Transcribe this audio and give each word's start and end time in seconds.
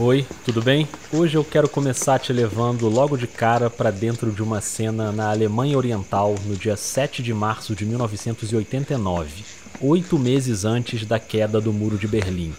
Oi, 0.00 0.24
tudo 0.44 0.62
bem? 0.62 0.86
Hoje 1.12 1.36
eu 1.36 1.42
quero 1.42 1.68
começar 1.68 2.20
te 2.20 2.32
levando 2.32 2.88
logo 2.88 3.16
de 3.16 3.26
cara 3.26 3.68
para 3.68 3.90
dentro 3.90 4.30
de 4.30 4.40
uma 4.40 4.60
cena 4.60 5.10
na 5.10 5.28
Alemanha 5.28 5.76
Oriental 5.76 6.36
no 6.46 6.54
dia 6.54 6.76
7 6.76 7.20
de 7.20 7.34
março 7.34 7.74
de 7.74 7.84
1989, 7.84 9.42
oito 9.80 10.16
meses 10.16 10.64
antes 10.64 11.04
da 11.04 11.18
queda 11.18 11.60
do 11.60 11.72
Muro 11.72 11.98
de 11.98 12.06
Berlim. 12.06 12.54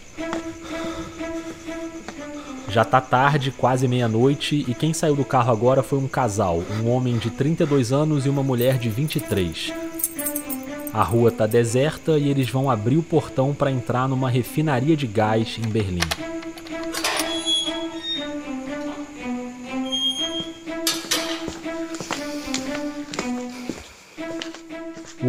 Já 2.67 2.83
tá 2.83 2.99
tarde, 2.99 3.51
quase 3.51 3.87
meia-noite, 3.87 4.65
e 4.67 4.73
quem 4.73 4.93
saiu 4.93 5.15
do 5.15 5.23
carro 5.23 5.49
agora 5.49 5.81
foi 5.81 5.97
um 5.97 6.09
casal, 6.09 6.61
um 6.83 6.89
homem 6.89 7.17
de 7.17 7.29
32 7.29 7.93
anos 7.93 8.25
e 8.25 8.29
uma 8.29 8.43
mulher 8.43 8.77
de 8.77 8.89
23. 8.89 9.71
A 10.93 11.03
rua 11.03 11.31
tá 11.31 11.47
deserta 11.47 12.17
e 12.17 12.27
eles 12.27 12.49
vão 12.49 12.69
abrir 12.69 12.97
o 12.97 13.03
portão 13.03 13.53
para 13.53 13.71
entrar 13.71 14.09
numa 14.09 14.29
refinaria 14.29 14.97
de 14.97 15.07
gás 15.07 15.57
em 15.57 15.69
Berlim. 15.69 16.01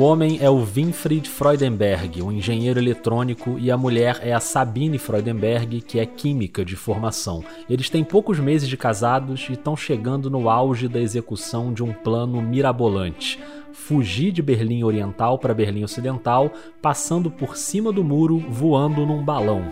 O 0.01 0.03
homem 0.03 0.39
é 0.41 0.49
o 0.49 0.65
Winfried 0.65 1.29
Freudenberg, 1.29 2.23
um 2.23 2.33
engenheiro 2.33 2.81
eletrônico, 2.81 3.59
e 3.59 3.71
a 3.71 3.77
mulher 3.77 4.19
é 4.23 4.33
a 4.33 4.41
Sabine 4.41 4.97
Freudenberg, 4.97 5.83
que 5.83 6.01
é 6.01 6.07
química 6.07 6.65
de 6.65 6.75
formação. 6.75 7.45
Eles 7.69 7.91
têm 7.91 8.03
poucos 8.03 8.41
meses 8.41 8.67
de 8.67 8.79
casados 8.79 9.47
e 9.51 9.53
estão 9.53 9.77
chegando 9.77 10.31
no 10.31 10.49
auge 10.49 10.89
da 10.89 10.99
execução 10.99 11.71
de 11.71 11.85
um 11.85 11.93
plano 11.93 12.41
mirabolante. 12.41 13.39
Fugir 13.75 14.33
de 14.33 14.41
Berlim 14.41 14.85
Oriental 14.85 15.39
para 15.39 15.53
Berlim 15.53 15.85
Ocidental, 15.85 16.51
passando 16.81 17.31
por 17.31 17.55
cima 17.55 17.93
do 17.93 18.03
muro, 18.03 18.39
voando 18.49 19.05
num 19.05 19.23
balão. 19.23 19.71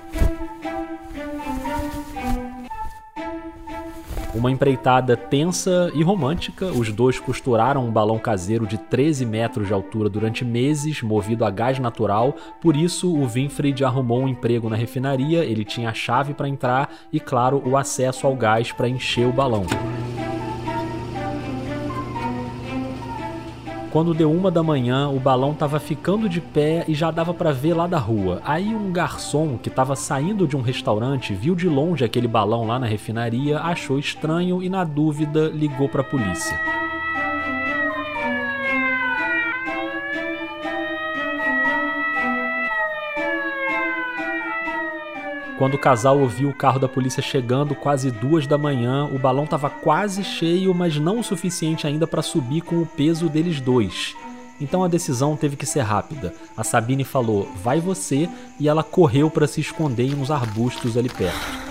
Uma 4.38 4.52
empreitada 4.52 5.16
tensa 5.16 5.90
e 5.96 6.02
romântica, 6.04 6.66
os 6.66 6.92
dois 6.92 7.18
costuraram 7.18 7.84
um 7.84 7.90
balão 7.90 8.20
caseiro 8.20 8.68
de 8.68 8.78
13 8.78 9.26
metros 9.26 9.66
de 9.66 9.72
altura 9.72 10.08
durante 10.08 10.44
meses, 10.44 11.02
movido 11.02 11.44
a 11.44 11.50
gás 11.50 11.80
natural. 11.80 12.36
Por 12.60 12.76
isso, 12.76 13.12
o 13.12 13.26
Winfried 13.26 13.84
arrumou 13.84 14.22
um 14.22 14.28
emprego 14.28 14.70
na 14.70 14.76
refinaria, 14.76 15.44
ele 15.44 15.64
tinha 15.64 15.90
a 15.90 15.94
chave 15.94 16.34
para 16.34 16.48
entrar 16.48 16.88
e, 17.12 17.18
claro, 17.18 17.60
o 17.66 17.76
acesso 17.76 18.28
ao 18.28 18.36
gás 18.36 18.70
para 18.70 18.88
encher 18.88 19.26
o 19.26 19.32
balão. 19.32 19.66
Quando 23.90 24.12
deu 24.12 24.30
uma 24.30 24.50
da 24.50 24.62
manhã, 24.62 25.08
o 25.08 25.18
balão 25.18 25.52
estava 25.52 25.80
ficando 25.80 26.28
de 26.28 26.42
pé 26.42 26.84
e 26.86 26.94
já 26.94 27.10
dava 27.10 27.32
para 27.32 27.52
ver 27.52 27.72
lá 27.72 27.86
da 27.86 27.98
rua. 27.98 28.42
Aí 28.44 28.74
um 28.74 28.92
garçom 28.92 29.56
que 29.56 29.70
estava 29.70 29.96
saindo 29.96 30.46
de 30.46 30.54
um 30.56 30.60
restaurante 30.60 31.32
viu 31.32 31.54
de 31.54 31.68
longe 31.70 32.04
aquele 32.04 32.28
balão 32.28 32.66
lá 32.66 32.78
na 32.78 32.86
refinaria, 32.86 33.58
achou 33.58 33.98
estranho 33.98 34.62
e 34.62 34.68
na 34.68 34.84
dúvida 34.84 35.48
ligou 35.48 35.88
para 35.88 36.02
a 36.02 36.04
polícia. 36.04 36.60
Quando 45.58 45.74
o 45.74 45.78
casal 45.78 46.20
ouviu 46.20 46.48
o 46.48 46.54
carro 46.54 46.78
da 46.78 46.88
polícia 46.88 47.20
chegando 47.20 47.74
quase 47.74 48.12
duas 48.12 48.46
da 48.46 48.56
manhã, 48.56 49.10
o 49.12 49.18
balão 49.18 49.42
estava 49.42 49.68
quase 49.68 50.22
cheio, 50.22 50.72
mas 50.72 51.00
não 51.00 51.18
o 51.18 51.24
suficiente 51.24 51.84
ainda 51.84 52.06
para 52.06 52.22
subir 52.22 52.60
com 52.60 52.76
o 52.76 52.86
peso 52.86 53.28
deles 53.28 53.60
dois. 53.60 54.14
Então 54.60 54.84
a 54.84 54.88
decisão 54.88 55.36
teve 55.36 55.56
que 55.56 55.66
ser 55.66 55.80
rápida. 55.80 56.32
A 56.56 56.62
Sabine 56.62 57.02
falou: 57.02 57.48
"Vai 57.60 57.80
você", 57.80 58.28
e 58.60 58.68
ela 58.68 58.84
correu 58.84 59.28
para 59.28 59.48
se 59.48 59.60
esconder 59.60 60.04
em 60.04 60.14
uns 60.14 60.30
arbustos 60.30 60.96
ali 60.96 61.08
perto. 61.08 61.68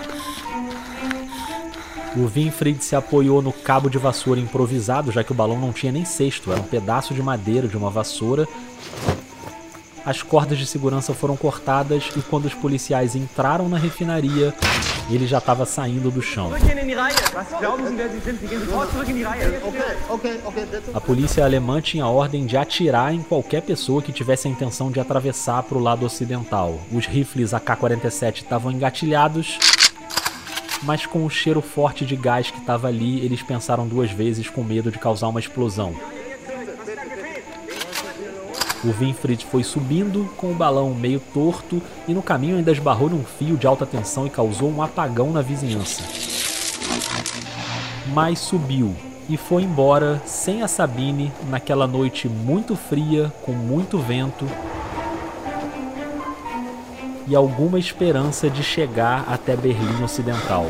O 2.14 2.26
Winfried 2.26 2.84
se 2.84 2.94
apoiou 2.94 3.40
no 3.40 3.52
cabo 3.52 3.88
de 3.88 3.96
vassoura 3.96 4.38
improvisado, 4.38 5.10
já 5.10 5.24
que 5.24 5.32
o 5.32 5.34
balão 5.34 5.58
não 5.58 5.72
tinha 5.72 5.92
nem 5.92 6.04
cesto, 6.04 6.52
era 6.52 6.60
um 6.60 6.64
pedaço 6.64 7.14
de 7.14 7.22
madeira 7.22 7.66
de 7.66 7.76
uma 7.76 7.88
vassoura 7.88 8.46
as 10.04 10.22
cordas 10.22 10.58
de 10.58 10.66
segurança 10.66 11.12
foram 11.14 11.36
cortadas 11.36 12.10
e 12.16 12.22
quando 12.22 12.46
os 12.46 12.54
policiais 12.54 13.14
entraram 13.14 13.68
na 13.68 13.78
refinaria, 13.78 14.54
ele 15.10 15.26
já 15.26 15.38
estava 15.38 15.64
saindo 15.64 16.10
do 16.10 16.22
chão. 16.22 16.50
A 20.94 21.00
polícia 21.00 21.44
alemã 21.44 21.80
tinha 21.80 22.06
ordem 22.06 22.46
de 22.46 22.56
atirar 22.56 23.14
em 23.14 23.22
qualquer 23.22 23.62
pessoa 23.62 24.02
que 24.02 24.12
tivesse 24.12 24.48
a 24.48 24.50
intenção 24.50 24.90
de 24.90 25.00
atravessar 25.00 25.62
para 25.62 25.78
o 25.78 25.80
lado 25.80 26.04
ocidental. 26.04 26.78
Os 26.92 27.06
rifles 27.06 27.54
AK-47 27.54 28.42
estavam 28.42 28.70
engatilhados, 28.70 29.58
mas 30.82 31.06
com 31.06 31.24
o 31.24 31.30
cheiro 31.30 31.60
forte 31.60 32.04
de 32.04 32.16
gás 32.16 32.50
que 32.50 32.58
estava 32.58 32.88
ali, 32.88 33.24
eles 33.24 33.42
pensaram 33.42 33.86
duas 33.86 34.10
vezes 34.10 34.48
com 34.48 34.62
medo 34.62 34.90
de 34.90 34.98
causar 34.98 35.28
uma 35.28 35.40
explosão. 35.40 35.94
O 38.84 38.92
Winfried 38.92 39.44
foi 39.46 39.64
subindo 39.64 40.30
com 40.36 40.52
o 40.52 40.54
balão 40.54 40.94
meio 40.94 41.20
torto 41.34 41.82
e 42.06 42.14
no 42.14 42.22
caminho 42.22 42.56
ainda 42.56 42.70
esbarrou 42.70 43.10
num 43.10 43.24
fio 43.24 43.56
de 43.56 43.66
alta 43.66 43.84
tensão 43.84 44.26
e 44.26 44.30
causou 44.30 44.70
um 44.70 44.82
apagão 44.82 45.32
na 45.32 45.42
vizinhança. 45.42 46.02
Mas 48.14 48.38
subiu 48.38 48.94
e 49.28 49.36
foi 49.36 49.64
embora 49.64 50.22
sem 50.24 50.62
a 50.62 50.68
Sabine 50.68 51.32
naquela 51.50 51.86
noite 51.86 52.28
muito 52.28 52.76
fria, 52.76 53.32
com 53.42 53.52
muito 53.52 53.98
vento 53.98 54.46
e 57.26 57.34
alguma 57.34 57.78
esperança 57.78 58.48
de 58.48 58.62
chegar 58.62 59.24
até 59.28 59.54
Berlim 59.54 60.02
Ocidental. 60.02 60.66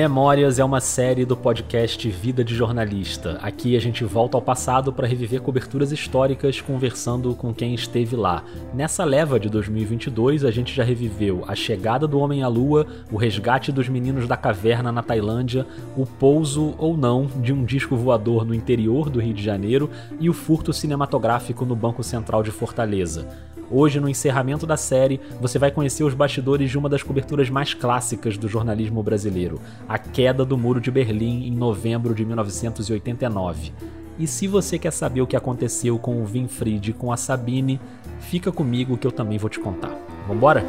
Memórias 0.00 0.58
é 0.58 0.64
uma 0.64 0.80
série 0.80 1.26
do 1.26 1.36
podcast 1.36 2.08
Vida 2.08 2.42
de 2.42 2.54
Jornalista. 2.54 3.38
Aqui 3.42 3.76
a 3.76 3.78
gente 3.78 4.02
volta 4.02 4.34
ao 4.34 4.40
passado 4.40 4.94
para 4.94 5.06
reviver 5.06 5.42
coberturas 5.42 5.92
históricas 5.92 6.58
conversando 6.58 7.34
com 7.34 7.52
quem 7.52 7.74
esteve 7.74 8.16
lá. 8.16 8.42
Nessa 8.72 9.04
leva 9.04 9.38
de 9.38 9.50
2022, 9.50 10.42
a 10.46 10.50
gente 10.50 10.74
já 10.74 10.82
reviveu 10.82 11.44
a 11.46 11.54
chegada 11.54 12.08
do 12.08 12.18
Homem 12.18 12.42
à 12.42 12.48
Lua, 12.48 12.86
o 13.12 13.18
resgate 13.18 13.70
dos 13.70 13.90
meninos 13.90 14.26
da 14.26 14.38
caverna 14.38 14.90
na 14.90 15.02
Tailândia, 15.02 15.66
o 15.94 16.06
pouso 16.06 16.74
ou 16.78 16.96
não 16.96 17.26
de 17.26 17.52
um 17.52 17.62
disco 17.62 17.94
voador 17.94 18.46
no 18.46 18.54
interior 18.54 19.10
do 19.10 19.20
Rio 19.20 19.34
de 19.34 19.44
Janeiro 19.44 19.90
e 20.18 20.30
o 20.30 20.32
furto 20.32 20.72
cinematográfico 20.72 21.66
no 21.66 21.76
Banco 21.76 22.02
Central 22.02 22.42
de 22.42 22.50
Fortaleza. 22.50 23.28
Hoje, 23.70 24.00
no 24.00 24.08
encerramento 24.08 24.66
da 24.66 24.76
série, 24.76 25.20
você 25.40 25.58
vai 25.58 25.70
conhecer 25.70 26.02
os 26.02 26.12
bastidores 26.12 26.68
de 26.70 26.76
uma 26.76 26.88
das 26.88 27.04
coberturas 27.04 27.48
mais 27.48 27.72
clássicas 27.72 28.36
do 28.36 28.48
jornalismo 28.48 29.00
brasileiro, 29.00 29.60
a 29.88 29.96
queda 29.96 30.44
do 30.44 30.58
Muro 30.58 30.80
de 30.80 30.90
Berlim 30.90 31.46
em 31.46 31.52
novembro 31.52 32.12
de 32.12 32.24
1989. 32.24 33.72
E 34.18 34.26
se 34.26 34.48
você 34.48 34.78
quer 34.78 34.92
saber 34.92 35.22
o 35.22 35.26
que 35.26 35.36
aconteceu 35.36 35.98
com 35.98 36.20
o 36.20 36.26
Winfried 36.26 36.90
e 36.90 36.92
com 36.92 37.12
a 37.12 37.16
Sabine, 37.16 37.80
fica 38.18 38.50
comigo 38.50 38.98
que 38.98 39.06
eu 39.06 39.12
também 39.12 39.38
vou 39.38 39.48
te 39.48 39.60
contar. 39.60 39.96
Vambora? 40.26 40.64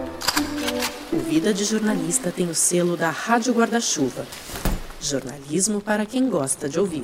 O 1.12 1.18
Vida 1.18 1.54
de 1.54 1.66
Jornalista 1.66 2.32
tem 2.32 2.48
o 2.48 2.56
selo 2.56 2.96
da 2.96 3.10
Rádio 3.10 3.54
Guarda-Chuva. 3.54 4.26
Jornalismo 5.02 5.82
para 5.82 6.06
quem 6.06 6.30
gosta 6.30 6.70
de 6.70 6.80
ouvir. 6.80 7.04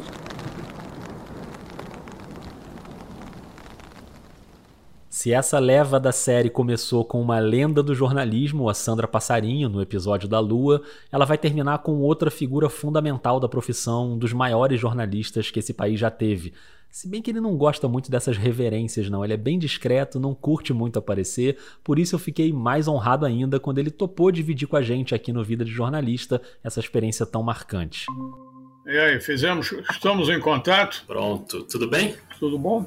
Se 5.18 5.34
essa 5.34 5.58
leva 5.58 6.00
da 6.00 6.12
série 6.12 6.48
começou 6.48 7.04
com 7.04 7.20
uma 7.20 7.40
lenda 7.40 7.82
do 7.82 7.96
jornalismo, 7.96 8.70
a 8.70 8.74
Sandra 8.76 9.08
Passarinho, 9.08 9.68
no 9.68 9.82
episódio 9.82 10.30
da 10.30 10.40
Lua, 10.40 10.84
ela 11.12 11.26
vai 11.26 11.40
terminar 11.40 11.80
com 11.80 11.94
outra 12.02 12.30
figura 12.30 12.70
fundamental 12.70 13.40
da 13.40 13.50
profissão, 13.50 14.12
um 14.12 14.18
dos 14.20 14.32
maiores 14.32 14.80
jornalistas 14.80 15.50
que 15.50 15.58
esse 15.58 15.74
país 15.74 16.00
já 16.00 16.12
teve. 16.12 16.54
Se 16.92 17.10
bem 17.10 17.20
que 17.20 17.32
ele 17.32 17.42
não 17.42 17.58
gosta 17.58 17.88
muito 17.88 18.12
dessas 18.12 18.38
reverências, 18.38 19.10
não. 19.10 19.24
Ele 19.24 19.34
é 19.34 19.38
bem 19.38 19.58
discreto, 19.58 20.20
não 20.20 20.36
curte 20.36 20.72
muito 20.72 21.00
aparecer, 21.00 21.58
por 21.84 21.98
isso 21.98 22.14
eu 22.14 22.20
fiquei 22.20 22.54
mais 22.54 22.88
honrado 22.88 23.26
ainda 23.26 23.60
quando 23.60 23.80
ele 23.80 23.90
topou 23.90 24.32
dividir 24.32 24.68
com 24.68 24.76
a 24.76 24.84
gente 24.84 25.16
aqui 25.16 25.34
no 25.34 25.44
Vida 25.44 25.66
de 25.66 25.72
Jornalista 25.72 26.40
essa 26.64 26.80
experiência 26.80 27.26
tão 27.26 27.42
marcante. 27.42 28.06
E 28.86 28.96
aí, 28.96 29.20
fizemos, 29.20 29.74
estamos 29.90 30.30
em 30.30 30.40
contato? 30.40 31.04
Pronto, 31.08 31.64
tudo 31.64 31.90
bem? 31.90 32.16
Tudo 32.40 32.58
bom? 32.60 32.86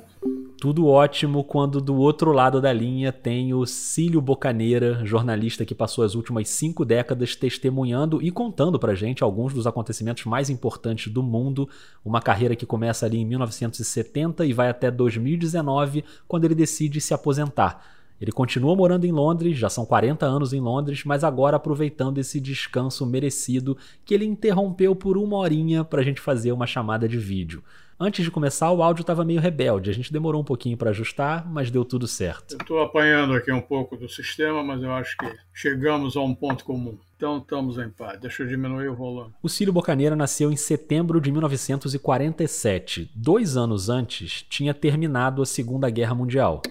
Tudo 0.60 0.86
ótimo 0.86 1.42
quando 1.42 1.80
do 1.80 1.96
outro 1.96 2.32
lado 2.32 2.60
da 2.60 2.72
linha 2.72 3.10
tem 3.10 3.54
o 3.54 3.64
Cílio 3.64 4.20
Bocaneira, 4.20 5.04
jornalista 5.04 5.64
que 5.64 5.74
passou 5.74 6.04
as 6.04 6.14
últimas 6.14 6.50
cinco 6.50 6.84
décadas 6.84 7.34
testemunhando 7.34 8.22
e 8.22 8.30
contando 8.30 8.78
pra 8.78 8.94
gente 8.94 9.24
alguns 9.24 9.54
dos 9.54 9.66
acontecimentos 9.66 10.24
mais 10.26 10.50
importantes 10.50 11.10
do 11.10 11.22
mundo. 11.22 11.68
Uma 12.04 12.20
carreira 12.20 12.54
que 12.54 12.66
começa 12.66 13.06
ali 13.06 13.18
em 13.18 13.24
1970 13.24 14.44
e 14.44 14.52
vai 14.52 14.68
até 14.68 14.90
2019, 14.90 16.04
quando 16.28 16.44
ele 16.44 16.54
decide 16.54 17.00
se 17.00 17.14
aposentar. 17.14 17.82
Ele 18.20 18.30
continua 18.30 18.76
morando 18.76 19.06
em 19.06 19.12
Londres, 19.12 19.56
já 19.56 19.70
são 19.70 19.86
40 19.86 20.26
anos 20.26 20.52
em 20.52 20.60
Londres, 20.60 21.04
mas 21.06 21.24
agora 21.24 21.56
aproveitando 21.56 22.18
esse 22.18 22.38
descanso 22.38 23.06
merecido 23.06 23.78
que 24.04 24.12
ele 24.12 24.26
interrompeu 24.26 24.94
por 24.94 25.16
uma 25.16 25.38
horinha 25.38 25.82
para 25.82 26.02
a 26.02 26.04
gente 26.04 26.20
fazer 26.20 26.52
uma 26.52 26.66
chamada 26.66 27.08
de 27.08 27.16
vídeo. 27.16 27.64
Antes 28.02 28.24
de 28.24 28.30
começar, 28.30 28.70
o 28.70 28.82
áudio 28.82 29.02
estava 29.02 29.26
meio 29.26 29.42
rebelde. 29.42 29.90
A 29.90 29.92
gente 29.92 30.10
demorou 30.10 30.40
um 30.40 30.44
pouquinho 30.44 30.74
para 30.74 30.88
ajustar, 30.88 31.46
mas 31.46 31.70
deu 31.70 31.84
tudo 31.84 32.08
certo. 32.08 32.56
estou 32.58 32.80
apanhando 32.80 33.34
aqui 33.34 33.52
um 33.52 33.60
pouco 33.60 33.94
do 33.94 34.08
sistema, 34.08 34.64
mas 34.64 34.82
eu 34.82 34.90
acho 34.90 35.14
que 35.18 35.30
chegamos 35.52 36.16
a 36.16 36.22
um 36.22 36.34
ponto 36.34 36.64
comum. 36.64 36.98
Então 37.14 37.36
estamos 37.36 37.76
em 37.76 37.90
paz. 37.90 38.18
Deixa 38.18 38.42
eu 38.42 38.46
diminuir 38.46 38.88
o 38.88 38.94
volume. 38.94 39.34
O 39.42 39.50
Cílio 39.50 39.70
Bocaneira 39.70 40.16
nasceu 40.16 40.50
em 40.50 40.56
setembro 40.56 41.20
de 41.20 41.30
1947. 41.30 43.10
Dois 43.14 43.54
anos 43.54 43.90
antes, 43.90 44.46
tinha 44.48 44.72
terminado 44.72 45.42
a 45.42 45.46
Segunda 45.46 45.90
Guerra 45.90 46.14
Mundial. 46.14 46.62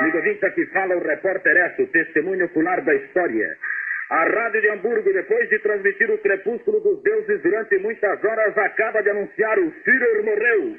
Amigo 0.00 0.16
ouvinte, 0.16 0.44
aqui 0.44 0.66
fala 0.72 0.96
o 0.96 1.06
repórter 1.06 1.56
Esso, 1.56 1.86
testemunho 1.92 2.46
ocular 2.46 2.84
da 2.84 2.96
história. 2.96 3.46
A 4.08 4.22
Rádio 4.22 4.60
de 4.60 4.70
Hamburgo, 4.70 5.12
depois 5.12 5.48
de 5.48 5.58
transmitir 5.58 6.08
o 6.08 6.18
crepúsculo 6.18 6.78
dos 6.78 7.02
deuses 7.02 7.42
durante 7.42 7.76
muitas 7.78 8.22
horas, 8.22 8.56
acaba 8.56 9.02
de 9.02 9.10
anunciar 9.10 9.58
o 9.58 9.72
Führer 9.82 10.24
morreu. 10.24 10.76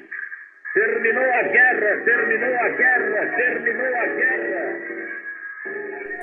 Terminou 0.72 1.24
a 1.24 1.42
guerra, 1.42 2.04
terminou 2.06 2.54
a 2.56 2.68
guerra, 2.70 3.36
terminou 3.36 3.86
a 3.86 4.06
guerra. 4.06 4.78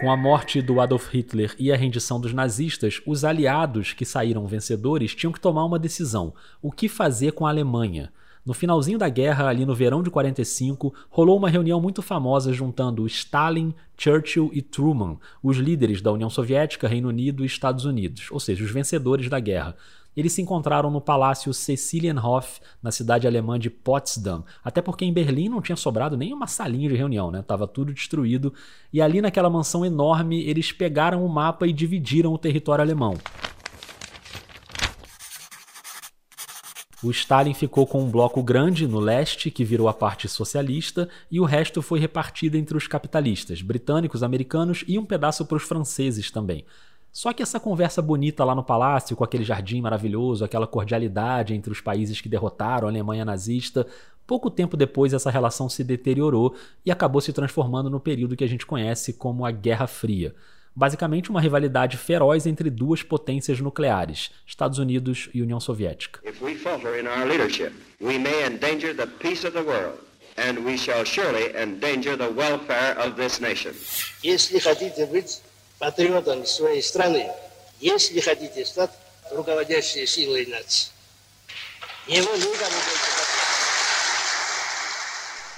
Com 0.02 0.10
a 0.10 0.18
morte 0.18 0.64
do 0.64 0.82
Adolf 0.82 1.14
Hitler 1.14 1.52
e 1.60 1.72
a 1.72 1.76
rendição 1.76 2.20
dos 2.20 2.34
nazistas, 2.34 3.00
os 3.06 3.24
aliados 3.24 3.94
que 3.94 4.04
saíram 4.04 4.48
vencedores 4.48 5.14
tinham 5.14 5.32
que 5.32 5.40
tomar 5.40 5.64
uma 5.64 5.78
decisão: 5.78 6.34
o 6.60 6.72
que 6.72 6.90
fazer 6.90 7.34
com 7.34 7.46
a 7.46 7.52
Alemanha? 7.52 8.12
No 8.46 8.54
finalzinho 8.54 9.00
da 9.00 9.10
guerra, 9.10 9.48
ali 9.48 9.66
no 9.66 9.74
verão 9.74 10.04
de 10.04 10.12
45, 10.12 10.94
rolou 11.10 11.36
uma 11.36 11.50
reunião 11.50 11.82
muito 11.82 12.04
famosa 12.04 12.54
juntando 12.54 13.08
Stalin, 13.08 13.74
Churchill 13.98 14.52
e 14.54 14.62
Truman, 14.62 15.18
os 15.42 15.58
líderes 15.58 16.00
da 16.00 16.12
União 16.12 16.30
Soviética, 16.30 16.88
Reino 16.88 17.10
Unido 17.10 17.42
e 17.42 17.48
Estados 17.48 17.86
Unidos, 17.86 18.28
ou 18.30 18.40
seja, 18.40 18.64
os 18.64 18.70
vencedores 18.70 19.30
da 19.32 19.40
guerra. 19.40 19.76
Eles 20.16 20.32
se 20.32 20.44
encontraram 20.44 20.92
no 20.92 21.02
Palácio 21.02 21.52
Cecilienhof, 21.56 22.60
na 22.84 22.92
cidade 22.92 23.26
alemã 23.26 23.58
de 23.58 23.72
Potsdam, 23.72 24.46
até 24.64 24.80
porque 24.80 25.04
em 25.04 25.12
Berlim 25.12 25.50
não 25.50 25.62
tinha 25.62 25.76
sobrado 25.76 26.16
nem 26.16 26.32
uma 26.32 26.46
salinha 26.46 26.88
de 26.88 26.96
reunião, 26.96 27.32
né? 27.32 27.42
Tava 27.42 27.68
tudo 27.68 27.92
destruído. 27.92 28.54
E 28.94 29.02
ali 29.02 29.22
naquela 29.22 29.50
mansão 29.50 29.84
enorme, 29.84 30.42
eles 30.44 30.72
pegaram 30.72 31.26
o 31.26 31.30
mapa 31.30 31.68
e 31.68 31.74
dividiram 31.74 32.32
o 32.32 32.38
território 32.38 32.84
alemão. 32.84 33.16
O 37.06 37.12
Stalin 37.12 37.54
ficou 37.54 37.86
com 37.86 38.02
um 38.02 38.10
bloco 38.10 38.42
grande 38.42 38.88
no 38.88 39.00
leste, 39.00 39.52
que 39.52 39.64
virou 39.64 39.88
a 39.88 39.94
parte 39.94 40.28
socialista, 40.28 41.08
e 41.30 41.40
o 41.40 41.46
resto 41.46 41.80
foi 41.80 42.00
repartido 42.00 42.58
entre 42.58 42.76
os 42.76 42.88
capitalistas, 42.88 43.62
britânicos, 43.62 44.24
americanos 44.24 44.84
e 44.88 44.98
um 44.98 45.06
pedaço 45.06 45.46
para 45.46 45.56
os 45.56 45.62
franceses 45.62 46.32
também. 46.32 46.66
Só 47.12 47.32
que 47.32 47.44
essa 47.44 47.60
conversa 47.60 48.02
bonita 48.02 48.44
lá 48.44 48.56
no 48.56 48.64
palácio, 48.64 49.16
com 49.16 49.24
aquele 49.24 49.44
jardim 49.44 49.82
maravilhoso, 49.82 50.44
aquela 50.44 50.66
cordialidade 50.66 51.54
entre 51.54 51.72
os 51.72 51.80
países 51.80 52.22
que 52.22 52.28
derrotaram 52.28 52.88
a 52.88 52.90
Alemanha 52.90 53.24
nazista, 53.24 53.86
pouco 54.26 54.50
tempo 54.50 54.76
depois 54.76 55.14
essa 55.14 55.30
relação 55.30 55.70
se 55.70 55.84
deteriorou 55.84 56.56
e 56.84 56.90
acabou 56.90 57.22
se 57.22 57.32
transformando 57.32 57.88
no 57.88 58.00
período 58.00 58.36
que 58.36 58.44
a 58.44 58.50
gente 58.50 58.66
conhece 58.66 59.14
como 59.14 59.46
a 59.46 59.52
Guerra 59.52 59.86
Fria 59.86 60.34
basicamente 60.75 61.31
uma 61.31 61.41
rivalidade 61.41 61.97
feroz 61.97 62.47
entre 62.47 62.71
duas 62.71 63.03
potências 63.03 63.61
nucleares, 63.61 64.31
Estados 64.47 64.79
Unidos 64.79 65.29
e 65.35 65.43
União 65.43 65.61
Soviética. 65.61 66.21
Если 74.23 74.59
хотите 74.59 75.07
быть 75.07 75.43
патриотом 75.79 76.47
своей 76.47 76.83
страны, 76.83 77.31
если 77.81 78.21
хотите 78.21 78.65
стать 78.65 78.91
руководящей 79.33 80.07
силой 80.07 80.47
нации, 80.47 80.91
его 82.07 82.35
никому 82.37 82.77
больше 82.87 83.31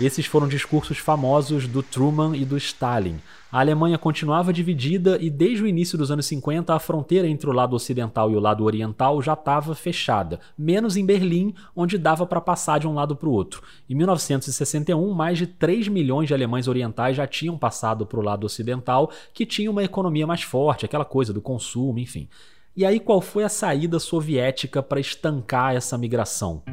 esses 0.01 0.27
foram 0.27 0.49
discursos 0.49 0.99
famosos 0.99 1.67
do 1.67 1.83
Truman 1.83 2.35
e 2.35 2.45
do 2.45 2.57
Stalin. 2.57 3.21
a 3.50 3.62
Alemanha 3.62 3.98
continuava 3.98 4.52
dividida 4.52 5.18
e 5.22 5.30
desde 5.30 5.64
o 5.64 5.68
início 5.68 5.98
dos 5.98 6.12
anos 6.12 6.26
50 6.26 6.74
a 6.74 6.80
fronteira 6.80 7.26
entre 7.28 7.50
o 7.50 7.54
lado 7.54 7.78
ocidental 7.78 8.30
e 8.30 8.36
o 8.36 8.42
lado 8.42 8.66
oriental 8.66 9.22
já 9.22 9.34
estava 9.34 9.74
fechada, 9.74 10.42
menos 10.58 10.98
em 10.98 11.06
Berlim, 11.06 11.54
onde 11.74 11.98
dava 11.98 12.26
para 12.26 12.42
passar 12.42 12.78
de 12.78 12.88
um 12.88 12.94
lado 12.94 13.16
para 13.16 13.30
o 13.30 13.32
outro. 13.32 13.64
Em 13.90 13.96
1961, 13.96 15.14
mais 15.14 15.38
de 15.38 15.48
3 15.48 15.88
milhões 15.88 16.28
de 16.28 16.34
alemães 16.34 16.68
orientais 16.68 17.16
já 17.16 17.26
tinham 17.26 17.58
passado 17.58 18.06
para 18.06 18.20
o 18.20 18.24
lado 18.24 18.46
ocidental, 18.46 19.10
que 19.34 19.46
tinha 19.46 19.72
uma 19.72 19.84
economia 19.84 20.28
mais 20.28 20.44
forte, 20.44 20.84
aquela 20.84 21.06
coisa 21.06 21.32
do 21.32 21.42
consumo, 21.42 22.00
enfim. 22.00 22.28
E 22.76 22.86
aí 22.86 23.00
qual 23.00 23.22
foi 23.22 23.46
a 23.46 23.50
saída 23.50 23.98
soviética 23.98 24.84
para 24.84 25.00
estancar 25.00 25.74
essa 25.74 25.98
migração? 25.98 26.64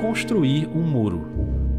Construir 0.00 0.68
um 0.68 0.82
muro. 0.82 1.69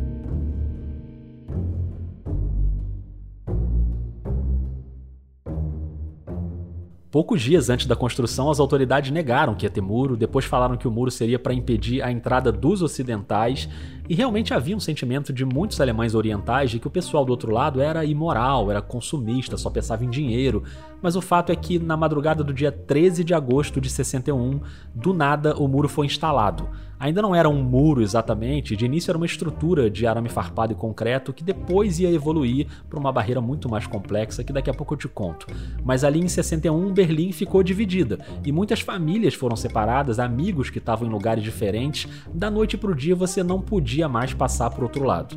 Poucos 7.12 7.42
dias 7.42 7.70
antes 7.70 7.88
da 7.88 7.96
construção, 7.96 8.50
as 8.50 8.58
autoridades 8.58 9.12
negaram 9.12 9.54
que 9.54 9.66
ia 9.66 9.70
ter 9.70 9.82
muro, 9.82 10.16
depois 10.16 10.46
falaram 10.46 10.78
que 10.78 10.88
o 10.88 10.92
muro 10.92 11.12
seria 11.12 11.38
para 11.38 11.54
impedir 11.54 12.02
a 12.02 12.10
entrada 12.10 12.54
dos 12.54 12.82
ocidentais, 12.82 13.68
e 14.08 14.16
realmente 14.16 14.54
havia 14.54 14.78
um 14.78 14.80
sentimento 14.80 15.34
de 15.34 15.44
muitos 15.44 15.82
alemães 15.82 16.16
orientais 16.16 16.72
de 16.72 16.80
que 16.80 16.88
o 16.88 16.90
pessoal 16.90 17.26
do 17.26 17.32
outro 17.32 17.52
lado 17.52 17.82
era 17.82 18.06
imoral, 18.06 18.72
era 18.72 18.82
consumista, 18.82 19.58
só 19.58 19.70
pensava 19.70 20.06
em 20.06 20.10
dinheiro. 20.10 20.64
Mas 21.02 21.16
o 21.16 21.22
fato 21.22 21.52
é 21.52 21.56
que 21.56 21.80
na 21.80 21.98
madrugada 21.98 22.44
do 22.44 22.54
dia 22.54 22.72
13 22.72 23.24
de 23.24 23.34
agosto 23.34 23.82
de 23.82 23.90
61, 23.90 24.60
do 24.94 25.14
nada 25.14 25.56
o 25.58 25.68
muro 25.68 25.90
foi 25.90 26.06
instalado. 26.06 26.70
Ainda 27.02 27.20
não 27.20 27.34
era 27.34 27.50
um 27.50 27.64
muro 27.64 28.04
exatamente, 28.04 28.76
de 28.76 28.86
início 28.86 29.10
era 29.10 29.18
uma 29.18 29.26
estrutura 29.26 29.90
de 29.90 30.06
arame 30.06 30.30
farpado 30.30 30.72
e 30.72 30.76
concreto 30.76 31.34
que 31.34 31.44
depois 31.44 32.00
ia 32.00 32.12
evoluir 32.12 32.68
para 32.88 33.00
uma 33.00 33.12
barreira 33.12 33.42
muito 33.42 33.68
mais 33.68 33.88
complexa 33.88 34.44
que 34.44 34.54
daqui 34.54 34.70
a 34.70 34.74
pouco 34.74 34.94
eu 34.94 34.98
te 35.00 35.08
conto. 35.08 35.48
Mas 35.84 36.04
ali 36.04 36.20
em 36.20 36.28
61 36.28 36.94
Berlim 36.94 37.32
ficou 37.32 37.64
dividida 37.64 38.20
e 38.46 38.52
muitas 38.52 38.82
famílias 38.82 39.34
foram 39.34 39.56
separadas, 39.56 40.20
amigos 40.20 40.70
que 40.70 40.78
estavam 40.78 41.08
em 41.08 41.12
lugares 41.12 41.44
diferentes, 41.44 42.08
da 42.32 42.52
noite 42.52 42.78
para 42.78 42.92
o 42.92 42.96
dia 42.96 43.16
você 43.16 43.42
não 43.42 43.60
podia 43.60 44.08
mais 44.08 44.36
passar 44.36 44.70
para 44.70 44.84
outro 44.84 45.04
lado. 45.04 45.36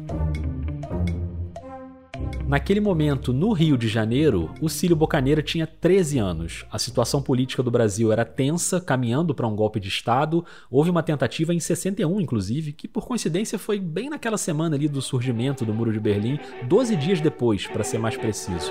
Naquele 2.46 2.78
momento, 2.78 3.32
no 3.32 3.52
Rio 3.52 3.78
de 3.78 3.88
Janeiro, 3.88 4.50
o 4.60 4.68
Cílio 4.68 4.94
Bocaneira 4.94 5.42
tinha 5.42 5.66
13 5.66 6.18
anos. 6.18 6.66
A 6.70 6.78
situação 6.78 7.22
política 7.22 7.62
do 7.62 7.70
Brasil 7.70 8.12
era 8.12 8.22
tensa, 8.22 8.78
caminhando 8.82 9.34
para 9.34 9.46
um 9.46 9.56
golpe 9.56 9.80
de 9.80 9.88
Estado. 9.88 10.44
Houve 10.70 10.90
uma 10.90 11.02
tentativa 11.02 11.54
em 11.54 11.58
61, 11.58 12.20
inclusive, 12.20 12.72
que 12.72 12.86
por 12.86 13.06
coincidência 13.06 13.58
foi 13.58 13.80
bem 13.80 14.10
naquela 14.10 14.36
semana 14.36 14.76
ali 14.76 14.88
do 14.88 15.00
surgimento 15.00 15.64
do 15.64 15.72
Muro 15.72 15.90
de 15.90 15.98
Berlim, 15.98 16.38
12 16.64 16.96
dias 16.96 17.18
depois, 17.18 17.66
para 17.66 17.82
ser 17.82 17.98
mais 17.98 18.16
preciso. 18.16 18.70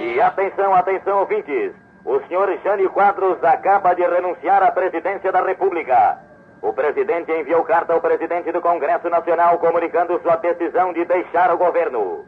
E 0.00 0.20
atenção, 0.20 0.72
atenção, 0.74 1.18
ouvintes! 1.18 1.72
O 2.04 2.20
senhor 2.28 2.48
Jânio 2.62 2.88
Quadros 2.90 3.42
acaba 3.42 3.94
de 3.94 4.02
renunciar 4.02 4.62
à 4.62 4.70
presidência 4.70 5.32
da 5.32 5.44
República. 5.44 6.27
O 6.60 6.72
presidente 6.72 7.30
enviou 7.32 7.62
carta 7.64 7.92
ao 7.92 8.00
presidente 8.00 8.50
do 8.50 8.60
Congresso 8.60 9.08
Nacional 9.08 9.58
comunicando 9.58 10.20
sua 10.20 10.36
decisão 10.36 10.92
de 10.92 11.04
deixar 11.04 11.52
o 11.52 11.58
governo. 11.58 12.24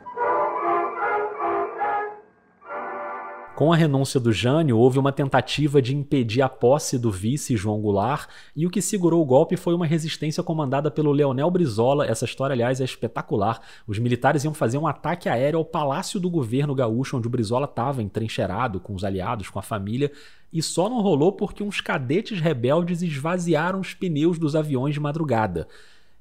Com 3.60 3.74
a 3.74 3.76
renúncia 3.76 4.18
do 4.18 4.32
Jânio, 4.32 4.78
houve 4.78 4.98
uma 4.98 5.12
tentativa 5.12 5.82
de 5.82 5.94
impedir 5.94 6.40
a 6.40 6.48
posse 6.48 6.98
do 6.98 7.10
vice 7.10 7.58
João 7.58 7.78
Goulart, 7.78 8.26
e 8.56 8.66
o 8.66 8.70
que 8.70 8.80
segurou 8.80 9.20
o 9.20 9.26
golpe 9.26 9.54
foi 9.54 9.74
uma 9.74 9.84
resistência 9.84 10.42
comandada 10.42 10.90
pelo 10.90 11.12
Leonel 11.12 11.50
Brizola. 11.50 12.06
Essa 12.06 12.24
história, 12.24 12.54
aliás, 12.54 12.80
é 12.80 12.84
espetacular. 12.84 13.60
Os 13.86 13.98
militares 13.98 14.44
iam 14.44 14.54
fazer 14.54 14.78
um 14.78 14.86
ataque 14.86 15.28
aéreo 15.28 15.58
ao 15.58 15.64
palácio 15.66 16.18
do 16.18 16.30
governo 16.30 16.74
gaúcho, 16.74 17.18
onde 17.18 17.26
o 17.26 17.30
Brizola 17.30 17.66
estava 17.66 18.02
entrincheirado 18.02 18.80
com 18.80 18.94
os 18.94 19.04
aliados, 19.04 19.50
com 19.50 19.58
a 19.58 19.62
família, 19.62 20.10
e 20.50 20.62
só 20.62 20.88
não 20.88 21.02
rolou 21.02 21.30
porque 21.30 21.62
uns 21.62 21.82
cadetes 21.82 22.40
rebeldes 22.40 23.02
esvaziaram 23.02 23.80
os 23.80 23.92
pneus 23.92 24.38
dos 24.38 24.56
aviões 24.56 24.94
de 24.94 25.00
madrugada. 25.00 25.68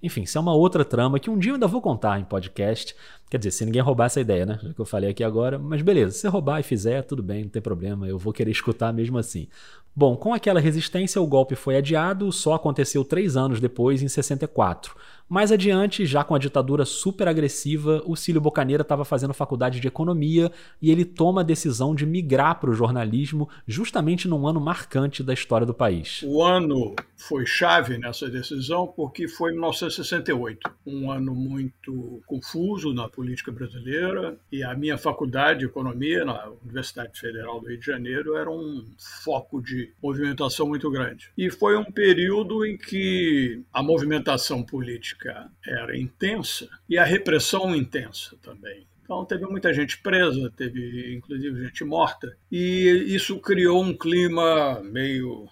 Enfim, 0.01 0.22
isso 0.22 0.38
é 0.38 0.41
uma 0.41 0.53
outra 0.53 0.86
trama 0.86 1.20
que 1.20 1.29
um 1.29 1.38
dia 1.38 1.51
eu 1.51 1.56
ainda 1.56 1.68
vou 1.68 1.82
contar 1.82 2.20
em 2.20 2.24
podcast. 2.24 2.96
Quer 3.29 3.38
dizer, 3.38 3.51
se 3.51 3.65
ninguém 3.65 3.82
roubar 3.82 4.06
essa 4.06 4.22
ideia, 4.22 4.46
né? 4.46 4.60
Já 4.62 4.74
que 4.74 4.79
eu 4.79 4.86
falei 4.86 5.10
aqui 5.10 5.24
agora. 5.24 5.60
Mas 5.60 5.82
beleza, 5.82 6.12
se 6.12 6.27
roubar 6.27 6.60
e 6.60 6.63
fizer, 6.63 7.01
tudo 7.03 7.22
bem, 7.22 7.44
não 7.44 7.50
tem 7.50 7.62
problema. 7.62 8.08
Eu 8.08 8.18
vou 8.18 8.32
querer 8.32 8.51
escutar 8.51 8.94
mesmo 8.94 9.18
assim. 9.18 9.48
Bom, 9.96 10.15
com 10.15 10.34
aquela 10.34 10.60
resistência, 10.60 11.22
o 11.22 11.27
golpe 11.27 11.56
foi 11.56 11.75
adiado, 11.75 12.32
só 12.32 12.53
aconteceu 12.53 13.03
três 13.03 13.36
anos 13.36 13.60
depois, 13.60 14.01
em 14.01 14.08
64. 14.08 14.96
Mais 15.29 15.51
adiante, 15.51 16.07
já 16.07 16.24
com 16.24 16.33
a 16.33 16.39
ditadura 16.39 16.83
super 16.86 17.27
agressiva, 17.27 18.01
o 18.03 18.15
Cílio 18.15 18.41
Bocaneira 18.41 18.81
estava 18.81 19.05
fazendo 19.05 19.31
faculdade 19.31 19.79
de 19.79 19.88
economia 19.88 20.51
e 20.81 20.89
ele 20.89 21.05
toma 21.05 21.41
a 21.41 21.43
decisão 21.43 21.93
de 21.93 22.03
migrar 22.03 22.59
para 22.59 22.71
o 22.71 22.74
jornalismo 22.74 23.48
justamente 23.67 24.27
num 24.27 24.48
ano 24.48 24.59
marcante 24.59 25.21
da 25.21 25.31
história 25.31 25.67
do 25.67 25.74
país. 25.74 26.24
O 26.25 26.41
ano 26.41 26.95
foi 27.15 27.45
chave 27.45 28.00
nessa 28.00 28.27
decisão 28.27 28.88
porque 28.88 29.27
foi 29.27 29.51
1968, 29.51 30.67
um 30.83 31.12
ano 31.12 31.36
muito 31.36 32.24
confuso 32.25 32.91
na 32.91 33.07
política 33.07 33.51
brasileira 33.51 34.36
e 34.51 34.63
a 34.63 34.74
minha 34.74 34.98
faculdade 34.98 35.59
de 35.59 35.65
economia 35.65 36.25
na 36.25 36.50
Universidade 36.63 37.19
Federal 37.19 37.59
do 37.59 37.67
Rio 37.67 37.79
de 37.79 37.86
Janeiro 37.86 38.36
era 38.36 38.50
um 38.50 38.83
foco 39.24 39.62
de 39.62 39.91
movimentação 40.01 40.67
muito 40.67 40.89
grande. 40.89 41.29
E 41.38 41.51
foi 41.51 41.77
um 41.77 41.86
período 41.86 42.65
em 42.65 42.75
que 42.75 43.62
a 43.71 43.83
movimentação 43.83 44.63
política 44.63 45.18
política 45.19 45.51
era 45.65 45.97
intensa 45.97 46.69
e 46.88 46.97
a 46.97 47.03
repressão 47.03 47.75
intensa 47.75 48.38
também. 48.41 48.88
Então 49.03 49.25
teve 49.25 49.45
muita 49.45 49.73
gente 49.73 49.99
presa, 50.01 50.51
teve 50.55 51.15
inclusive 51.15 51.63
gente 51.63 51.83
morta, 51.83 52.35
e 52.51 53.05
isso 53.07 53.39
criou 53.39 53.83
um 53.83 53.95
clima 53.95 54.81
meio 54.83 55.47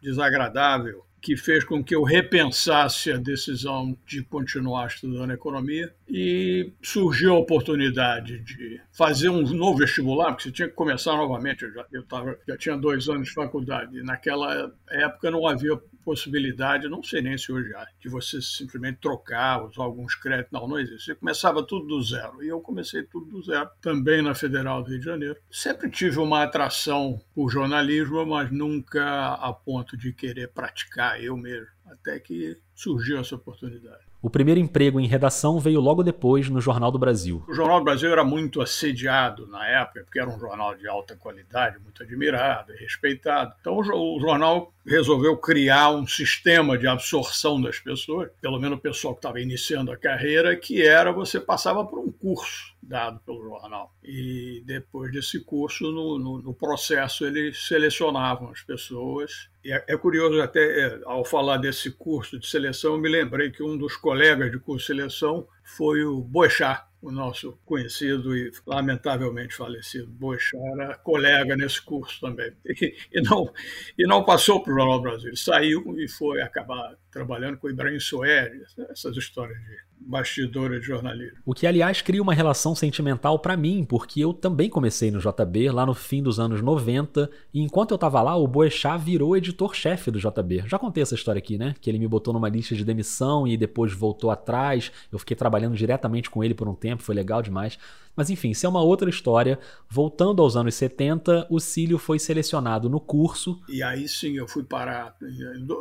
desagradável 0.00 1.04
que 1.20 1.36
fez 1.36 1.64
com 1.64 1.82
que 1.82 1.94
eu 1.94 2.04
repensasse 2.04 3.10
a 3.10 3.16
decisão 3.16 3.98
de 4.06 4.22
continuar 4.22 4.86
estudando 4.86 5.32
economia 5.32 5.92
e 6.08 6.72
surgiu 6.82 7.34
a 7.34 7.38
oportunidade 7.38 8.38
de 8.40 8.80
fazer 8.92 9.28
um 9.28 9.42
novo 9.42 9.78
vestibular, 9.78 10.28
porque 10.28 10.44
você 10.44 10.52
tinha 10.52 10.68
que 10.68 10.74
começar 10.74 11.12
novamente. 11.16 11.64
Eu 11.64 11.72
já, 11.72 11.86
eu 11.92 12.02
tava, 12.04 12.38
já 12.48 12.56
tinha 12.56 12.76
dois 12.76 13.08
anos 13.08 13.28
de 13.28 13.34
faculdade. 13.34 13.98
E 13.98 14.02
naquela 14.02 14.72
época 14.90 15.30
não 15.30 15.46
havia 15.46 15.76
possibilidade, 16.04 16.88
não 16.88 17.02
sei 17.02 17.20
nem 17.20 17.36
se 17.36 17.52
hoje 17.52 17.74
há, 17.74 17.86
de 18.00 18.08
você 18.08 18.40
simplesmente 18.40 18.98
trocar, 18.98 19.62
usar 19.62 19.82
alguns 19.82 20.14
créditos. 20.14 20.50
Não, 20.50 20.66
não 20.66 20.78
existe. 20.78 21.04
Você 21.04 21.14
começava 21.14 21.62
tudo 21.62 21.86
do 21.86 22.02
zero. 22.02 22.42
E 22.42 22.48
eu 22.48 22.60
comecei 22.60 23.02
tudo 23.02 23.26
do 23.26 23.42
zero, 23.42 23.68
também 23.82 24.22
na 24.22 24.34
Federal 24.34 24.82
do 24.82 24.88
Rio 24.88 24.98
de 24.98 25.04
Janeiro. 25.04 25.36
Sempre 25.50 25.90
tive 25.90 26.18
uma 26.18 26.42
atração 26.42 27.20
por 27.34 27.50
jornalismo, 27.50 28.24
mas 28.24 28.50
nunca 28.50 29.34
a 29.34 29.52
ponto 29.52 29.96
de 29.96 30.12
querer 30.14 30.48
praticar 30.48 31.22
eu 31.22 31.36
mesmo. 31.36 31.68
Até 31.86 32.18
que 32.18 32.56
surgiu 32.74 33.18
essa 33.18 33.34
oportunidade. 33.34 34.07
O 34.20 34.28
primeiro 34.28 34.58
emprego 34.58 34.98
em 34.98 35.06
redação 35.06 35.60
veio 35.60 35.80
logo 35.80 36.02
depois 36.02 36.48
no 36.48 36.60
Jornal 36.60 36.90
do 36.90 36.98
Brasil. 36.98 37.44
O 37.46 37.54
Jornal 37.54 37.78
do 37.78 37.84
Brasil 37.84 38.10
era 38.10 38.24
muito 38.24 38.60
assediado 38.60 39.46
na 39.46 39.64
época, 39.64 40.02
porque 40.02 40.18
era 40.18 40.28
um 40.28 40.38
jornal 40.40 40.74
de 40.74 40.88
alta 40.88 41.14
qualidade, 41.14 41.78
muito 41.78 42.02
admirado 42.02 42.72
e 42.72 42.76
respeitado. 42.76 43.54
Então 43.60 43.78
o 43.78 44.18
jornal 44.20 44.72
resolveu 44.84 45.36
criar 45.36 45.90
um 45.90 46.04
sistema 46.04 46.76
de 46.76 46.88
absorção 46.88 47.60
das 47.60 47.78
pessoas, 47.78 48.28
pelo 48.40 48.58
menos 48.58 48.78
o 48.78 48.82
pessoal 48.82 49.14
que 49.14 49.18
estava 49.18 49.40
iniciando 49.40 49.92
a 49.92 49.96
carreira, 49.96 50.56
que 50.56 50.84
era 50.84 51.12
você 51.12 51.38
passava 51.38 51.84
por 51.84 52.00
um 52.00 52.10
curso 52.10 52.76
dado 52.82 53.20
pelo 53.20 53.42
jornal. 53.42 53.94
E 54.02 54.62
depois 54.64 55.12
desse 55.12 55.40
curso, 55.40 55.90
no, 55.90 56.18
no, 56.18 56.42
no 56.42 56.54
processo, 56.54 57.26
eles 57.26 57.66
selecionavam 57.66 58.50
as 58.50 58.62
pessoas. 58.62 59.48
E 59.64 59.72
é, 59.72 59.84
é 59.88 59.96
curioso 59.96 60.40
até, 60.40 60.60
é, 60.60 61.00
ao 61.04 61.24
falar 61.24 61.58
desse 61.58 61.90
curso 61.90 62.38
de 62.38 62.46
seleção, 62.46 62.94
eu 62.94 63.00
me 63.00 63.08
lembrei 63.08 63.50
que 63.50 63.62
um 63.62 63.76
dos 63.76 63.96
colegas 63.96 64.50
de 64.50 64.58
curso 64.58 64.80
de 64.80 64.98
seleção 64.98 65.46
foi 65.62 66.04
o 66.04 66.20
Boechat, 66.20 66.82
o 67.00 67.12
nosso 67.12 67.56
conhecido 67.64 68.36
e 68.36 68.50
lamentavelmente 68.66 69.54
falecido 69.54 70.08
Boechat 70.08 70.56
era 70.72 70.96
colega 70.96 71.56
nesse 71.56 71.80
curso 71.82 72.20
também. 72.20 72.52
E, 72.64 72.96
e 73.12 73.20
não, 73.20 73.52
e 73.96 74.06
não 74.06 74.24
passou 74.24 74.62
para 74.62 74.72
o 74.72 74.76
Jornal 74.76 75.00
Brasil, 75.00 75.28
ele 75.28 75.36
saiu 75.36 75.98
e 75.98 76.08
foi 76.08 76.40
acabar 76.40 76.96
trabalhando 77.10 77.58
com 77.58 77.68
Ibrahim 77.68 78.00
Soares, 78.00 78.74
essas 78.90 79.16
histórias 79.16 79.58
de 79.58 79.88
bastidores 80.08 80.80
de 80.80 80.86
jornalismo. 80.86 81.38
O 81.44 81.52
que, 81.52 81.66
aliás, 81.66 82.00
cria 82.00 82.22
uma 82.22 82.32
relação 82.32 82.74
sentimental 82.74 83.38
para 83.38 83.56
mim, 83.56 83.84
porque 83.84 84.20
eu 84.20 84.32
também 84.32 84.70
comecei 84.70 85.10
no 85.10 85.20
JB 85.20 85.70
lá 85.70 85.84
no 85.84 85.92
fim 85.92 86.22
dos 86.22 86.40
anos 86.40 86.62
90, 86.62 87.30
e 87.52 87.60
enquanto 87.60 87.90
eu 87.90 87.96
estava 87.96 88.22
lá, 88.22 88.34
o 88.34 88.48
Boechat 88.48 88.98
virou 88.98 89.36
editor-chefe 89.36 90.10
do 90.10 90.18
JB. 90.18 90.64
Já 90.66 90.78
contei 90.78 91.02
essa 91.02 91.14
história 91.14 91.38
aqui, 91.38 91.58
né? 91.58 91.74
Que 91.80 91.90
ele 91.90 91.98
me 91.98 92.08
botou 92.08 92.32
numa 92.32 92.48
lista 92.48 92.74
de 92.74 92.84
demissão 92.84 93.46
e 93.46 93.56
depois 93.56 93.92
voltou 93.92 94.30
atrás. 94.30 94.90
Eu 95.12 95.18
fiquei 95.18 95.36
trabalhando 95.36 95.76
diretamente 95.76 96.30
com 96.30 96.42
ele 96.42 96.54
por 96.54 96.68
um 96.68 96.74
tempo, 96.74 97.02
foi 97.02 97.14
legal 97.14 97.42
demais. 97.42 97.78
Mas 98.18 98.30
enfim, 98.30 98.50
isso 98.50 98.66
é 98.66 98.68
uma 98.68 98.82
outra 98.82 99.08
história. 99.08 99.60
Voltando 99.88 100.42
aos 100.42 100.56
anos 100.56 100.74
70, 100.74 101.46
o 101.48 101.60
Cílio 101.60 101.98
foi 101.98 102.18
selecionado 102.18 102.90
no 102.90 102.98
curso. 102.98 103.62
E 103.68 103.80
aí 103.80 104.08
sim 104.08 104.36
eu 104.36 104.48
fui 104.48 104.64
parar 104.64 105.16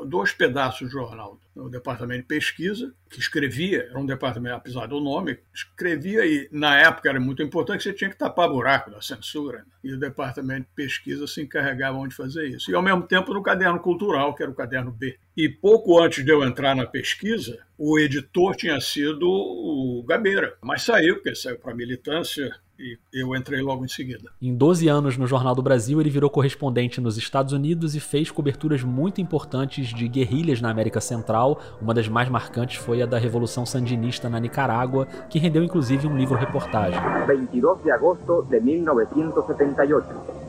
dois 0.05 0.33
pedaços 0.33 0.87
do 0.87 0.91
jornal. 0.91 1.39
No 1.55 1.67
departamento 1.67 2.21
de 2.21 2.27
pesquisa, 2.27 2.93
que 3.09 3.19
escrevia, 3.19 3.87
era 3.89 3.99
um 3.99 4.05
departamento, 4.05 4.55
apesar 4.57 4.85
do 4.85 4.99
nome, 4.99 5.39
escrevia 5.51 6.23
e 6.27 6.47
na 6.51 6.77
época 6.77 7.09
era 7.09 7.19
muito 7.19 7.41
importante 7.41 7.81
você 7.81 7.91
tinha 7.91 8.11
que 8.11 8.15
tapar 8.15 8.47
buraco 8.47 8.91
da 8.91 9.01
censura. 9.01 9.57
Né? 9.57 9.65
E 9.85 9.93
o 9.93 9.99
departamento 9.99 10.67
de 10.67 10.75
pesquisa 10.75 11.25
se 11.25 11.41
encarregava 11.41 12.07
de 12.07 12.13
fazer 12.13 12.47
isso. 12.49 12.69
E 12.69 12.75
ao 12.75 12.83
mesmo 12.83 13.01
tempo 13.01 13.33
no 13.33 13.41
caderno 13.41 13.79
cultural, 13.79 14.35
que 14.35 14.43
era 14.43 14.51
o 14.51 14.55
caderno 14.55 14.91
B. 14.91 15.17
E 15.37 15.47
pouco 15.47 16.01
antes 16.01 16.25
de 16.25 16.31
eu 16.31 16.43
entrar 16.43 16.75
na 16.75 16.87
pesquisa, 16.87 17.59
o 17.77 17.99
editor 17.99 18.55
tinha 18.55 18.81
sido 18.81 19.29
o 19.29 20.03
Gabeira, 20.03 20.55
mas 20.63 20.81
saiu, 20.81 21.17
porque 21.17 21.35
saiu 21.35 21.59
para 21.59 21.73
a 21.73 21.75
militância 21.75 22.51
e 22.79 22.97
eu 23.13 23.35
entrei 23.35 23.61
logo 23.61 23.85
em 23.85 23.87
seguida. 23.87 24.31
Em 24.41 24.55
12 24.55 24.87
anos 24.87 25.15
no 25.15 25.27
Jornal 25.27 25.53
do 25.53 25.61
Brasil, 25.61 26.01
ele 26.01 26.09
virou 26.09 26.27
correspondente 26.27 26.99
nos 26.99 27.17
Estados 27.17 27.53
Unidos 27.53 27.95
e 27.95 27.99
fez 27.99 28.31
coberturas 28.31 28.81
muito 28.81 29.21
importantes 29.21 29.89
de 29.89 30.07
guerrilhas 30.07 30.59
na 30.59 30.71
América 30.71 30.99
Central. 30.99 31.61
Uma 31.79 31.93
das 31.93 32.07
mais 32.07 32.29
marcantes 32.29 32.77
foi 32.77 33.03
a 33.03 33.05
da 33.05 33.19
Revolução 33.19 33.63
Sandinista 33.63 34.27
na 34.27 34.39
Nicarágua, 34.39 35.05
que 35.29 35.37
rendeu 35.37 35.63
inclusive 35.63 36.07
um 36.07 36.17
livro-reportagem. 36.17 36.99
22 37.27 37.83
de 37.83 37.91
agosto 37.91 38.41
de 38.49 38.59
1978. 38.59 40.46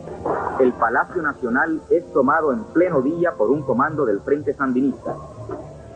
El 0.61 0.73
Palacio 0.73 1.23
Nacional 1.23 1.81
es 1.91 2.13
tomado 2.13 2.53
en 2.53 2.65
pleno 2.65 3.01
día 3.01 3.33
por 3.33 3.51
un 3.51 3.63
comando 3.63 4.05
del 4.05 4.21
Frente 4.21 4.55
Sandinista. 4.55 5.17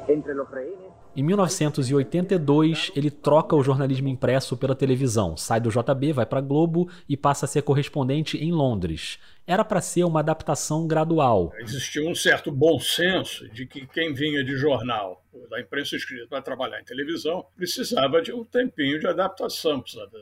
Entre 0.08 0.34
los 0.34 0.50
rehenes 0.50 0.92
em 1.14 1.22
1982, 1.22 2.90
ele 2.96 3.10
troca 3.10 3.54
o 3.54 3.62
jornalismo 3.62 4.08
impresso 4.08 4.56
pela 4.56 4.74
televisão, 4.74 5.36
sai 5.36 5.60
do 5.60 5.68
JB, 5.68 6.14
vai 6.14 6.24
para 6.24 6.40
Globo 6.40 6.88
e 7.06 7.18
passa 7.18 7.44
a 7.44 7.48
ser 7.48 7.60
correspondente 7.60 8.38
em 8.38 8.50
Londres. 8.50 9.18
Era 9.46 9.62
para 9.62 9.82
ser 9.82 10.04
uma 10.04 10.20
adaptação 10.20 10.86
gradual. 10.86 11.52
Existia 11.58 12.08
um 12.08 12.14
certo 12.14 12.50
bom 12.50 12.80
senso 12.80 13.46
de 13.50 13.66
que 13.66 13.86
quem 13.86 14.14
vinha 14.14 14.42
de 14.42 14.56
jornal, 14.56 15.22
da 15.50 15.60
imprensa 15.60 15.96
escrita, 15.96 16.26
para 16.28 16.40
trabalhar 16.40 16.80
em 16.80 16.84
televisão, 16.84 17.44
precisava 17.54 18.22
de 18.22 18.32
um 18.32 18.42
tempinho 18.42 18.98
de 18.98 19.06
adaptação, 19.06 19.82
precisava 19.82 20.12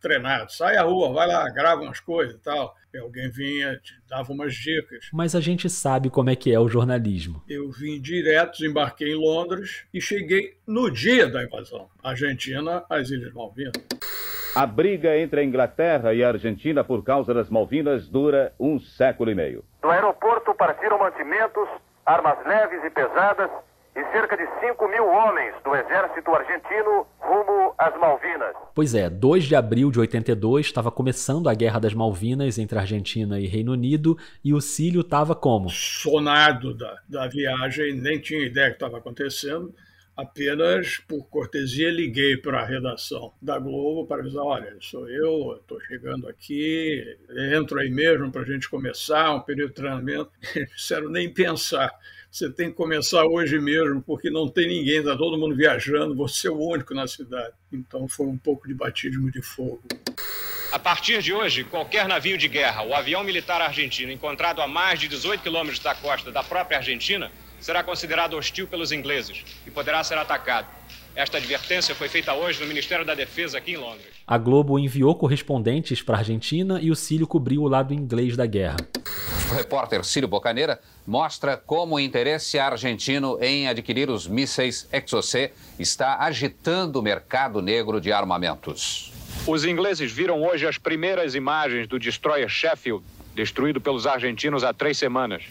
treinado. 0.00 0.52
Sai 0.52 0.76
à 0.76 0.82
rua, 0.82 1.12
vai 1.12 1.26
lá, 1.26 1.48
grava 1.50 1.82
umas 1.82 2.00
coisas 2.00 2.34
e 2.34 2.38
tal. 2.38 2.74
E 2.92 2.98
alguém 2.98 3.30
vinha, 3.30 3.78
te 3.78 3.94
dava 4.08 4.32
umas 4.32 4.54
dicas. 4.54 5.08
Mas 5.12 5.34
a 5.34 5.40
gente 5.40 5.70
sabe 5.70 6.10
como 6.10 6.28
é 6.28 6.36
que 6.36 6.52
é 6.52 6.60
o 6.60 6.68
jornalismo. 6.68 7.42
Eu 7.48 7.70
vim 7.70 8.00
direto, 8.00 8.58
desembarquei 8.58 9.12
em 9.12 9.16
Londres 9.16 9.84
e 9.92 10.00
cheguei 10.00 10.58
no 10.66 10.90
dia 10.90 11.26
da 11.28 11.42
invasão. 11.42 11.88
Argentina, 12.02 12.84
às 12.90 13.10
Ilhas 13.10 13.32
Malvinas. 13.32 13.72
A 14.54 14.66
briga 14.66 15.16
entre 15.16 15.40
a 15.40 15.44
Inglaterra 15.44 16.12
e 16.12 16.22
a 16.22 16.28
Argentina 16.28 16.84
por 16.84 17.02
causa 17.02 17.32
das 17.32 17.48
Malvinas 17.48 18.06
dura 18.06 18.52
um 18.60 18.78
século 18.78 19.30
e 19.30 19.34
meio. 19.34 19.64
Do 19.80 19.88
aeroporto 19.88 20.54
partiram 20.54 20.98
mantimentos, 20.98 21.66
armas 22.04 22.36
leves 22.46 22.84
e 22.84 22.90
pesadas 22.90 23.50
e 23.94 24.02
cerca 24.12 24.36
de 24.36 24.46
5 24.60 24.88
mil 24.88 25.06
homens 25.06 25.54
do 25.62 25.74
exército 25.74 26.30
argentino 26.30 27.06
rumo 27.18 27.74
às 27.76 27.98
Malvinas. 27.98 28.54
Pois 28.74 28.94
é, 28.94 29.10
2 29.10 29.44
de 29.44 29.54
abril 29.54 29.90
de 29.90 30.00
82 30.00 30.66
estava 30.66 30.90
começando 30.90 31.48
a 31.48 31.54
Guerra 31.54 31.78
das 31.78 31.92
Malvinas 31.92 32.58
entre 32.58 32.78
Argentina 32.78 33.38
e 33.38 33.46
Reino 33.46 33.72
Unido 33.72 34.16
e 34.42 34.54
o 34.54 34.60
Cílio 34.60 35.02
estava 35.02 35.34
como? 35.34 35.68
Sonado 35.68 36.74
da, 36.74 36.96
da 37.08 37.28
viagem, 37.28 37.94
nem 37.94 38.18
tinha 38.18 38.46
ideia 38.46 38.70
que 38.70 38.76
estava 38.76 38.98
acontecendo. 38.98 39.74
Apenas 40.14 40.98
por 41.08 41.26
cortesia 41.28 41.90
liguei 41.90 42.36
para 42.36 42.60
a 42.60 42.66
redação 42.66 43.32
da 43.40 43.58
Globo 43.58 44.06
para 44.06 44.20
avisar: 44.20 44.44
olha, 44.44 44.76
sou 44.78 45.08
eu, 45.08 45.56
estou 45.56 45.80
chegando 45.80 46.28
aqui, 46.28 47.02
entro 47.54 47.80
aí 47.80 47.90
mesmo 47.90 48.30
para 48.30 48.42
a 48.42 48.44
gente 48.44 48.68
começar 48.68 49.34
um 49.34 49.40
período 49.40 49.70
de 49.70 49.74
treinamento. 49.74 50.30
Eles 50.54 50.70
disseram 50.76 51.08
nem 51.08 51.32
pensar 51.32 51.90
você 52.32 52.50
tem 52.50 52.70
que 52.70 52.76
começar 52.76 53.26
hoje 53.26 53.60
mesmo, 53.60 54.00
porque 54.00 54.30
não 54.30 54.48
tem 54.48 54.66
ninguém, 54.66 55.00
está 55.00 55.14
todo 55.14 55.36
mundo 55.36 55.54
viajando, 55.54 56.16
você 56.16 56.48
é 56.48 56.50
o 56.50 56.56
único 56.56 56.94
na 56.94 57.06
cidade. 57.06 57.52
Então 57.70 58.08
foi 58.08 58.26
um 58.26 58.38
pouco 58.38 58.66
de 58.66 58.72
batismo 58.72 59.30
de 59.30 59.42
fogo. 59.42 59.82
A 60.72 60.78
partir 60.78 61.20
de 61.20 61.34
hoje, 61.34 61.62
qualquer 61.62 62.08
navio 62.08 62.38
de 62.38 62.48
guerra 62.48 62.84
ou 62.84 62.94
avião 62.94 63.22
militar 63.22 63.60
argentino 63.60 64.10
encontrado 64.10 64.62
a 64.62 64.66
mais 64.66 64.98
de 64.98 65.08
18 65.08 65.42
quilômetros 65.42 65.78
da 65.80 65.94
costa 65.94 66.32
da 66.32 66.42
própria 66.42 66.78
Argentina 66.78 67.30
será 67.60 67.84
considerado 67.84 68.34
hostil 68.34 68.66
pelos 68.66 68.92
ingleses 68.92 69.44
e 69.66 69.70
poderá 69.70 70.02
ser 70.02 70.16
atacado. 70.16 70.66
Esta 71.14 71.36
advertência 71.36 71.94
foi 71.94 72.08
feita 72.08 72.32
hoje 72.32 72.58
no 72.62 72.66
Ministério 72.66 73.04
da 73.04 73.14
Defesa 73.14 73.58
aqui 73.58 73.72
em 73.72 73.76
Londres. 73.76 74.11
A 74.26 74.38
Globo 74.38 74.78
enviou 74.78 75.14
correspondentes 75.16 76.00
para 76.00 76.16
a 76.16 76.18
Argentina 76.20 76.78
e 76.80 76.90
o 76.90 76.96
Cílio 76.96 77.26
cobriu 77.26 77.62
o 77.62 77.68
lado 77.68 77.92
inglês 77.92 78.36
da 78.36 78.46
guerra. 78.46 78.76
O 79.50 79.54
repórter 79.54 80.04
Círio 80.04 80.28
Bocaneira 80.28 80.80
mostra 81.06 81.56
como 81.56 81.96
o 81.96 82.00
interesse 82.00 82.58
argentino 82.58 83.36
em 83.40 83.68
adquirir 83.68 84.08
os 84.08 84.26
mísseis 84.26 84.88
Exocet 84.92 85.52
está 85.78 86.20
agitando 86.20 87.00
o 87.00 87.02
mercado 87.02 87.60
negro 87.60 88.00
de 88.00 88.12
armamentos. 88.12 89.12
Os 89.46 89.64
ingleses 89.64 90.12
viram 90.12 90.42
hoje 90.42 90.66
as 90.66 90.78
primeiras 90.78 91.34
imagens 91.34 91.88
do 91.88 91.98
destroyer 91.98 92.48
Sheffield, 92.48 93.04
destruído 93.34 93.80
pelos 93.80 94.06
argentinos 94.06 94.62
há 94.62 94.72
três 94.72 94.96
semanas. 94.96 95.42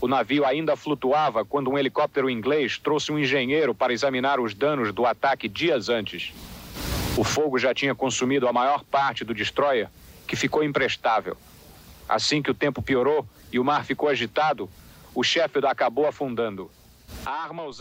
O 0.00 0.08
navio 0.08 0.44
ainda 0.44 0.74
flutuava 0.76 1.44
quando 1.44 1.70
um 1.70 1.78
helicóptero 1.78 2.28
inglês 2.28 2.76
trouxe 2.76 3.12
um 3.12 3.18
engenheiro 3.18 3.74
para 3.74 3.92
examinar 3.92 4.40
os 4.40 4.52
danos 4.52 4.92
do 4.92 5.06
ataque 5.06 5.48
dias 5.48 5.88
antes. 5.88 6.32
O 7.16 7.24
fogo 7.24 7.58
já 7.58 7.74
tinha 7.74 7.94
consumido 7.94 8.48
a 8.48 8.52
maior 8.52 8.84
parte 8.84 9.24
do 9.24 9.34
destroyer, 9.34 9.88
que 10.26 10.36
ficou 10.36 10.62
imprestável. 10.62 11.36
Assim 12.08 12.40
que 12.40 12.50
o 12.50 12.54
tempo 12.54 12.80
piorou 12.80 13.26
e 13.52 13.58
o 13.58 13.64
mar 13.64 13.84
ficou 13.84 14.08
agitado, 14.08 14.70
o 15.14 15.22
Sheffield 15.22 15.66
acabou 15.66 16.06
afundando. 16.06 16.70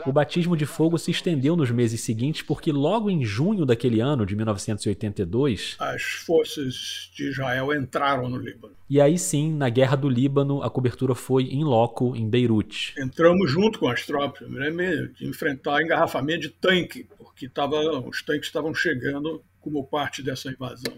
O 0.06 0.12
batismo 0.12 0.58
de 0.58 0.66
fogo 0.66 0.98
se 0.98 1.12
estendeu 1.12 1.56
nos 1.56 1.72
meses 1.72 2.02
seguintes 2.02 2.42
porque 2.42 2.72
logo 2.72 3.10
em 3.10 3.24
junho 3.24 3.66
daquele 3.66 4.02
ano, 4.02 4.26
de 4.26 4.36
1982, 4.36 5.76
as 5.80 6.02
forças 6.02 7.10
de 7.14 7.30
Israel 7.30 7.74
entraram 7.74 8.30
no 8.30 8.38
Líbano. 8.38 8.74
E 8.90 9.00
aí 9.00 9.18
sim, 9.18 9.54
na 9.54 9.70
Guerra 9.70 9.96
do 9.96 10.10
Líbano, 10.10 10.64
a 10.64 10.70
cobertura 10.70 11.16
foi 11.16 11.44
em 11.44 11.64
loco, 11.64 12.16
em 12.16 12.30
Beirute. 12.30 12.94
Entramos 12.98 13.50
junto 13.52 13.80
com 13.80 13.88
as 13.88 14.06
tropas, 14.06 14.42
eu 14.42 14.50
me 14.50 14.60
lembro 14.60 15.14
de 15.14 15.28
enfrentar 15.28 15.82
engarrafamento 15.82 16.42
de 16.42 16.50
tanque, 16.50 17.08
porque 17.18 17.48
tava, 17.48 17.80
os 18.00 18.22
tanques 18.22 18.48
estavam 18.48 18.74
chegando 18.74 19.44
como 19.62 19.84
parte 19.86 20.24
dessa 20.24 20.50
invasão. 20.50 20.98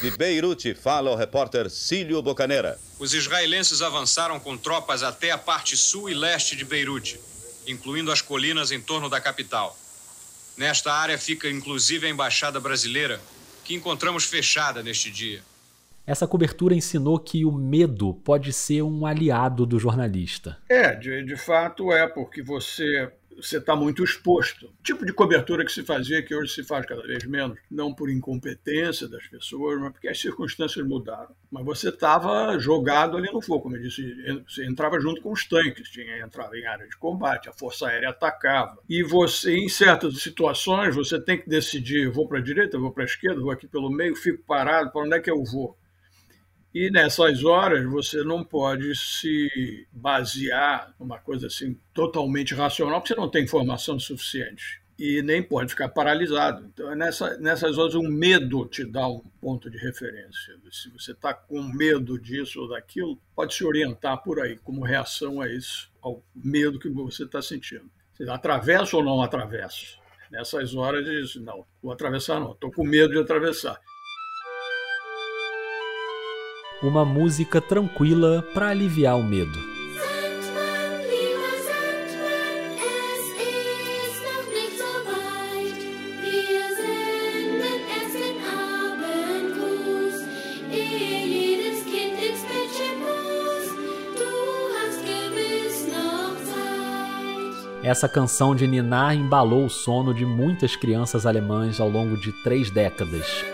De 0.00 0.10
Beirute, 0.10 0.74
fala 0.74 1.10
o 1.10 1.16
repórter 1.16 1.70
Cílio 1.70 2.20
Bocaneira. 2.20 2.78
Os 2.98 3.14
israelenses 3.14 3.80
avançaram 3.80 4.38
com 4.38 4.56
tropas 4.56 5.02
até 5.02 5.30
a 5.30 5.38
parte 5.38 5.76
sul 5.76 6.10
e 6.10 6.14
leste 6.14 6.56
de 6.56 6.64
Beirute, 6.64 7.18
incluindo 7.66 8.12
as 8.12 8.20
colinas 8.20 8.70
em 8.70 8.80
torno 8.80 9.08
da 9.08 9.20
capital. 9.20 9.76
Nesta 10.56 10.92
área 10.92 11.18
fica 11.18 11.48
inclusive 11.48 12.06
a 12.06 12.10
embaixada 12.10 12.60
brasileira, 12.60 13.20
que 13.64 13.74
encontramos 13.74 14.24
fechada 14.24 14.82
neste 14.82 15.10
dia. 15.10 15.42
Essa 16.06 16.26
cobertura 16.26 16.74
ensinou 16.74 17.18
que 17.18 17.46
o 17.46 17.52
medo 17.52 18.12
pode 18.12 18.52
ser 18.52 18.82
um 18.82 19.06
aliado 19.06 19.64
do 19.64 19.78
jornalista. 19.78 20.58
É, 20.68 20.94
de, 20.94 21.24
de 21.24 21.36
fato 21.36 21.90
é, 21.90 22.06
porque 22.06 22.42
você 22.42 23.10
você 23.36 23.58
está 23.58 23.74
muito 23.74 24.02
exposto. 24.02 24.66
O 24.66 24.82
tipo 24.82 25.04
de 25.04 25.12
cobertura 25.12 25.64
que 25.64 25.72
se 25.72 25.82
fazia, 25.82 26.22
que 26.22 26.34
hoje 26.34 26.52
se 26.52 26.64
faz 26.64 26.86
cada 26.86 27.02
vez 27.02 27.24
menos, 27.24 27.58
não 27.70 27.94
por 27.94 28.10
incompetência 28.10 29.08
das 29.08 29.26
pessoas, 29.26 29.80
mas 29.80 29.92
porque 29.92 30.08
as 30.08 30.20
circunstâncias 30.20 30.86
mudaram. 30.86 31.34
Mas 31.50 31.64
você 31.64 31.88
estava 31.88 32.58
jogado 32.58 33.16
ali 33.16 33.30
no 33.32 33.40
fogo, 33.40 33.62
como 33.62 33.76
eu 33.76 33.82
disse, 33.82 34.14
você 34.48 34.64
entrava 34.64 35.00
junto 35.00 35.20
com 35.20 35.32
os 35.32 35.46
tanques, 35.46 35.90
tinha 35.90 36.18
entrava 36.18 36.56
em 36.56 36.66
área 36.66 36.88
de 36.88 36.96
combate, 36.96 37.48
a 37.48 37.52
força 37.52 37.88
aérea 37.88 38.10
atacava. 38.10 38.78
E 38.88 39.02
você, 39.02 39.56
em 39.56 39.68
certas 39.68 40.14
situações, 40.20 40.94
você 40.94 41.20
tem 41.20 41.40
que 41.40 41.48
decidir: 41.48 42.10
vou 42.10 42.28
para 42.28 42.38
a 42.38 42.42
direita, 42.42 42.78
vou 42.78 42.92
para 42.92 43.04
a 43.04 43.06
esquerda, 43.06 43.40
vou 43.40 43.50
aqui 43.50 43.66
pelo 43.66 43.90
meio, 43.90 44.16
fico 44.16 44.42
parado, 44.44 44.90
para 44.90 45.02
onde 45.02 45.16
é 45.16 45.20
que 45.20 45.30
eu 45.30 45.42
vou? 45.44 45.76
E 46.74 46.90
nessas 46.90 47.44
horas 47.44 47.84
você 47.86 48.24
não 48.24 48.42
pode 48.42 48.96
se 48.96 49.86
basear 49.92 50.92
numa 50.98 51.20
coisa 51.20 51.46
assim 51.46 51.78
totalmente 51.94 52.52
racional, 52.52 53.00
porque 53.00 53.14
você 53.14 53.20
não 53.20 53.30
tem 53.30 53.44
informação 53.44 53.96
suficiente. 54.00 54.82
E 54.98 55.22
nem 55.22 55.40
pode 55.40 55.70
ficar 55.70 55.88
paralisado. 55.88 56.66
Então, 56.66 56.90
é 56.90 56.96
nessa, 56.96 57.36
nessas 57.38 57.78
horas, 57.78 57.94
o 57.94 58.02
medo 58.02 58.66
te 58.66 58.84
dá 58.84 59.06
um 59.08 59.20
ponto 59.40 59.70
de 59.70 59.78
referência. 59.78 60.54
Se 60.70 60.88
você 60.90 61.12
está 61.12 61.32
com 61.32 61.62
medo 61.62 62.18
disso 62.18 62.60
ou 62.60 62.68
daquilo, 62.68 63.18
pode 63.36 63.54
se 63.54 63.64
orientar 63.64 64.22
por 64.22 64.40
aí, 64.40 64.56
como 64.56 64.84
reação 64.84 65.40
a 65.40 65.48
isso, 65.48 65.92
ao 66.00 66.24
medo 66.34 66.78
que 66.78 66.88
você 66.88 67.24
está 67.24 67.40
sentindo. 67.40 67.88
Você 68.12 68.28
atravessa 68.28 68.96
ou 68.96 69.04
não 69.04 69.22
atravessa? 69.22 69.96
Nessas 70.30 70.74
horas, 70.74 71.04
diz: 71.04 71.36
não, 71.36 71.64
vou 71.80 71.92
atravessar 71.92 72.40
não, 72.40 72.52
estou 72.52 72.72
com 72.72 72.84
medo 72.84 73.12
de 73.12 73.20
atravessar 73.20 73.80
uma 76.84 77.04
música 77.04 77.60
tranquila 77.62 78.44
para 78.52 78.68
aliviar 78.68 79.18
o 79.18 79.24
medo. 79.24 79.58
Essa 97.82 98.08
canção 98.08 98.54
de 98.56 98.66
Ninar 98.66 99.14
embalou 99.14 99.66
o 99.66 99.70
sono 99.70 100.14
de 100.14 100.24
muitas 100.24 100.74
crianças 100.74 101.26
alemãs 101.26 101.78
ao 101.78 101.88
longo 101.88 102.16
de 102.16 102.32
três 102.42 102.70
décadas. 102.70 103.53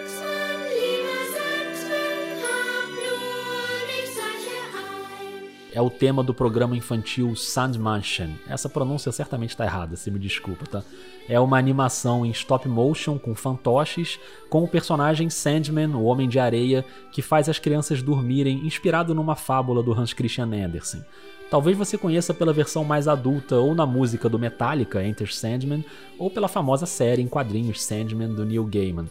É 5.73 5.81
o 5.81 5.91
tema 5.91 6.23
do 6.23 6.35
programa 6.35 6.77
infantil 6.77 7.35
Sandmansion. 7.37 8.31
Essa 8.49 8.69
pronúncia 8.69 9.13
certamente 9.13 9.51
está 9.51 9.65
errada, 9.65 9.97
se 9.97 10.11
me 10.11 10.19
desculpa, 10.19 10.67
tá? 10.67 10.83
É 11.29 11.39
uma 11.39 11.59
animação 11.59 12.27
em 12.27 12.31
stop 12.31 12.69
motion 12.69 13.19
com 13.19 13.35
fantoches, 13.35 14.19
com 14.49 14.65
o 14.65 14.69
personagem 14.69 15.31
Sandman, 15.31 15.95
o 15.95 16.05
Homem 16.05 16.29
de 16.29 16.39
Areia, 16.39 16.85
que 17.13 17.23
faz 17.23 17.49
as 17.49 17.59
crianças 17.59 18.03
dormirem, 18.03 18.67
inspirado 18.67 19.15
numa 19.15 19.37
fábula 19.37 19.83
do 19.83 19.93
Hans 19.93 20.13
Christian 20.13 20.51
Andersen. 20.53 21.05
Talvez 21.51 21.77
você 21.77 21.99
conheça 21.99 22.33
pela 22.33 22.53
versão 22.53 22.85
mais 22.85 23.09
adulta 23.09 23.57
ou 23.57 23.75
na 23.75 23.85
música 23.85 24.29
do 24.29 24.39
Metallica, 24.39 25.05
Enter 25.05 25.35
Sandman, 25.35 25.85
ou 26.17 26.31
pela 26.31 26.47
famosa 26.47 26.87
série 26.87 27.23
em 27.23 27.27
quadrinhos 27.27 27.83
Sandman 27.83 28.33
do 28.33 28.45
Neil 28.45 28.65
Gaiman. 28.65 29.07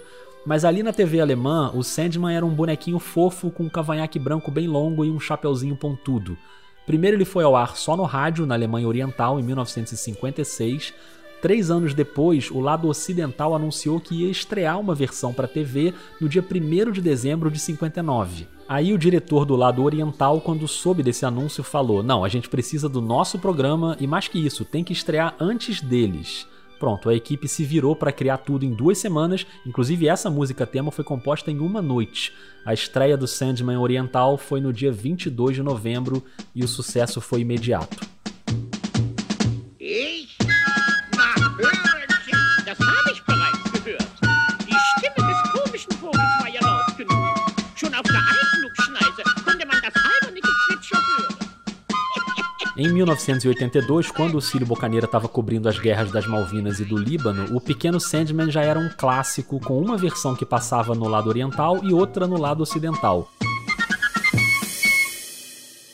Mas 0.45 0.63
ali 0.63 0.81
na 0.81 0.93
TV 0.93 1.19
alemã, 1.19 1.71
o 1.73 1.83
Sandman 1.83 2.35
era 2.35 2.45
um 2.45 2.53
bonequinho 2.53 2.99
fofo 2.99 3.51
com 3.51 3.63
um 3.63 3.69
cavanhaque 3.69 4.17
branco 4.17 4.49
bem 4.49 4.67
longo 4.67 5.03
e 5.03 5.11
um 5.11 5.19
chapeuzinho 5.19 5.75
pontudo. 5.75 6.37
Primeiro 6.85 7.17
ele 7.17 7.25
foi 7.25 7.43
ao 7.43 7.55
ar 7.55 7.75
só 7.75 7.95
no 7.95 8.03
rádio 8.03 8.45
na 8.45 8.55
Alemanha 8.55 8.87
Oriental 8.87 9.39
em 9.39 9.43
1956. 9.43 10.93
Três 11.41 11.71
anos 11.71 11.93
depois, 11.93 12.51
o 12.51 12.59
lado 12.59 12.87
ocidental 12.87 13.55
anunciou 13.55 13.99
que 13.99 14.23
ia 14.23 14.31
estrear 14.31 14.79
uma 14.79 14.95
versão 14.95 15.33
para 15.33 15.47
TV 15.47 15.93
no 16.19 16.27
dia 16.27 16.43
1 16.43 16.91
de 16.91 16.99
dezembro 16.99 17.49
de 17.49 17.59
59. 17.59 18.47
Aí 18.67 18.93
o 18.93 18.97
diretor 18.97 19.45
do 19.45 19.55
lado 19.55 19.83
oriental, 19.83 20.41
quando 20.41 20.67
soube 20.67 21.01
desse 21.01 21.25
anúncio, 21.25 21.63
falou: 21.63 22.03
Não, 22.03 22.25
a 22.25 22.29
gente 22.29 22.49
precisa 22.49 22.89
do 22.89 23.01
nosso 23.01 23.39
programa 23.39 23.95
e 23.99 24.07
mais 24.07 24.27
que 24.27 24.43
isso, 24.43 24.65
tem 24.65 24.83
que 24.83 24.91
estrear 24.91 25.35
antes 25.39 25.81
deles. 25.81 26.45
Pronto, 26.79 27.09
a 27.09 27.13
equipe 27.13 27.47
se 27.47 27.65
virou 27.65 27.93
para 27.93 28.11
criar 28.11 28.37
tudo 28.37 28.63
em 28.63 28.73
duas 28.73 28.97
semanas, 28.97 29.45
inclusive 29.65 30.07
essa 30.07 30.29
música 30.29 30.65
tema 30.65 30.91
foi 30.91 31.03
composta 31.03 31.51
em 31.51 31.59
uma 31.59 31.81
noite. 31.81 32.33
A 32.65 32.73
estreia 32.73 33.17
do 33.17 33.27
Sandman 33.27 33.77
Oriental 33.77 34.37
foi 34.37 34.61
no 34.61 34.71
dia 34.71 34.91
22 34.91 35.57
de 35.57 35.63
novembro 35.63 36.23
e 36.55 36.63
o 36.63 36.67
sucesso 36.67 37.19
foi 37.19 37.41
imediato. 37.41 38.07
Ich? 39.77 40.38
Em 52.81 52.87
1982, 52.93 54.09
quando 54.09 54.37
o 54.37 54.41
Cílio 54.41 54.65
Bocaneira 54.65 55.05
estava 55.05 55.27
cobrindo 55.27 55.67
as 55.67 55.77
guerras 55.77 56.13
das 56.13 56.25
Malvinas 56.25 56.79
e 56.79 56.85
do 56.85 56.97
Líbano, 56.97 57.53
o 57.53 57.59
Pequeno 57.59 57.99
Sandman 57.99 58.49
já 58.49 58.61
era 58.61 58.79
um 58.79 58.89
clássico 58.97 59.59
com 59.59 59.77
uma 59.77 59.97
versão 59.97 60.33
que 60.33 60.45
passava 60.45 60.95
no 60.95 61.05
lado 61.09 61.27
oriental 61.27 61.83
e 61.83 61.91
outra 61.91 62.25
no 62.25 62.39
lado 62.39 62.63
ocidental. 62.63 63.29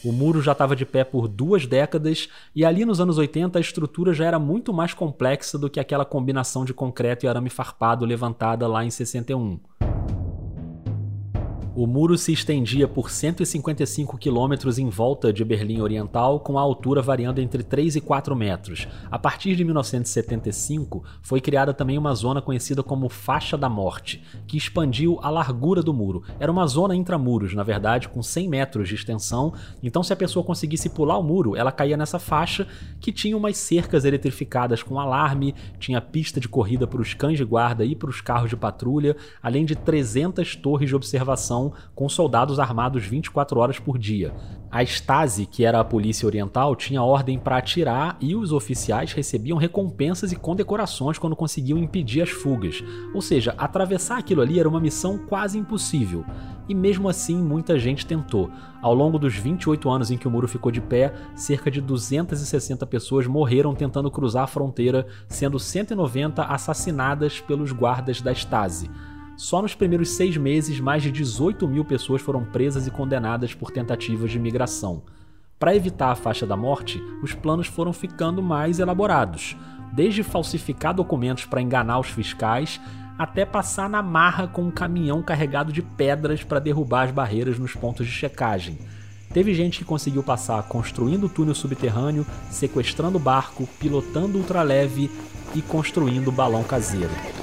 O 0.03 0.11
muro 0.11 0.43
já 0.43 0.51
estava 0.51 0.75
de 0.75 0.85
pé 0.85 1.03
por 1.03 1.27
duas 1.27 1.65
décadas 1.65 2.29
e 2.55 2.63
ali 2.63 2.85
nos 2.85 3.01
anos 3.01 3.17
80 3.17 3.57
a 3.57 3.61
estrutura 3.61 4.13
já 4.13 4.25
era 4.25 4.37
muito 4.37 4.71
mais 4.71 4.93
complexa 4.93 5.57
do 5.57 5.71
que 5.71 5.79
aquela 5.79 6.05
combinação 6.05 6.63
de 6.63 6.71
concreto 6.71 7.25
e 7.25 7.27
arame 7.27 7.49
farpado 7.49 8.05
levantada 8.05 8.67
lá 8.67 8.85
em 8.85 8.91
61. 8.91 9.59
O 11.77 11.85
muro 11.85 12.17
se 12.17 12.31
estendia 12.31 12.87
por 12.87 13.11
155 13.11 14.17
quilômetros 14.17 14.79
em 14.79 14.87
volta 14.87 15.33
de 15.33 15.43
Berlim 15.43 15.81
Oriental, 15.81 16.39
com 16.39 16.57
a 16.57 16.61
altura 16.61 17.01
variando 17.01 17.41
entre 17.41 17.63
3 17.63 17.97
e 17.97 18.01
4 18.01 18.33
metros. 18.33 18.87
A 19.11 19.19
partir 19.19 19.57
de 19.57 19.65
1975, 19.65 21.03
foi 21.21 21.41
criada 21.41 21.73
também 21.73 21.97
uma 21.97 22.15
zona 22.15 22.41
conhecida 22.41 22.81
como 22.81 23.09
Faixa 23.09 23.57
da 23.57 23.67
Morte, 23.67 24.23
que 24.47 24.55
expandiu 24.55 25.19
a 25.21 25.29
largura 25.29 25.83
do 25.83 25.93
muro. 25.93 26.23
Era 26.39 26.49
uma 26.49 26.65
zona 26.65 26.95
intramuros, 26.95 27.53
na 27.53 27.61
verdade, 27.61 28.07
com 28.07 28.23
100 28.23 28.47
metros 28.47 28.87
de 28.87 28.95
extensão, 28.95 29.53
então 29.83 30.01
se 30.01 30.13
a 30.13 30.15
pessoa 30.15 30.45
conseguisse 30.45 30.87
pular 30.87 31.17
o 31.17 31.23
muro, 31.23 31.57
ela 31.57 31.73
caía 31.73 31.97
nessa 31.97 32.19
faixa 32.19 32.65
que 33.01 33.11
tinha 33.11 33.35
umas 33.35 33.57
cercas 33.57 34.05
eletrificadas 34.05 34.81
com 34.81 34.97
alarme, 34.97 35.53
tinha 35.77 35.99
pista 35.99 36.39
de 36.39 36.47
corrida 36.47 36.87
para 36.87 37.01
os 37.01 37.13
cães 37.13 37.37
de 37.37 37.43
guarda 37.43 37.83
e 37.83 37.97
para 37.97 38.09
os 38.09 38.21
carros 38.21 38.49
de 38.49 38.55
patrulha, 38.55 39.17
além 39.43 39.65
de 39.65 39.75
300 39.75 40.55
torres 40.55 40.87
de 40.87 40.95
observação 40.95 41.64
com 41.93 42.09
soldados 42.09 42.59
armados 42.59 43.05
24 43.05 43.59
horas 43.59 43.79
por 43.79 43.97
dia. 43.97 44.33
A 44.71 44.83
Stasi, 44.83 45.45
que 45.45 45.63
era 45.63 45.79
a 45.79 45.85
polícia 45.85 46.25
oriental, 46.25 46.75
tinha 46.75 47.01
ordem 47.01 47.39
para 47.39 47.57
atirar 47.57 48.17
e 48.19 48.35
os 48.35 48.51
oficiais 48.51 49.13
recebiam 49.13 49.57
recompensas 49.57 50.31
e 50.31 50.35
condecorações 50.35 51.17
quando 51.17 51.35
conseguiam 51.35 51.77
impedir 51.77 52.21
as 52.21 52.29
fugas. 52.29 52.83
Ou 53.13 53.21
seja, 53.21 53.55
atravessar 53.57 54.17
aquilo 54.17 54.41
ali 54.41 54.59
era 54.59 54.67
uma 54.67 54.81
missão 54.81 55.17
quase 55.17 55.57
impossível. 55.57 56.25
E 56.67 56.73
mesmo 56.73 57.07
assim, 57.07 57.37
muita 57.37 57.77
gente 57.77 58.05
tentou. 58.05 58.49
Ao 58.81 58.93
longo 58.93 59.17
dos 59.17 59.35
28 59.35 59.89
anos 59.89 60.11
em 60.11 60.17
que 60.17 60.27
o 60.27 60.31
muro 60.31 60.47
ficou 60.47 60.71
de 60.71 60.81
pé, 60.81 61.13
cerca 61.35 61.69
de 61.69 61.79
260 61.79 62.85
pessoas 62.87 63.27
morreram 63.27 63.73
tentando 63.73 64.11
cruzar 64.11 64.43
a 64.43 64.47
fronteira, 64.47 65.07
sendo 65.27 65.59
190 65.59 66.43
assassinadas 66.43 67.39
pelos 67.39 67.71
guardas 67.71 68.21
da 68.21 68.31
Stasi. 68.31 68.89
Só 69.37 69.61
nos 69.61 69.75
primeiros 69.75 70.11
seis 70.11 70.37
meses, 70.37 70.79
mais 70.79 71.03
de 71.03 71.11
18 71.11 71.67
mil 71.67 71.83
pessoas 71.83 72.21
foram 72.21 72.45
presas 72.45 72.87
e 72.87 72.91
condenadas 72.91 73.53
por 73.53 73.69
tentativas 73.69 74.31
de 74.31 74.39
migração. 74.39 75.03
Para 75.59 75.75
evitar 75.75 76.11
a 76.11 76.15
faixa 76.15 76.45
da 76.45 76.55
morte, 76.55 77.01
os 77.21 77.33
planos 77.33 77.67
foram 77.67 77.91
ficando 77.91 78.41
mais 78.41 78.79
elaborados, 78.79 79.57
desde 79.93 80.23
falsificar 80.23 80.93
documentos 80.93 81.45
para 81.45 81.61
enganar 81.61 81.99
os 81.99 82.07
fiscais, 82.07 82.79
até 83.17 83.45
passar 83.45 83.89
na 83.89 84.01
marra 84.01 84.47
com 84.47 84.63
um 84.63 84.71
caminhão 84.71 85.21
carregado 85.21 85.71
de 85.71 85.81
pedras 85.81 86.43
para 86.43 86.59
derrubar 86.59 87.03
as 87.03 87.11
barreiras 87.11 87.59
nos 87.59 87.73
pontos 87.73 88.05
de 88.05 88.11
checagem. 88.11 88.77
Teve 89.33 89.53
gente 89.53 89.79
que 89.79 89.85
conseguiu 89.85 90.23
passar 90.23 90.63
construindo 90.63 91.27
túnel 91.27 91.55
subterrâneo, 91.55 92.25
sequestrando 92.49 93.19
barco, 93.19 93.67
pilotando 93.79 94.37
ultraleve 94.37 95.11
e 95.53 95.61
construindo 95.61 96.31
balão 96.31 96.63
caseiro. 96.63 97.34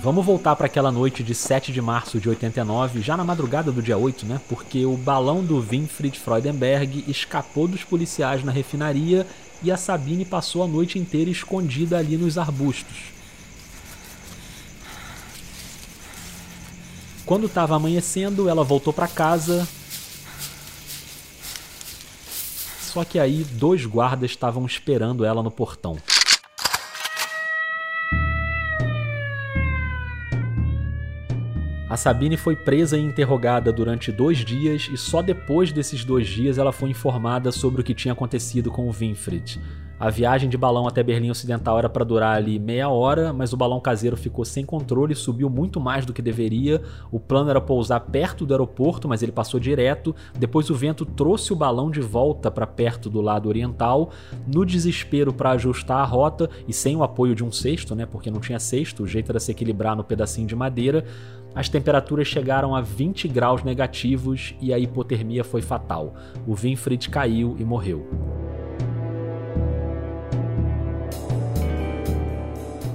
Vamos 0.00 0.24
voltar 0.24 0.54
para 0.54 0.66
aquela 0.66 0.92
noite 0.92 1.24
de 1.24 1.34
7 1.34 1.72
de 1.72 1.82
março 1.82 2.20
de 2.20 2.28
89, 2.28 3.02
já 3.02 3.16
na 3.16 3.24
madrugada 3.24 3.72
do 3.72 3.82
dia 3.82 3.98
8, 3.98 4.26
né? 4.26 4.40
Porque 4.48 4.86
o 4.86 4.96
balão 4.96 5.44
do 5.44 5.60
Winfried 5.60 6.20
Freudenberg 6.20 7.04
escapou 7.08 7.66
dos 7.66 7.82
policiais 7.82 8.44
na 8.44 8.52
refinaria 8.52 9.26
e 9.60 9.72
a 9.72 9.76
Sabine 9.76 10.24
passou 10.24 10.62
a 10.62 10.68
noite 10.68 11.00
inteira 11.00 11.28
escondida 11.28 11.98
ali 11.98 12.16
nos 12.16 12.38
arbustos. 12.38 13.12
Quando 17.26 17.46
estava 17.46 17.74
amanhecendo, 17.74 18.48
ela 18.48 18.62
voltou 18.62 18.92
para 18.92 19.08
casa. 19.08 19.66
Só 22.80 23.04
que 23.04 23.18
aí 23.18 23.42
dois 23.42 23.84
guardas 23.84 24.30
estavam 24.30 24.64
esperando 24.64 25.24
ela 25.24 25.42
no 25.42 25.50
portão. 25.50 25.98
Sabine 31.98 32.36
foi 32.36 32.54
presa 32.54 32.96
e 32.96 33.02
interrogada 33.02 33.72
durante 33.72 34.12
dois 34.12 34.38
dias 34.38 34.88
e 34.92 34.96
só 34.96 35.20
depois 35.20 35.72
desses 35.72 36.04
dois 36.04 36.28
dias 36.28 36.56
ela 36.56 36.70
foi 36.70 36.90
informada 36.90 37.50
sobre 37.50 37.80
o 37.80 37.84
que 37.84 37.92
tinha 37.92 38.12
acontecido 38.12 38.70
com 38.70 38.88
o 38.88 38.92
Winfried. 38.92 39.60
A 40.00 40.10
viagem 40.10 40.48
de 40.48 40.56
balão 40.56 40.86
até 40.86 41.02
Berlim 41.02 41.28
Ocidental 41.28 41.76
era 41.76 41.88
para 41.88 42.04
durar 42.04 42.36
ali 42.36 42.56
meia 42.56 42.88
hora, 42.88 43.32
mas 43.32 43.52
o 43.52 43.56
balão 43.56 43.80
caseiro 43.80 44.16
ficou 44.16 44.44
sem 44.44 44.64
controle, 44.64 45.12
subiu 45.12 45.50
muito 45.50 45.80
mais 45.80 46.06
do 46.06 46.12
que 46.12 46.22
deveria. 46.22 46.80
O 47.10 47.18
plano 47.18 47.50
era 47.50 47.60
pousar 47.60 47.98
perto 47.98 48.46
do 48.46 48.54
aeroporto, 48.54 49.08
mas 49.08 49.24
ele 49.24 49.32
passou 49.32 49.58
direto. 49.58 50.14
Depois 50.38 50.70
o 50.70 50.74
vento 50.74 51.04
trouxe 51.04 51.52
o 51.52 51.56
balão 51.56 51.90
de 51.90 52.00
volta 52.00 52.48
para 52.48 52.64
perto 52.64 53.10
do 53.10 53.20
lado 53.20 53.48
oriental. 53.48 54.10
No 54.46 54.64
desespero 54.64 55.32
para 55.32 55.50
ajustar 55.50 55.98
a 55.98 56.04
rota 56.04 56.48
e 56.68 56.72
sem 56.72 56.94
o 56.94 57.02
apoio 57.02 57.34
de 57.34 57.42
um 57.42 57.50
cesto, 57.50 57.96
né, 57.96 58.06
porque 58.06 58.30
não 58.30 58.38
tinha 58.38 58.60
cesto, 58.60 59.02
o 59.02 59.06
jeito 59.06 59.32
era 59.32 59.40
se 59.40 59.50
equilibrar 59.50 59.96
no 59.96 60.04
pedacinho 60.04 60.46
de 60.46 60.54
madeira, 60.54 61.04
as 61.54 61.68
temperaturas 61.68 62.28
chegaram 62.28 62.74
a 62.74 62.80
20 62.80 63.26
graus 63.28 63.62
negativos 63.62 64.54
e 64.60 64.72
a 64.72 64.78
hipotermia 64.78 65.42
foi 65.42 65.62
fatal. 65.62 66.14
O 66.46 66.54
Winfried 66.54 67.08
caiu 67.08 67.56
e 67.58 67.64
morreu. 67.64 68.06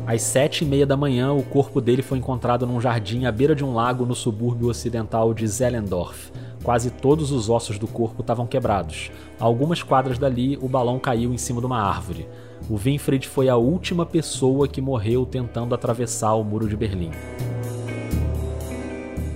Às 0.05 0.21
sete 0.21 0.63
e 0.63 0.67
meia 0.67 0.85
da 0.85 0.97
manhã, 0.97 1.31
o 1.33 1.41
corpo 1.41 1.79
dele 1.79 2.01
foi 2.01 2.17
encontrado 2.17 2.67
num 2.67 2.79
jardim 2.79 3.25
à 3.25 3.31
beira 3.31 3.55
de 3.55 3.63
um 3.63 3.73
lago 3.73 4.05
no 4.05 4.13
subúrbio 4.13 4.67
ocidental 4.67 5.33
de 5.33 5.47
Zellendorf. 5.47 6.31
Quase 6.61 6.91
todos 6.91 7.31
os 7.31 7.49
ossos 7.49 7.79
do 7.79 7.87
corpo 7.87 8.21
estavam 8.21 8.45
quebrados. 8.45 9.11
A 9.39 9.43
algumas 9.45 9.81
quadras 9.81 10.17
dali, 10.17 10.57
o 10.61 10.67
balão 10.67 10.99
caiu 10.99 11.33
em 11.33 11.37
cima 11.37 11.59
de 11.59 11.65
uma 11.65 11.81
árvore. 11.81 12.27
O 12.69 12.77
Winfried 12.77 13.27
foi 13.27 13.49
a 13.49 13.55
última 13.55 14.05
pessoa 14.05 14.67
que 14.67 14.81
morreu 14.81 15.25
tentando 15.25 15.73
atravessar 15.73 16.33
o 16.35 16.43
muro 16.43 16.67
de 16.67 16.77
Berlim. 16.77 17.11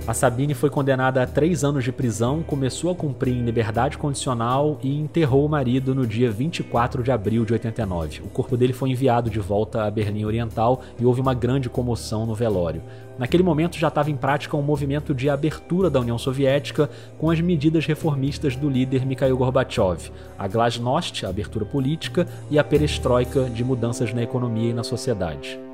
A 0.08 0.14
Sabine 0.14 0.54
foi 0.54 0.70
condenada 0.70 1.22
a 1.22 1.28
três 1.28 1.66
anos 1.66 1.84
de 1.84 1.92
prisão, 1.92 2.42
começou 2.42 2.90
a 2.90 2.96
cumprir 2.96 3.36
em 3.36 3.44
liberdade 3.44 3.98
condicional 3.98 4.80
e 4.82 4.98
enterrou 4.98 5.46
o 5.46 5.50
marido 5.50 5.94
no 5.94 6.08
dia 6.08 6.32
24 6.32 7.04
de 7.04 7.12
abril 7.12 7.44
de 7.44 7.52
89. 7.52 8.22
O 8.22 8.30
corpo 8.30 8.56
dele 8.56 8.72
foi 8.72 8.92
enviado 8.92 9.30
de 9.30 9.42
volta 9.42 9.84
a 9.84 9.92
Berlim 9.92 10.24
Oriental 10.24 10.82
e 10.98 11.06
houve 11.06 11.20
uma 11.20 11.34
grande 11.34 11.70
comoção 11.70 12.26
no 12.26 12.34
velório. 12.34 12.82
Naquele 13.20 13.44
momento 13.44 13.78
já 13.78 13.90
estava 13.90 14.10
em 14.10 14.16
prática 14.16 14.56
um 14.56 14.62
movimento 14.62 15.14
de 15.14 15.30
abertura 15.30 15.90
da 15.90 16.00
União 16.00 16.18
Soviética 16.18 16.90
com 17.18 17.30
as 17.30 17.42
medidas 17.42 17.86
reformistas 17.86 18.56
do 18.56 18.70
líder 18.70 19.06
Mikhail 19.06 19.36
Gorbachev, 19.36 20.10
a 20.40 20.48
glasnost, 20.48 21.26
a 21.26 21.30
abertura 21.30 21.66
política, 21.66 22.26
e 22.50 22.58
a 22.58 22.64
perestroika, 22.64 23.50
de 23.50 23.62
mudanças 23.62 24.14
na 24.14 24.24
economia 24.24 24.70
e 24.70 24.74
na 24.74 24.84
sociedade. 24.86 25.67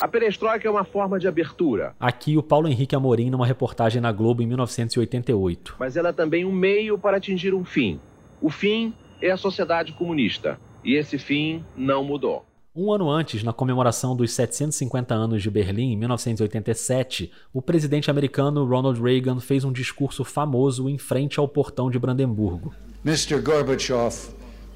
A 0.00 0.06
perestroika 0.06 0.68
é 0.68 0.70
uma 0.70 0.84
forma 0.84 1.18
de 1.18 1.26
abertura. 1.26 1.92
Aqui 1.98 2.36
o 2.36 2.42
Paulo 2.42 2.68
Henrique 2.68 2.94
Amorim 2.94 3.30
numa 3.30 3.44
reportagem 3.44 4.00
na 4.00 4.12
Globo 4.12 4.42
em 4.42 4.46
1988. 4.46 5.74
Mas 5.76 5.96
ela 5.96 6.10
é 6.10 6.12
também 6.12 6.44
um 6.44 6.52
meio 6.52 6.96
para 6.96 7.16
atingir 7.16 7.52
um 7.52 7.64
fim. 7.64 8.00
O 8.40 8.48
fim 8.48 8.94
é 9.20 9.32
a 9.32 9.36
sociedade 9.36 9.92
comunista. 9.92 10.60
E 10.84 10.94
esse 10.94 11.18
fim 11.18 11.64
não 11.76 12.04
mudou. 12.04 12.46
Um 12.76 12.92
ano 12.92 13.10
antes, 13.10 13.42
na 13.42 13.52
comemoração 13.52 14.14
dos 14.14 14.30
750 14.30 15.12
anos 15.12 15.42
de 15.42 15.50
Berlim, 15.50 15.92
em 15.94 15.96
1987, 15.96 17.32
o 17.52 17.60
presidente 17.60 18.08
americano 18.08 18.64
Ronald 18.64 19.02
Reagan 19.02 19.40
fez 19.40 19.64
um 19.64 19.72
discurso 19.72 20.22
famoso 20.22 20.88
em 20.88 20.96
frente 20.96 21.40
ao 21.40 21.48
portão 21.48 21.90
de 21.90 21.98
Brandemburgo. 21.98 22.72
Mr. 23.04 23.40
Gorbachev, 23.40 24.32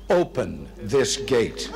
open 0.08 0.66
this 0.88 1.16
gate. 1.16 1.70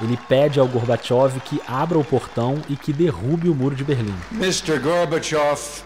Ele 0.00 0.18
pede 0.28 0.60
ao 0.60 0.68
Gorbachev 0.68 1.40
que 1.40 1.60
abra 1.66 1.98
o 1.98 2.04
portão 2.04 2.60
e 2.68 2.76
que 2.76 2.92
derrube 2.92 3.48
o 3.48 3.54
muro 3.54 3.74
de 3.74 3.82
Berlim. 3.82 4.14
Mr. 4.32 4.78
Gorbachev, 4.78 5.82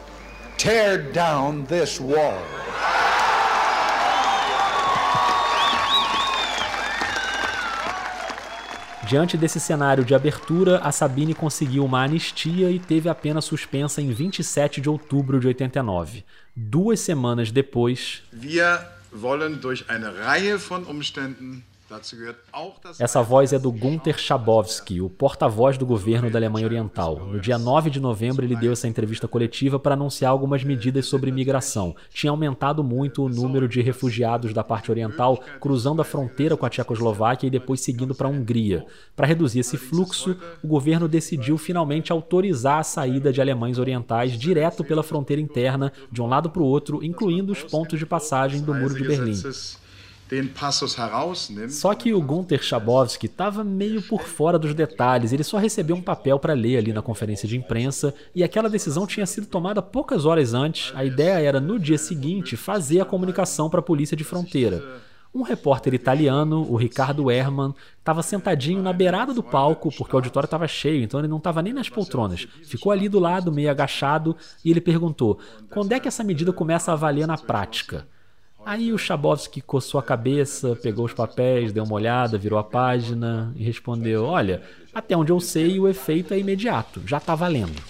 tear 0.59 0.99
down 1.13 1.63
this 1.63 2.01
wall. 2.01 2.43
Diante 9.07 9.37
desse 9.37 9.59
cenário 9.59 10.05
de 10.05 10.15
abertura, 10.15 10.79
a 10.79 10.93
Sabine 10.93 11.35
conseguiu 11.35 11.85
uma 11.85 12.03
anistia 12.03 12.71
e 12.71 12.79
teve 12.79 13.09
a 13.09 13.15
pena 13.15 13.41
suspensa 13.41 14.01
em 14.01 14.13
27 14.13 14.81
de 14.81 14.89
outubro 14.89 15.41
de 15.41 15.49
89. 15.49 16.25
Duas 16.55 17.01
semanas 17.01 17.51
depois. 17.51 18.23
Wir 18.33 18.81
wollen 19.13 19.61
durch 19.61 19.85
eine 19.89 20.13
Reihe 20.15 20.59
von 20.59 20.85
Umständen 20.85 21.65
essa 23.01 23.21
voz 23.21 23.53
é 23.53 23.59
do 23.59 23.73
Gunther 23.73 24.17
Schabowski, 24.17 25.01
o 25.01 25.11
porta-voz 25.11 25.77
do 25.77 25.85
governo 25.85 26.31
da 26.31 26.39
Alemanha 26.39 26.67
Oriental. 26.67 27.17
No 27.27 27.41
dia 27.41 27.59
9 27.59 27.91
de 27.91 27.99
novembro, 27.99 28.45
ele 28.45 28.55
deu 28.55 28.73
essa 28.73 28.87
entrevista 28.87 29.27
coletiva 29.27 29.79
para 29.79 29.95
anunciar 29.95 30.31
algumas 30.31 30.63
medidas 30.63 31.07
sobre 31.07 31.31
imigração. 31.31 31.97
Tinha 32.13 32.31
aumentado 32.31 32.85
muito 32.85 33.25
o 33.25 33.29
número 33.29 33.69
de 33.69 33.83
refugiados 33.83 34.55
da 34.55 34.63
parte 34.63 34.91
oriental 34.91 35.43
cruzando 35.61 36.01
a 36.01 36.05
fronteira 36.05 36.57
com 36.57 36.65
a 36.65 36.71
Tchecoslováquia 36.71 37.49
e 37.49 37.51
depois 37.51 37.81
seguindo 37.81 38.15
para 38.15 38.29
a 38.29 38.31
Hungria. 38.31 38.87
Para 39.17 39.27
reduzir 39.27 39.59
esse 39.59 39.77
fluxo, 39.77 40.37
o 40.63 40.69
governo 40.69 41.09
decidiu 41.09 41.59
finalmente 41.59 42.13
autorizar 42.13 42.79
a 42.79 42.85
saída 42.85 43.33
de 43.33 43.41
alemães 43.41 43.79
orientais 43.79 44.39
direto 44.39 44.85
pela 44.85 45.03
fronteira 45.03 45.43
interna, 45.43 45.93
de 46.11 46.23
um 46.23 46.27
lado 46.27 46.51
para 46.51 46.63
o 46.63 46.67
outro, 46.67 47.03
incluindo 47.03 47.53
os 47.53 47.65
pontos 47.65 47.99
de 47.99 48.07
passagem 48.07 48.63
do 48.63 48.73
Muro 48.73 48.95
de 48.95 49.03
Berlim. 49.03 49.35
Só 51.69 51.95
que 51.95 52.15
o 52.15 52.23
Gunther 52.23 52.63
Schabowski 52.63 53.27
estava 53.27 53.65
meio 53.65 54.01
por 54.03 54.23
fora 54.23 54.59
dos 54.59 54.75
detalhes, 54.75 55.33
ele 55.33 55.43
só 55.43 55.59
recebeu 55.59 55.97
um 55.97 56.03
papel 56.03 56.39
para 56.39 56.55
ler 56.55 56.77
ali 56.77 56.93
na 56.93 57.03
conferência 57.03 57.49
de 57.49 57.57
imprensa 57.57 58.15
e 58.35 58.45
aquela 58.45 58.71
decisão 58.71 59.07
tinha 59.07 59.27
sido 59.27 59.47
tomada 59.47 59.83
poucas 59.83 60.25
horas 60.25 60.55
antes. 60.55 60.93
A 60.95 61.05
ideia 61.05 61.41
era 61.41 61.61
no 61.61 61.79
dia 61.79 61.99
seguinte 61.99 62.57
fazer 62.57 63.01
a 63.01 63.05
comunicação 63.05 63.69
para 63.69 63.81
a 63.81 63.83
polícia 63.83 64.17
de 64.17 64.25
fronteira. 64.25 64.83
Um 65.33 65.43
repórter 65.43 65.95
italiano, 65.95 66.67
o 66.69 66.77
Ricardo 66.77 67.31
Herman, 67.31 67.73
estava 67.99 68.21
sentadinho 68.21 68.83
na 68.83 68.93
beirada 68.93 69.33
do 69.33 69.45
palco, 69.45 69.89
porque 69.97 70.15
o 70.15 70.19
auditório 70.19 70.47
estava 70.47 70.67
cheio, 70.67 71.05
então 71.05 71.21
ele 71.21 71.29
não 71.29 71.37
estava 71.37 71.63
nem 71.63 71.73
nas 71.73 71.89
poltronas. 71.89 72.49
Ficou 72.65 72.91
ali 72.91 73.09
do 73.09 73.21
lado, 73.21 73.53
meio 73.53 73.71
agachado, 73.71 74.37
e 74.65 74.71
ele 74.73 74.81
perguntou: 74.81 75.39
quando 75.71 75.93
é 75.93 76.01
que 76.01 76.09
essa 76.09 76.25
medida 76.25 76.53
começa 76.53 76.93
a 76.93 76.97
valer 76.97 77.29
na 77.29 77.39
prática? 77.39 78.09
Aí 78.65 78.93
o 78.93 78.99
Chabovski 78.99 79.61
coçou 79.61 79.99
a 79.99 80.03
cabeça, 80.03 80.77
pegou 80.77 81.07
os 81.07 81.15
papéis, 81.15 81.73
deu 81.73 81.85
uma 81.85 81.95
olhada, 81.95 82.39
virou 82.39 82.59
a 82.59 82.65
página 82.65 83.53
e 83.57 83.65
respondeu: 83.65 84.25
Olha, 84.25 84.63
até 84.95 85.17
onde 85.17 85.33
eu 85.33 85.41
sei, 85.41 85.81
o 85.81 85.89
efeito 85.89 86.35
é 86.35 86.39
imediato, 86.39 87.03
já 87.07 87.17
está 87.17 87.35
valendo. 87.35 87.81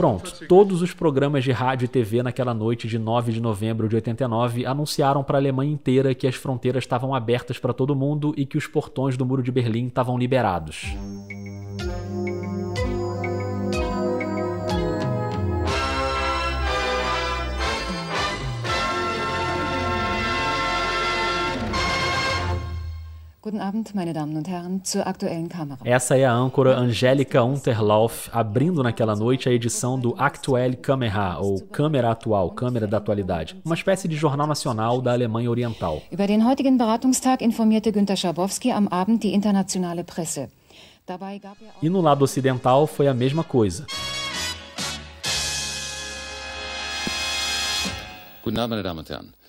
Pronto, 0.00 0.46
todos 0.48 0.80
os 0.80 0.94
programas 0.94 1.44
de 1.44 1.52
rádio 1.52 1.84
e 1.84 1.88
TV 1.88 2.22
naquela 2.22 2.54
noite 2.54 2.88
de 2.88 2.98
9 2.98 3.32
de 3.32 3.40
novembro 3.40 3.86
de 3.86 3.96
89 3.96 4.64
anunciaram 4.64 5.22
para 5.22 5.36
a 5.36 5.40
Alemanha 5.40 5.70
inteira 5.70 6.14
que 6.14 6.26
as 6.26 6.36
fronteiras 6.36 6.84
estavam 6.84 7.14
abertas 7.14 7.58
para 7.58 7.74
todo 7.74 7.94
mundo 7.94 8.32
e 8.34 8.46
que 8.46 8.56
os 8.56 8.66
portões 8.66 9.18
do 9.18 9.26
Muro 9.26 9.42
de 9.42 9.52
Berlim 9.52 9.88
estavam 9.88 10.16
liberados. 10.16 10.86
Guten 23.42 23.58
Abend, 23.58 23.94
meine 23.94 24.12
Damen 24.12 24.36
und 24.36 24.48
Herren, 24.48 24.84
zur 24.84 25.06
aktuellen 25.06 25.48
Kamera. 25.48 25.78
Essa 25.82 26.14
é 26.14 26.26
a 26.26 26.34
âncora 26.34 26.76
Angélica 26.76 27.42
Unterlauf 27.42 28.28
abrindo 28.34 28.82
naquela 28.82 29.16
noite 29.16 29.48
a 29.48 29.52
edição 29.52 29.98
do 29.98 30.14
Aktuelle 30.18 30.76
Kamera, 30.76 31.38
ou 31.40 31.58
Câmera 31.58 32.10
Atual, 32.10 32.50
Câmera 32.50 32.86
da 32.86 32.98
Atualidade, 32.98 33.56
uma 33.64 33.74
espécie 33.74 34.06
de 34.06 34.14
jornal 34.14 34.46
nacional 34.46 35.00
da 35.00 35.12
Alemanha 35.12 35.50
Oriental. 35.50 36.02
Über 36.12 36.26
den 36.26 36.44
heutigen 36.46 36.76
Beratungstag 36.76 37.40
informierte 37.40 37.92
Günter 37.92 38.14
Schabowski 38.14 38.72
am 38.72 38.88
Abend 38.88 39.22
die 39.22 39.32
internationale 39.32 40.04
Presse. 40.04 40.50
Er 41.08 41.18
E 41.82 41.88
no 41.88 42.02
lado 42.02 42.24
ocidental 42.24 42.86
foi 42.86 43.08
a 43.08 43.14
mesma 43.14 43.42
coisa. 43.42 43.86
Guten 48.42 48.58
Abend, 48.58 48.70
meine 48.72 48.82
Damen 48.82 48.98
und 48.98 49.08
Herren. 49.08 49.39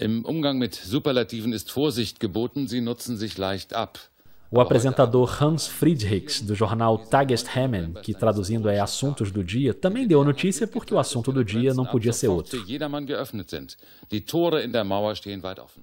Im 0.00 0.24
Umgang 0.24 0.58
mit 0.58 0.76
Superlativen 0.76 1.52
ist 1.52 1.72
Vorsicht 1.72 2.20
geboten, 2.20 2.68
sie 2.68 2.80
nutzen 2.80 3.16
sich 3.16 3.36
leicht 3.36 3.74
ab. 3.74 3.98
O 4.48 4.60
apresentador 4.60 5.40
Hans 5.40 5.66
Friedrichs, 5.66 6.40
do 6.40 6.54
jornal 6.54 7.04
Tagesthemen, 7.10 7.94
que 7.94 8.14
traduzindo 8.14 8.68
é 8.68 8.78
Assuntos 8.78 9.32
do 9.32 9.42
Dia, 9.42 9.74
também 9.74 10.06
deu 10.06 10.22
a 10.22 10.24
notícia 10.24 10.68
porque 10.68 10.94
o 10.94 11.00
assunto 11.00 11.32
do 11.32 11.44
dia 11.44 11.74
não 11.74 11.84
podia 11.84 12.12
ser 12.12 12.28
outro. 12.28 12.64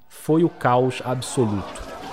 Foi 0.08 0.44
o 0.46 0.50
caos 0.50 1.02
absoluto. 1.04 2.05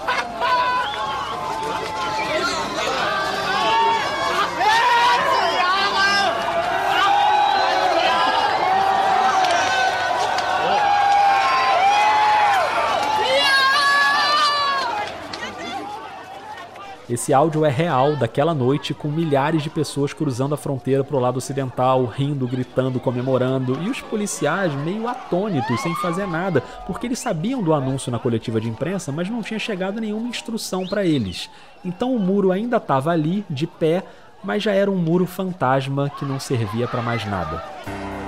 Esse 17.12 17.35
áudio 17.35 17.62
é 17.66 17.68
real 17.68 18.16
daquela 18.16 18.55
noite, 18.55 18.94
com 18.94 19.09
milhares 19.09 19.62
de 19.62 19.68
pessoas 19.68 20.14
cruzando 20.14 20.55
a 20.55 20.57
fronteira 20.57 21.05
para 21.05 21.14
o 21.14 21.20
lado 21.20 21.37
ocidental, 21.37 22.07
rindo, 22.07 22.48
gritando, 22.48 22.98
comemorando, 22.98 23.79
e 23.83 23.90
os 23.90 24.01
policiais 24.01 24.72
meio 24.77 25.07
atônitos, 25.07 25.79
sem 25.83 25.94
fazer 25.96 26.27
nada, 26.27 26.62
porque 26.87 27.07
eles 27.07 27.18
sabiam 27.18 27.62
do 27.62 27.75
anúncio 27.75 28.11
na 28.11 28.18
coletiva 28.18 28.59
de 28.59 28.70
imprensa, 28.70 29.12
mas 29.12 29.29
não 29.29 29.42
tinha 29.42 29.59
chegado 29.59 30.01
nenhuma 30.01 30.27
instrução 30.27 30.87
para 30.87 31.05
eles. 31.05 31.51
Então 31.85 32.16
o 32.16 32.18
muro 32.18 32.51
ainda 32.51 32.79
estava 32.79 33.11
ali, 33.11 33.44
de 33.51 33.66
pé, 33.66 34.03
mas 34.42 34.62
já 34.62 34.72
era 34.72 34.90
um 34.90 34.96
muro 34.96 35.27
fantasma 35.27 36.11
que 36.18 36.25
não 36.25 36.40
servia 36.40 36.88
para 36.88 37.03
mais 37.03 37.27
nada. 37.27 38.21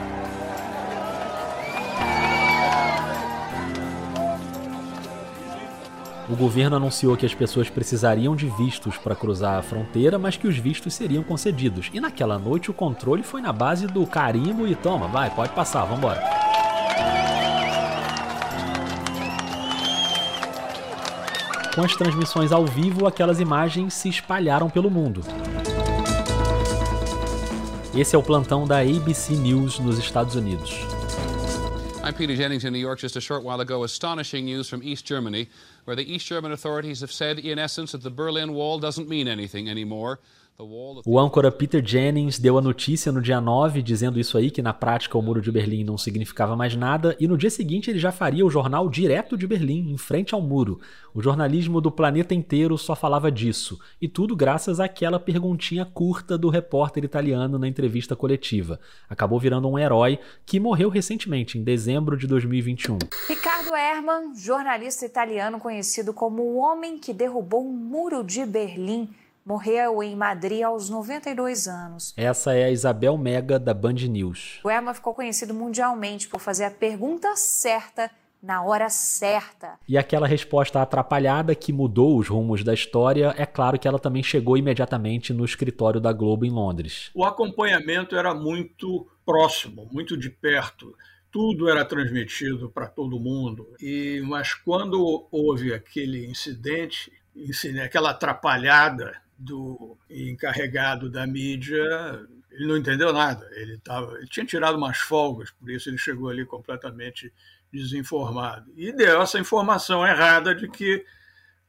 O 6.34 6.36
governo 6.36 6.74
anunciou 6.74 7.16
que 7.16 7.24
as 7.24 7.32
pessoas 7.32 7.70
precisariam 7.70 8.34
de 8.34 8.48
vistos 8.48 8.98
para 8.98 9.14
cruzar 9.14 9.56
a 9.56 9.62
fronteira, 9.62 10.18
mas 10.18 10.36
que 10.36 10.48
os 10.48 10.58
vistos 10.58 10.92
seriam 10.92 11.22
concedidos. 11.22 11.92
E 11.94 12.00
naquela 12.00 12.36
noite 12.40 12.72
o 12.72 12.74
controle 12.74 13.22
foi 13.22 13.40
na 13.40 13.52
base 13.52 13.86
do 13.86 14.04
carimbo 14.04 14.66
e 14.66 14.74
toma, 14.74 15.06
vai, 15.06 15.30
pode 15.30 15.52
passar, 15.52 15.84
vambora. 15.84 16.20
Com 21.72 21.82
as 21.82 21.94
transmissões 21.94 22.50
ao 22.50 22.66
vivo, 22.66 23.06
aquelas 23.06 23.38
imagens 23.38 23.94
se 23.94 24.08
espalharam 24.08 24.68
pelo 24.68 24.90
mundo. 24.90 25.20
Esse 27.94 28.16
é 28.16 28.18
o 28.18 28.22
plantão 28.24 28.66
da 28.66 28.80
ABC 28.80 29.34
News 29.34 29.78
nos 29.78 30.00
Estados 30.00 30.34
Unidos. 30.34 30.93
I'm 32.04 32.12
Peter 32.12 32.36
Jennings 32.36 32.66
in 32.66 32.74
New 32.74 32.78
York. 32.78 32.98
Just 32.98 33.16
a 33.16 33.20
short 33.22 33.44
while 33.44 33.62
ago, 33.62 33.82
astonishing 33.82 34.44
news 34.44 34.68
from 34.68 34.82
East 34.82 35.06
Germany, 35.06 35.48
where 35.86 35.96
the 35.96 36.12
East 36.12 36.26
German 36.26 36.52
authorities 36.52 37.00
have 37.00 37.10
said, 37.10 37.38
in 37.38 37.58
essence, 37.58 37.92
that 37.92 38.02
the 38.02 38.10
Berlin 38.10 38.52
Wall 38.52 38.78
doesn't 38.78 39.08
mean 39.08 39.26
anything 39.26 39.70
anymore. 39.70 40.20
O 40.56 41.18
âncora 41.18 41.50
Peter 41.50 41.84
Jennings 41.84 42.38
deu 42.38 42.56
a 42.56 42.62
notícia 42.62 43.10
no 43.10 43.20
dia 43.20 43.40
9, 43.40 43.82
dizendo 43.82 44.20
isso 44.20 44.38
aí, 44.38 44.52
que 44.52 44.62
na 44.62 44.72
prática 44.72 45.18
o 45.18 45.22
Muro 45.22 45.40
de 45.40 45.50
Berlim 45.50 45.82
não 45.82 45.98
significava 45.98 46.54
mais 46.54 46.76
nada, 46.76 47.16
e 47.18 47.26
no 47.26 47.36
dia 47.36 47.50
seguinte 47.50 47.90
ele 47.90 47.98
já 47.98 48.12
faria 48.12 48.46
o 48.46 48.50
jornal 48.50 48.88
direto 48.88 49.36
de 49.36 49.48
Berlim, 49.48 49.90
em 49.90 49.98
frente 49.98 50.32
ao 50.32 50.40
muro. 50.40 50.80
O 51.12 51.20
jornalismo 51.20 51.80
do 51.80 51.90
planeta 51.90 52.34
inteiro 52.34 52.78
só 52.78 52.94
falava 52.94 53.32
disso, 53.32 53.80
e 54.00 54.06
tudo 54.06 54.36
graças 54.36 54.78
àquela 54.78 55.18
perguntinha 55.18 55.84
curta 55.84 56.38
do 56.38 56.48
repórter 56.48 57.02
italiano 57.02 57.58
na 57.58 57.66
entrevista 57.66 58.14
coletiva. 58.14 58.78
Acabou 59.10 59.40
virando 59.40 59.68
um 59.68 59.76
herói 59.76 60.20
que 60.46 60.60
morreu 60.60 60.88
recentemente, 60.88 61.58
em 61.58 61.64
dezembro 61.64 62.16
de 62.16 62.28
2021. 62.28 62.98
Ricardo 63.28 63.74
Herman, 63.74 64.36
jornalista 64.36 65.04
italiano 65.04 65.58
conhecido 65.58 66.12
como 66.12 66.42
o 66.42 66.58
homem 66.58 66.96
que 66.96 67.12
derrubou 67.12 67.66
o 67.66 67.72
muro 67.72 68.22
de 68.22 68.46
Berlim, 68.46 69.08
morreu 69.44 70.02
em 70.02 70.16
Madrid 70.16 70.62
aos 70.62 70.88
92 70.88 71.68
anos. 71.68 72.14
Essa 72.16 72.54
é 72.54 72.64
a 72.64 72.70
Isabel 72.70 73.18
Mega 73.18 73.58
da 73.58 73.74
Band 73.74 73.94
News. 74.08 74.60
O 74.64 74.70
Herman 74.70 74.94
ficou 74.94 75.14
conhecido 75.14 75.52
mundialmente 75.52 76.28
por 76.28 76.40
fazer 76.40 76.64
a 76.64 76.70
pergunta 76.70 77.36
certa 77.36 78.10
na 78.42 78.62
hora 78.62 78.90
certa. 78.90 79.78
E 79.88 79.96
aquela 79.96 80.26
resposta 80.26 80.80
atrapalhada 80.80 81.54
que 81.54 81.72
mudou 81.72 82.18
os 82.18 82.28
rumos 82.28 82.62
da 82.62 82.74
história, 82.74 83.34
é 83.38 83.46
claro 83.46 83.78
que 83.78 83.88
ela 83.88 83.98
também 83.98 84.22
chegou 84.22 84.56
imediatamente 84.56 85.32
no 85.32 85.46
escritório 85.46 85.98
da 85.98 86.12
Globo 86.12 86.44
em 86.44 86.50
Londres. 86.50 87.10
O 87.14 87.24
acompanhamento 87.24 88.14
era 88.16 88.34
muito 88.34 89.08
próximo, 89.24 89.88
muito 89.90 90.14
de 90.14 90.28
perto. 90.28 90.94
Tudo 91.30 91.70
era 91.70 91.84
transmitido 91.86 92.70
para 92.70 92.86
todo 92.86 93.18
mundo. 93.18 93.66
E 93.80 94.22
mas 94.26 94.52
quando 94.52 95.26
houve 95.32 95.72
aquele 95.72 96.26
incidente, 96.26 97.10
incidente, 97.34 97.80
aquela 97.80 98.10
atrapalhada 98.10 99.23
do 99.38 99.96
encarregado 100.08 101.10
da 101.10 101.26
mídia, 101.26 101.82
ele 102.50 102.66
não 102.66 102.76
entendeu 102.76 103.12
nada. 103.12 103.48
Ele 103.52 103.78
tava, 103.78 104.16
ele 104.16 104.28
tinha 104.28 104.46
tirado 104.46 104.76
umas 104.76 104.98
folgas, 104.98 105.50
por 105.50 105.68
isso 105.70 105.88
ele 105.88 105.98
chegou 105.98 106.28
ali 106.28 106.44
completamente 106.44 107.32
desinformado. 107.72 108.72
E 108.76 108.92
deu 108.92 109.20
essa 109.20 109.38
informação 109.38 110.06
errada 110.06 110.54
de 110.54 110.68
que 110.68 111.04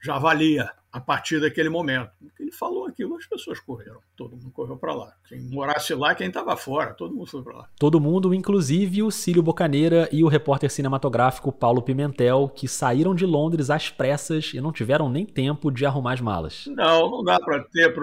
já 0.01 0.19
valia 0.19 0.71
a 0.95 1.01
partir 1.01 1.41
daquele 1.41 1.67
momento. 1.67 2.09
Ele 2.39 2.53
falou 2.53 2.87
aquilo, 2.87 3.17
as 3.17 3.25
pessoas 3.27 3.59
correram. 3.59 3.99
Todo 4.15 4.37
mundo 4.37 4.49
correu 4.51 4.77
para 4.77 4.95
lá. 4.95 5.13
Quem 5.27 5.41
morasse 5.41 5.93
lá, 5.93 6.15
quem 6.15 6.29
estava 6.29 6.55
fora, 6.55 6.93
todo 6.93 7.13
mundo 7.13 7.29
foi 7.29 7.43
para 7.43 7.57
lá. 7.57 7.69
Todo 7.77 7.99
mundo, 7.99 8.33
inclusive 8.33 9.03
o 9.03 9.11
Cílio 9.11 9.43
Bocaneira 9.43 10.07
e 10.09 10.23
o 10.23 10.29
repórter 10.29 10.71
cinematográfico 10.71 11.51
Paulo 11.51 11.81
Pimentel, 11.81 12.49
que 12.55 12.65
saíram 12.65 13.13
de 13.13 13.25
Londres 13.25 13.69
às 13.69 13.89
pressas 13.89 14.53
e 14.53 14.61
não 14.61 14.71
tiveram 14.71 15.09
nem 15.09 15.25
tempo 15.25 15.69
de 15.69 15.85
arrumar 15.85 16.13
as 16.13 16.21
malas. 16.21 16.63
Não, 16.67 17.11
não 17.11 17.23
dá 17.25 17.37
para 17.41 17.61
ter. 17.65 17.93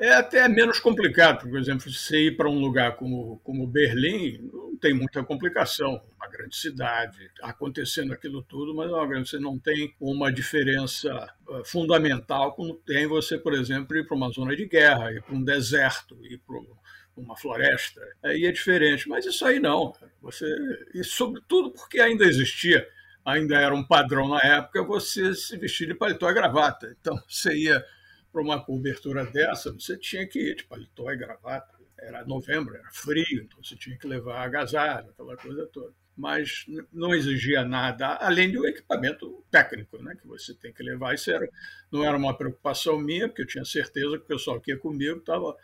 É 0.00 0.14
até 0.14 0.46
menos 0.46 0.78
complicado, 0.78 1.48
por 1.48 1.58
exemplo, 1.58 1.90
você 1.90 2.28
ir 2.28 2.36
para 2.36 2.48
um 2.48 2.60
lugar 2.60 2.94
como, 2.94 3.40
como 3.42 3.66
Berlim, 3.66 4.48
não 4.52 4.76
tem 4.76 4.94
muita 4.94 5.24
complicação. 5.24 6.00
Uma 6.16 6.28
grande 6.28 6.56
cidade, 6.56 7.18
acontecendo 7.42 8.12
aquilo 8.12 8.42
tudo, 8.42 8.74
mas 8.76 8.90
você 9.28 9.40
não 9.40 9.58
tem 9.58 9.92
uma 10.00 10.32
diferença 10.32 11.28
fundamental 11.64 12.54
como 12.54 12.74
tem 12.74 13.06
você, 13.06 13.38
por 13.38 13.54
exemplo, 13.54 13.96
ir 13.96 14.06
para 14.06 14.16
uma 14.16 14.30
zona 14.30 14.54
de 14.54 14.66
guerra, 14.66 15.12
ir 15.12 15.22
para 15.22 15.34
um 15.34 15.42
deserto, 15.42 16.18
ir 16.24 16.38
para 16.38 16.56
uma 17.16 17.36
floresta. 17.36 18.00
Aí 18.22 18.44
é 18.44 18.52
diferente, 18.52 19.08
mas 19.08 19.26
isso 19.26 19.44
aí 19.44 19.58
não. 19.58 19.92
Você, 20.20 20.46
e 20.94 21.02
sobretudo 21.02 21.70
porque 21.70 22.00
ainda 22.00 22.24
existia, 22.24 22.86
ainda 23.24 23.56
era 23.58 23.74
um 23.74 23.84
padrão 23.84 24.28
na 24.28 24.40
época, 24.40 24.82
você 24.82 25.34
se 25.34 25.56
vestir 25.56 25.86
de 25.86 25.94
paletó 25.94 26.30
e 26.30 26.34
gravata. 26.34 26.94
Então, 27.00 27.18
você 27.28 27.54
ia 27.54 27.84
para 28.30 28.42
uma 28.42 28.62
cobertura 28.62 29.24
dessa, 29.24 29.72
você 29.72 29.96
tinha 29.96 30.26
que 30.26 30.38
ir 30.38 30.56
de 30.56 30.64
paletó 30.64 31.10
e 31.10 31.16
gravata. 31.16 31.78
Era 31.98 32.24
novembro, 32.24 32.76
era 32.76 32.88
frio, 32.92 33.42
então 33.42 33.62
você 33.62 33.74
tinha 33.74 33.98
que 33.98 34.06
levar 34.06 34.44
agasalho, 34.44 35.10
aquela 35.10 35.36
coisa 35.36 35.66
toda 35.66 35.92
mas 36.18 36.66
não 36.92 37.14
exigia 37.14 37.64
nada, 37.64 38.16
além 38.16 38.50
do 38.50 38.66
equipamento 38.66 39.37
técnico 39.50 40.02
né, 40.02 40.14
que 40.20 40.26
você 40.26 40.54
tem 40.54 40.72
que 40.72 40.82
levar. 40.82 41.14
Isso 41.14 41.30
era, 41.30 41.48
não 41.90 42.04
era 42.04 42.16
uma 42.16 42.36
preocupação 42.36 42.98
minha, 42.98 43.28
porque 43.28 43.42
eu 43.42 43.46
tinha 43.46 43.64
certeza 43.64 44.18
que 44.18 44.24
o 44.24 44.26
pessoal 44.26 44.60
que 44.60 44.70
ia 44.70 44.78
comigo 44.78 45.18
estava 45.18 45.56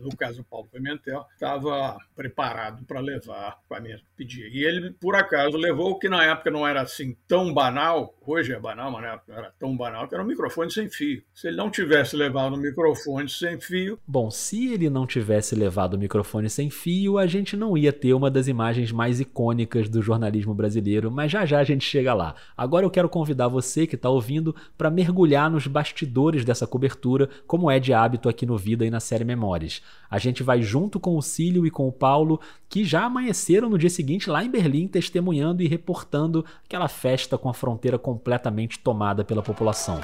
no 0.00 0.16
caso 0.16 0.38
do 0.38 0.44
Paulo 0.44 0.68
Pimentel, 0.70 1.24
estava 1.32 1.96
preparado 2.14 2.84
para 2.84 3.00
levar 3.00 3.58
equipamento 3.58 4.04
que 4.04 4.10
pedia. 4.16 4.48
E 4.48 4.64
ele, 4.64 4.90
por 4.92 5.14
acaso, 5.14 5.56
levou 5.56 5.90
o 5.90 5.98
que 5.98 6.08
na 6.08 6.24
época 6.24 6.50
não 6.50 6.66
era 6.66 6.82
assim 6.82 7.16
tão 7.26 7.52
banal, 7.52 8.14
hoje 8.26 8.52
é 8.52 8.58
banal, 8.58 8.90
mas 8.90 9.02
na 9.02 9.08
época 9.14 9.32
não 9.32 9.38
era 9.38 9.52
tão 9.58 9.76
banal, 9.76 10.08
que 10.08 10.14
era 10.14 10.24
um 10.24 10.26
microfone 10.26 10.70
sem 10.70 10.88
fio. 10.88 11.22
Se 11.34 11.48
ele 11.48 11.56
não 11.56 11.70
tivesse 11.70 12.16
levado 12.16 12.54
um 12.54 12.58
microfone 12.58 13.28
sem 13.28 13.60
fio. 13.60 13.98
Bom, 14.06 14.30
se 14.30 14.72
ele 14.72 14.90
não 14.90 15.06
tivesse 15.06 15.54
levado 15.54 15.94
o 15.94 15.98
microfone 15.98 16.48
sem 16.48 16.70
fio, 16.70 17.18
a 17.18 17.26
gente 17.26 17.56
não 17.56 17.76
ia 17.76 17.92
ter 17.92 18.14
uma 18.14 18.30
das 18.30 18.48
imagens 18.48 18.90
mais 18.90 19.20
icônicas 19.20 19.88
do 19.88 20.02
jornalismo 20.02 20.54
brasileiro, 20.54 21.10
mas 21.10 21.30
já 21.30 21.44
já 21.44 21.60
a 21.60 21.64
gente 21.64 21.84
chega 21.84 22.14
lá. 22.14 22.34
Agora 22.56 22.84
eu 22.84 22.90
quero 22.90 23.08
convidar 23.08 23.48
você 23.48 23.86
que 23.86 23.94
está 23.94 24.08
ouvindo 24.08 24.54
para 24.76 24.90
mergulhar 24.90 25.50
nos 25.50 25.66
bastidores 25.66 26.44
dessa 26.44 26.66
cobertura, 26.66 27.28
como 27.46 27.70
é 27.70 27.78
de 27.78 27.92
hábito 27.92 28.28
aqui 28.28 28.46
no 28.46 28.56
Vida 28.56 28.84
e 28.84 28.90
na 28.90 29.00
série 29.00 29.24
Memórias. 29.24 29.67
A 30.10 30.18
gente 30.18 30.42
vai 30.42 30.62
junto 30.62 30.98
com 30.98 31.16
o 31.16 31.22
Cílio 31.22 31.66
e 31.66 31.70
com 31.70 31.86
o 31.86 31.92
Paulo, 31.92 32.40
que 32.68 32.84
já 32.84 33.04
amanheceram 33.04 33.68
no 33.68 33.78
dia 33.78 33.90
seguinte 33.90 34.30
lá 34.30 34.44
em 34.44 34.50
Berlim, 34.50 34.88
testemunhando 34.88 35.62
e 35.62 35.68
reportando 35.68 36.44
aquela 36.64 36.88
festa 36.88 37.36
com 37.36 37.48
a 37.48 37.54
fronteira 37.54 37.98
completamente 37.98 38.78
tomada 38.78 39.24
pela 39.24 39.42
população. 39.42 40.00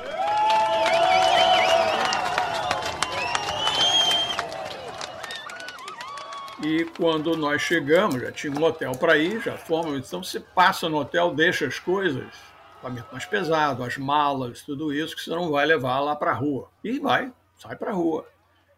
E 6.65 6.85
quando 6.97 7.37
nós 7.37 7.61
chegamos, 7.61 8.23
já 8.23 8.33
tinha 8.33 8.53
um 8.53 8.63
hotel 8.63 8.93
para 8.93 9.19
ir, 9.19 9.43
já 9.43 9.57
fomos. 9.57 10.07
Então 10.07 10.23
você 10.23 10.41
passa 10.41 10.89
no 10.89 10.99
hotel, 10.99 11.35
deixa 11.35 11.67
as 11.67 11.79
coisas, 11.79 12.25
equipamento 12.73 13.09
mais 13.13 13.27
pesado, 13.27 13.83
as 13.83 13.99
malas, 13.99 14.63
tudo 14.63 14.93
isso, 14.93 15.15
que 15.15 15.23
você 15.23 15.31
não 15.31 15.51
vai 15.51 15.67
levar 15.67 16.01
lá 16.01 16.17
para 16.17 16.31
a 16.31 16.35
rua. 16.35 16.71
E 16.83 16.99
vai, 16.99 17.31
sai 17.57 17.77
para 17.77 17.91
a 17.91 17.95
rua. 17.95 18.27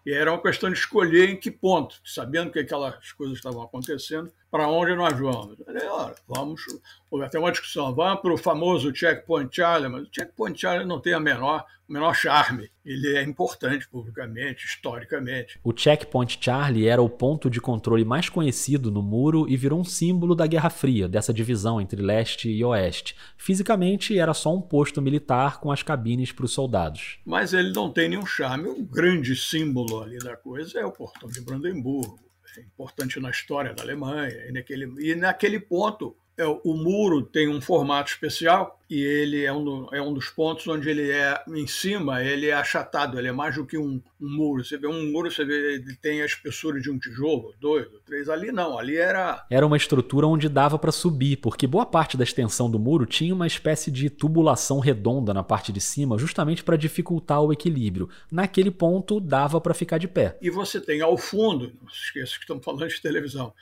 E 0.06 0.12
era 0.12 0.30
uma 0.30 0.40
questão 0.40 0.70
de 0.70 0.78
escolher 0.78 1.30
em 1.30 1.36
que 1.36 1.50
ponto, 1.50 2.00
sabendo 2.04 2.52
que 2.52 2.60
aquelas 2.60 3.10
coisas 3.10 3.38
estavam 3.38 3.60
acontecendo, 3.60 4.32
para 4.56 4.68
onde 4.68 4.94
nós 4.94 5.18
vamos. 5.18 5.58
Falei, 5.66 5.86
olha, 5.86 6.14
vamos, 6.26 6.62
houve 7.10 7.26
até 7.26 7.38
uma 7.38 7.52
discussão, 7.52 7.94
vamos 7.94 8.22
para 8.22 8.32
o 8.32 8.38
famoso 8.38 8.94
Checkpoint 8.94 9.54
Charlie, 9.54 9.90
mas 9.90 10.04
o 10.04 10.08
Checkpoint 10.10 10.58
Charlie 10.58 10.88
não 10.88 10.98
tem 10.98 11.12
a 11.12 11.20
menor, 11.20 11.62
o 11.86 11.92
menor 11.92 12.14
charme. 12.14 12.70
Ele 12.82 13.18
é 13.18 13.22
importante 13.22 13.86
publicamente, 13.86 14.64
historicamente. 14.64 15.60
O 15.62 15.76
Checkpoint 15.76 16.38
Charlie 16.40 16.88
era 16.88 17.02
o 17.02 17.10
ponto 17.10 17.50
de 17.50 17.60
controle 17.60 18.02
mais 18.02 18.30
conhecido 18.30 18.90
no 18.90 19.02
muro 19.02 19.46
e 19.46 19.58
virou 19.58 19.78
um 19.78 19.84
símbolo 19.84 20.34
da 20.34 20.46
Guerra 20.46 20.70
Fria, 20.70 21.06
dessa 21.06 21.34
divisão 21.34 21.78
entre 21.78 22.00
leste 22.00 22.48
e 22.48 22.64
oeste. 22.64 23.14
Fisicamente, 23.36 24.18
era 24.18 24.32
só 24.32 24.54
um 24.54 24.62
posto 24.62 25.02
militar 25.02 25.60
com 25.60 25.70
as 25.70 25.82
cabines 25.82 26.32
para 26.32 26.46
os 26.46 26.52
soldados. 26.54 27.18
Mas 27.26 27.52
ele 27.52 27.74
não 27.74 27.92
tem 27.92 28.08
nenhum 28.08 28.24
charme. 28.24 28.68
O 28.68 28.82
grande 28.82 29.36
símbolo 29.36 30.02
ali 30.02 30.16
da 30.16 30.34
coisa 30.34 30.80
é 30.80 30.86
o 30.86 30.92
portão 30.92 31.28
de 31.28 31.42
Brandemburgo 31.42 32.25
importante 32.60 33.20
na 33.20 33.30
história 33.30 33.74
da 33.74 33.82
Alemanha. 33.82 34.46
E 34.48 34.52
naquele, 34.52 35.10
e 35.10 35.14
naquele 35.14 35.60
ponto, 35.60 36.16
o 36.44 36.74
muro 36.74 37.22
tem 37.22 37.48
um 37.48 37.60
formato 37.60 38.10
especial 38.10 38.78
e 38.88 39.02
ele 39.02 39.44
é 39.44 39.52
um, 39.52 39.88
é 39.92 40.00
um 40.00 40.12
dos 40.12 40.28
pontos 40.28 40.66
onde 40.68 40.88
ele 40.88 41.10
é 41.10 41.42
em 41.48 41.66
cima, 41.66 42.22
ele 42.22 42.46
é 42.48 42.52
achatado, 42.52 43.18
ele 43.18 43.28
é 43.28 43.32
mais 43.32 43.54
do 43.54 43.66
que 43.66 43.76
um, 43.76 44.00
um 44.20 44.28
muro. 44.36 44.64
Você 44.64 44.76
vê 44.76 44.86
um 44.86 45.10
muro, 45.10 45.30
você 45.30 45.44
vê, 45.44 45.74
ele 45.74 45.96
tem 45.96 46.22
a 46.22 46.26
espessura 46.26 46.80
de 46.80 46.90
um 46.90 46.98
tijolo, 46.98 47.54
dois, 47.60 47.86
três. 48.04 48.28
Ali 48.28 48.52
não, 48.52 48.78
ali 48.78 48.96
era. 48.96 49.44
Era 49.50 49.66
uma 49.66 49.76
estrutura 49.76 50.26
onde 50.26 50.48
dava 50.48 50.78
para 50.78 50.92
subir, 50.92 51.38
porque 51.38 51.66
boa 51.66 51.86
parte 51.86 52.16
da 52.16 52.24
extensão 52.24 52.70
do 52.70 52.78
muro 52.78 53.06
tinha 53.06 53.34
uma 53.34 53.46
espécie 53.46 53.90
de 53.90 54.10
tubulação 54.10 54.78
redonda 54.78 55.32
na 55.32 55.42
parte 55.42 55.72
de 55.72 55.80
cima, 55.80 56.18
justamente 56.18 56.62
para 56.62 56.76
dificultar 56.76 57.42
o 57.42 57.52
equilíbrio. 57.52 58.08
Naquele 58.30 58.70
ponto 58.70 59.18
dava 59.18 59.60
para 59.60 59.74
ficar 59.74 59.98
de 59.98 60.06
pé. 60.06 60.36
E 60.40 60.50
você 60.50 60.80
tem 60.80 61.00
ao 61.00 61.16
fundo, 61.16 61.72
não 61.82 61.88
se 61.88 62.04
esqueça 62.04 62.34
que 62.34 62.40
estamos 62.40 62.64
falando 62.64 62.86
de 62.86 63.00
televisão, 63.00 63.52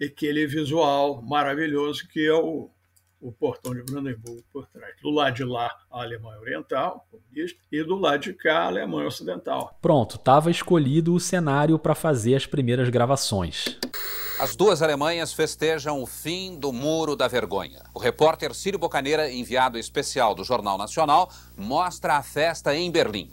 aquele 0.00 0.46
visual 0.46 1.22
maravilhoso 1.22 2.06
que 2.08 2.26
é 2.26 2.34
o 2.34 2.70
o 3.22 3.30
portão 3.30 3.72
de 3.72 3.82
Brandenburgo 3.84 4.42
por 4.52 4.66
trás. 4.66 4.94
Do 5.00 5.10
lado 5.10 5.34
de 5.34 5.44
lá, 5.44 5.70
a 5.90 6.02
Alemanha 6.02 6.40
Oriental, 6.40 7.06
comunista, 7.08 7.58
e 7.70 7.82
do 7.84 7.94
lado 7.94 8.18
de 8.18 8.34
cá, 8.34 8.64
a 8.64 8.66
Alemanha 8.66 9.06
Ocidental. 9.06 9.78
Pronto, 9.80 10.16
estava 10.16 10.50
escolhido 10.50 11.14
o 11.14 11.20
cenário 11.20 11.78
para 11.78 11.94
fazer 11.94 12.34
as 12.34 12.46
primeiras 12.46 12.88
gravações. 12.88 13.78
As 14.40 14.56
duas 14.56 14.82
Alemanhas 14.82 15.32
festejam 15.32 16.02
o 16.02 16.06
fim 16.06 16.58
do 16.58 16.72
Muro 16.72 17.14
da 17.14 17.28
Vergonha. 17.28 17.84
O 17.94 18.00
repórter 18.00 18.52
Círio 18.52 18.78
Bocaneira, 18.78 19.30
enviado 19.30 19.78
especial 19.78 20.34
do 20.34 20.42
Jornal 20.42 20.76
Nacional, 20.76 21.30
mostra 21.56 22.16
a 22.16 22.22
festa 22.24 22.74
em 22.74 22.90
Berlim. 22.90 23.30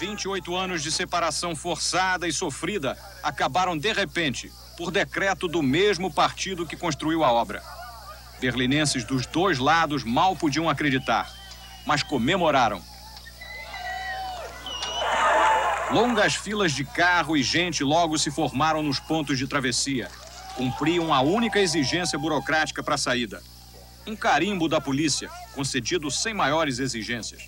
28 0.00 0.56
anos 0.56 0.82
de 0.82 0.90
separação 0.90 1.54
forçada 1.54 2.26
e 2.26 2.32
sofrida 2.32 2.98
acabaram 3.22 3.76
de 3.76 3.92
repente, 3.92 4.50
por 4.80 4.90
decreto 4.90 5.46
do 5.46 5.62
mesmo 5.62 6.10
partido 6.10 6.66
que 6.66 6.74
construiu 6.74 7.22
a 7.22 7.30
obra. 7.30 7.62
Berlinenses 8.40 9.04
dos 9.04 9.26
dois 9.26 9.58
lados 9.58 10.02
mal 10.04 10.34
podiam 10.34 10.70
acreditar, 10.70 11.30
mas 11.84 12.02
comemoraram. 12.02 12.82
Longas 15.90 16.34
filas 16.34 16.72
de 16.72 16.82
carro 16.82 17.36
e 17.36 17.42
gente 17.42 17.84
logo 17.84 18.16
se 18.16 18.30
formaram 18.30 18.82
nos 18.82 18.98
pontos 18.98 19.36
de 19.36 19.46
travessia. 19.46 20.08
Cumpriam 20.56 21.12
a 21.12 21.20
única 21.20 21.60
exigência 21.60 22.18
burocrática 22.18 22.82
para 22.82 22.94
a 22.94 22.98
saída: 22.98 23.42
um 24.06 24.16
carimbo 24.16 24.66
da 24.66 24.80
polícia, 24.80 25.28
concedido 25.54 26.10
sem 26.10 26.32
maiores 26.32 26.78
exigências. 26.78 27.42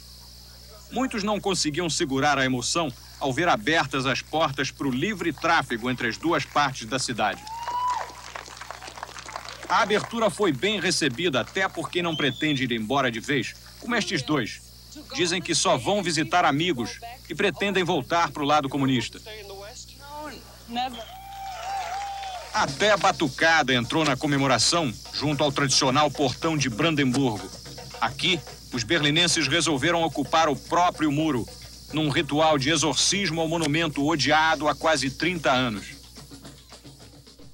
Muitos 0.90 1.23
não 1.23 1.40
conseguiam 1.40 1.88
segurar 1.88 2.37
a 2.37 2.45
emoção 2.45 2.92
ao 3.22 3.32
ver 3.32 3.48
abertas 3.48 4.04
as 4.04 4.20
portas 4.20 4.72
para 4.72 4.88
o 4.88 4.90
livre 4.90 5.32
tráfego 5.32 5.88
entre 5.88 6.08
as 6.08 6.16
duas 6.16 6.44
partes 6.44 6.88
da 6.88 6.98
cidade. 6.98 7.40
A 9.68 9.80
abertura 9.80 10.28
foi 10.28 10.52
bem 10.52 10.80
recebida, 10.80 11.40
até 11.40 11.68
porque 11.68 12.02
não 12.02 12.16
pretende 12.16 12.64
ir 12.64 12.72
embora 12.72 13.12
de 13.12 13.20
vez, 13.20 13.54
como 13.78 13.94
estes 13.94 14.22
dois. 14.22 14.61
Dizem 15.14 15.40
que 15.40 15.54
só 15.54 15.76
vão 15.76 16.02
visitar 16.02 16.44
amigos 16.44 16.98
e 17.30 17.35
pretendem 17.35 17.85
voltar 17.85 18.30
para 18.32 18.42
o 18.42 18.46
lado 18.46 18.68
comunista. 18.68 19.20
Até 22.52 22.96
Batucada 22.96 23.72
entrou 23.72 24.04
na 24.04 24.16
comemoração, 24.16 24.92
junto 25.14 25.44
ao 25.44 25.52
tradicional 25.52 26.11
portão 26.11 26.56
de 26.56 26.68
Brandemburgo. 26.68 27.48
Aqui, 28.00 28.38
os 28.72 28.82
berlinenses 28.82 29.46
resolveram 29.46 30.02
ocupar 30.02 30.48
o 30.48 30.56
próprio 30.56 31.11
muro, 31.12 31.46
num 31.92 32.09
ritual 32.09 32.59
de 32.59 32.70
exorcismo 32.70 33.40
ao 33.40 33.48
monumento 33.48 34.07
odiado 34.07 34.68
há 34.68 34.74
quase 34.74 35.11
30 35.11 35.50
anos. 35.50 36.02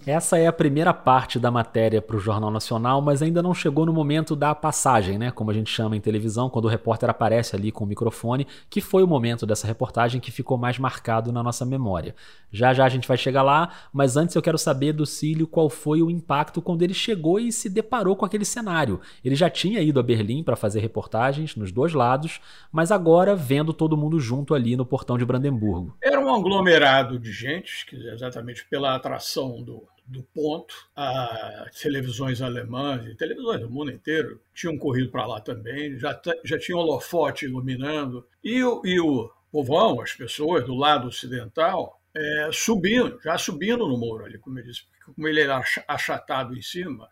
Essa 0.09 0.39
é 0.39 0.47
a 0.47 0.53
primeira 0.55 0.95
parte 0.95 1.39
da 1.39 1.51
matéria 1.51 2.01
para 2.01 2.17
o 2.17 2.19
Jornal 2.19 2.51
Nacional, 2.51 3.03
mas 3.03 3.21
ainda 3.21 3.43
não 3.43 3.53
chegou 3.53 3.85
no 3.85 3.93
momento 3.93 4.35
da 4.35 4.55
passagem, 4.55 5.19
né? 5.19 5.31
Como 5.31 5.51
a 5.51 5.55
gente 5.55 5.71
chama 5.71 5.99
em 5.99 6.01
televisão, 6.01 6.49
quando 6.49 6.65
o 6.65 6.69
repórter 6.69 7.11
aparece 7.11 7.55
ali 7.55 7.71
com 7.71 7.85
o 7.85 7.87
microfone, 7.87 8.47
que 8.71 8.81
foi 8.81 9.03
o 9.03 9.07
momento 9.07 9.45
dessa 9.45 9.67
reportagem 9.67 10.19
que 10.19 10.33
ficou 10.33 10.57
mais 10.57 10.79
marcado 10.79 11.31
na 11.31 11.43
nossa 11.43 11.67
memória. 11.67 12.15
Já 12.51 12.73
já 12.73 12.87
a 12.87 12.89
gente 12.89 13.07
vai 13.07 13.19
chegar 13.19 13.43
lá, 13.43 13.71
mas 13.93 14.17
antes 14.17 14.35
eu 14.35 14.41
quero 14.41 14.57
saber 14.57 14.95
do 14.95 15.05
Cílio 15.05 15.47
qual 15.47 15.69
foi 15.69 16.01
o 16.01 16.11
impacto 16.11 16.63
quando 16.63 16.81
ele 16.81 16.95
chegou 16.95 17.39
e 17.39 17.53
se 17.53 17.69
deparou 17.69 18.17
com 18.17 18.25
aquele 18.25 18.47
cenário. 18.47 19.03
Ele 19.23 19.35
já 19.35 19.51
tinha 19.51 19.83
ido 19.83 20.01
a 20.01 20.03
Berlim 20.03 20.43
para 20.43 20.57
fazer 20.57 20.81
reportagens 20.81 21.55
nos 21.55 21.71
dois 21.71 21.93
lados, 21.93 22.41
mas 22.73 22.91
agora 22.91 23.37
vendo 23.37 23.75
todo 23.75 23.95
mundo 23.95 24.19
junto 24.19 24.55
ali 24.55 24.75
no 24.75 24.87
portão 24.87 25.19
de 25.19 25.27
Brandemburgo. 25.27 25.99
Era 26.03 26.19
um 26.19 26.35
aglomerado 26.35 27.19
de 27.19 27.31
gente, 27.31 27.95
exatamente 28.11 28.65
pela 28.71 28.95
atração 28.95 29.63
do 29.63 29.87
do 30.09 30.23
ponto, 30.23 30.75
as 30.97 31.79
televisões 31.79 32.41
alemãs 32.41 33.07
e 33.07 33.15
televisões 33.15 33.61
do 33.61 33.71
mundo 33.71 33.91
inteiro 33.91 34.41
tinham 34.55 34.79
corrido 34.79 35.11
para 35.11 35.27
lá 35.27 35.41
também, 35.41 35.99
já, 35.99 36.19
já 36.45 36.59
tinha 36.59 36.79
holofote 36.79 37.45
iluminando, 37.45 38.27
e 38.43 38.65
o, 38.65 38.81
e 38.85 38.99
o 38.99 39.31
povão, 39.53 40.01
as 40.01 40.15
pessoas 40.15 40.65
do 40.65 40.75
lado 40.75 41.09
ocidental, 41.09 42.01
é, 42.15 42.49
subindo, 42.53 43.21
já 43.23 43.37
subindo 43.37 43.87
no 43.87 43.99
muro 43.99 44.25
ali, 44.25 44.39
como 44.39 44.59
eu 44.59 44.65
disse, 44.65 44.85
como 45.15 45.29
ele 45.29 45.43
era 45.43 45.63
achatado 45.87 46.57
em 46.57 46.63
cima, 46.63 47.09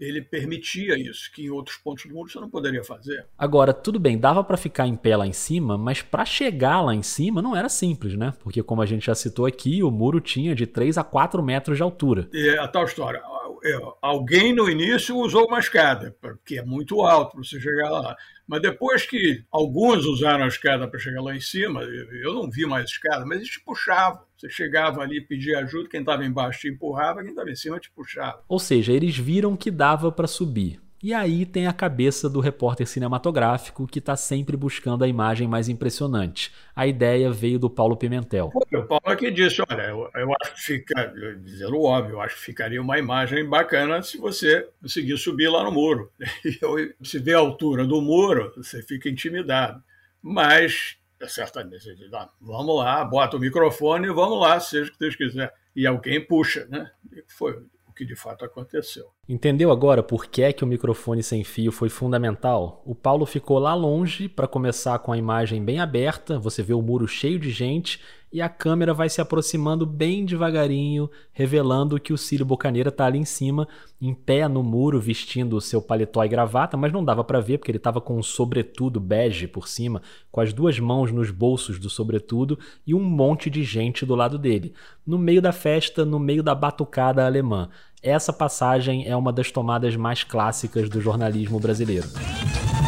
ele 0.00 0.22
permitia 0.22 0.98
isso, 0.98 1.30
que 1.32 1.44
em 1.44 1.50
outros 1.50 1.76
pontos 1.76 2.06
do 2.06 2.14
mundo 2.14 2.30
você 2.30 2.40
não 2.40 2.48
poderia 2.48 2.82
fazer. 2.82 3.26
Agora, 3.38 3.74
tudo 3.74 4.00
bem, 4.00 4.18
dava 4.18 4.42
para 4.42 4.56
ficar 4.56 4.86
em 4.86 4.96
pé 4.96 5.16
lá 5.16 5.26
em 5.26 5.32
cima, 5.32 5.76
mas 5.76 6.00
para 6.00 6.24
chegar 6.24 6.80
lá 6.80 6.94
em 6.94 7.02
cima 7.02 7.42
não 7.42 7.54
era 7.54 7.68
simples, 7.68 8.16
né? 8.16 8.32
Porque, 8.42 8.62
como 8.62 8.80
a 8.80 8.86
gente 8.86 9.06
já 9.06 9.14
citou 9.14 9.44
aqui, 9.44 9.82
o 9.82 9.90
muro 9.90 10.20
tinha 10.20 10.54
de 10.54 10.66
3 10.66 10.96
a 10.96 11.04
4 11.04 11.42
metros 11.42 11.76
de 11.76 11.82
altura. 11.82 12.28
É 12.34 12.58
a 12.58 12.66
tal 12.66 12.84
história. 12.84 13.22
É, 13.62 13.78
alguém 14.00 14.54
no 14.54 14.70
início 14.70 15.14
usou 15.18 15.46
uma 15.46 15.58
escada, 15.58 16.16
porque 16.18 16.58
é 16.58 16.64
muito 16.64 17.02
alto 17.02 17.32
para 17.32 17.44
você 17.44 17.60
chegar 17.60 17.90
lá. 17.90 18.16
Mas 18.46 18.62
depois 18.62 19.04
que 19.04 19.44
alguns 19.50 20.06
usaram 20.06 20.44
a 20.44 20.48
escada 20.48 20.88
para 20.88 20.98
chegar 20.98 21.20
lá 21.20 21.36
em 21.36 21.40
cima, 21.40 21.82
eu 21.82 22.32
não 22.32 22.50
vi 22.50 22.64
mais 22.64 22.90
escada, 22.90 23.26
mas 23.26 23.38
eles 23.38 23.50
te 23.50 23.60
puxavam. 23.62 24.22
Você 24.40 24.48
chegava 24.48 25.02
ali, 25.02 25.20
pedia 25.20 25.58
ajuda, 25.58 25.86
quem 25.90 26.00
estava 26.00 26.24
embaixo 26.24 26.60
te 26.60 26.68
empurrava, 26.68 27.20
quem 27.20 27.28
estava 27.28 27.50
em 27.50 27.54
cima 27.54 27.78
te 27.78 27.90
puxava. 27.90 28.42
Ou 28.48 28.58
seja, 28.58 28.90
eles 28.90 29.14
viram 29.14 29.54
que 29.54 29.70
dava 29.70 30.10
para 30.10 30.26
subir. 30.26 30.80
E 31.02 31.12
aí 31.12 31.44
tem 31.44 31.66
a 31.66 31.74
cabeça 31.74 32.28
do 32.28 32.40
repórter 32.40 32.86
cinematográfico 32.86 33.86
que 33.86 33.98
está 33.98 34.16
sempre 34.16 34.56
buscando 34.56 35.04
a 35.04 35.08
imagem 35.08 35.46
mais 35.46 35.68
impressionante. 35.68 36.52
A 36.74 36.86
ideia 36.86 37.30
veio 37.30 37.58
do 37.58 37.68
Paulo 37.68 37.98
Pimentel. 37.98 38.50
O 38.54 38.82
Paulo 38.86 39.02
aqui 39.04 39.26
é 39.26 39.30
disse: 39.30 39.62
olha, 39.68 39.82
eu, 39.82 40.10
eu 40.14 40.34
acho 40.40 40.54
que 40.54 40.60
fica, 40.62 41.12
dizendo 41.42 41.76
o 41.76 41.84
óbvio, 41.84 42.14
eu 42.14 42.20
acho 42.22 42.36
que 42.36 42.42
ficaria 42.42 42.80
uma 42.80 42.98
imagem 42.98 43.46
bacana 43.46 44.02
se 44.02 44.16
você 44.16 44.66
conseguir 44.80 45.18
subir 45.18 45.50
lá 45.50 45.62
no 45.62 45.72
muro. 45.72 46.10
E 46.44 47.06
se 47.06 47.18
vê 47.18 47.34
a 47.34 47.38
altura 47.38 47.86
do 47.86 48.00
muro, 48.00 48.52
você 48.56 48.82
fica 48.82 49.08
intimidado. 49.08 49.82
Mas, 50.22 50.96
certamente, 51.28 51.86
ah, 52.12 52.30
vamos 52.40 52.76
lá, 52.76 53.04
bota 53.04 53.36
o 53.36 53.40
microfone 53.40 54.06
e 54.06 54.12
vamos 54.12 54.40
lá, 54.40 54.58
seja 54.58 54.90
o 54.90 54.92
que 54.92 54.98
Deus 54.98 55.16
quiser. 55.16 55.54
E 55.74 55.86
alguém 55.86 56.24
puxa, 56.24 56.66
né? 56.66 56.90
E 57.12 57.24
foi 57.28 57.52
o 57.86 57.92
que 57.94 58.04
de 58.04 58.16
fato 58.16 58.44
aconteceu. 58.44 59.12
Entendeu 59.32 59.70
agora 59.70 60.02
por 60.02 60.26
que 60.26 60.52
que 60.52 60.64
o 60.64 60.66
microfone 60.66 61.22
sem 61.22 61.44
fio 61.44 61.70
foi 61.70 61.88
fundamental? 61.88 62.82
O 62.84 62.96
Paulo 62.96 63.24
ficou 63.24 63.60
lá 63.60 63.72
longe 63.74 64.28
para 64.28 64.48
começar 64.48 64.98
com 64.98 65.12
a 65.12 65.16
imagem 65.16 65.64
bem 65.64 65.78
aberta, 65.78 66.36
você 66.36 66.64
vê 66.64 66.74
o 66.74 66.82
muro 66.82 67.06
cheio 67.06 67.38
de 67.38 67.48
gente 67.48 68.00
e 68.32 68.40
a 68.40 68.48
câmera 68.48 68.94
vai 68.94 69.08
se 69.08 69.20
aproximando 69.20 69.84
bem 69.84 70.24
devagarinho, 70.24 71.10
revelando 71.32 71.98
que 71.98 72.12
o 72.12 72.18
Cílio 72.18 72.46
Bocaneira 72.46 72.88
está 72.88 73.06
ali 73.06 73.18
em 73.18 73.24
cima, 73.24 73.66
em 74.00 74.14
pé 74.14 74.46
no 74.46 74.62
muro, 74.62 75.00
vestindo 75.00 75.56
o 75.56 75.60
seu 75.60 75.82
paletó 75.82 76.24
e 76.24 76.28
gravata, 76.28 76.76
mas 76.76 76.92
não 76.92 77.04
dava 77.04 77.24
para 77.24 77.40
ver 77.40 77.58
porque 77.58 77.72
ele 77.72 77.78
estava 77.78 78.00
com 78.00 78.16
um 78.16 78.22
sobretudo 78.22 79.00
bege 79.00 79.48
por 79.48 79.66
cima, 79.66 80.00
com 80.30 80.40
as 80.40 80.52
duas 80.52 80.78
mãos 80.78 81.10
nos 81.10 81.30
bolsos 81.30 81.78
do 81.78 81.90
sobretudo 81.90 82.56
e 82.86 82.94
um 82.94 83.02
monte 83.02 83.50
de 83.50 83.64
gente 83.64 84.06
do 84.06 84.14
lado 84.14 84.38
dele, 84.38 84.74
no 85.04 85.18
meio 85.18 85.42
da 85.42 85.50
festa, 85.50 86.04
no 86.04 86.20
meio 86.20 86.42
da 86.42 86.54
batucada 86.54 87.26
alemã. 87.26 87.68
Essa 88.02 88.32
passagem 88.32 89.06
é 89.06 89.14
uma 89.14 89.30
das 89.30 89.50
tomadas 89.50 89.94
mais 89.94 90.24
clássicas 90.24 90.88
do 90.88 91.02
jornalismo 91.02 91.60
brasileiro. 91.60 92.08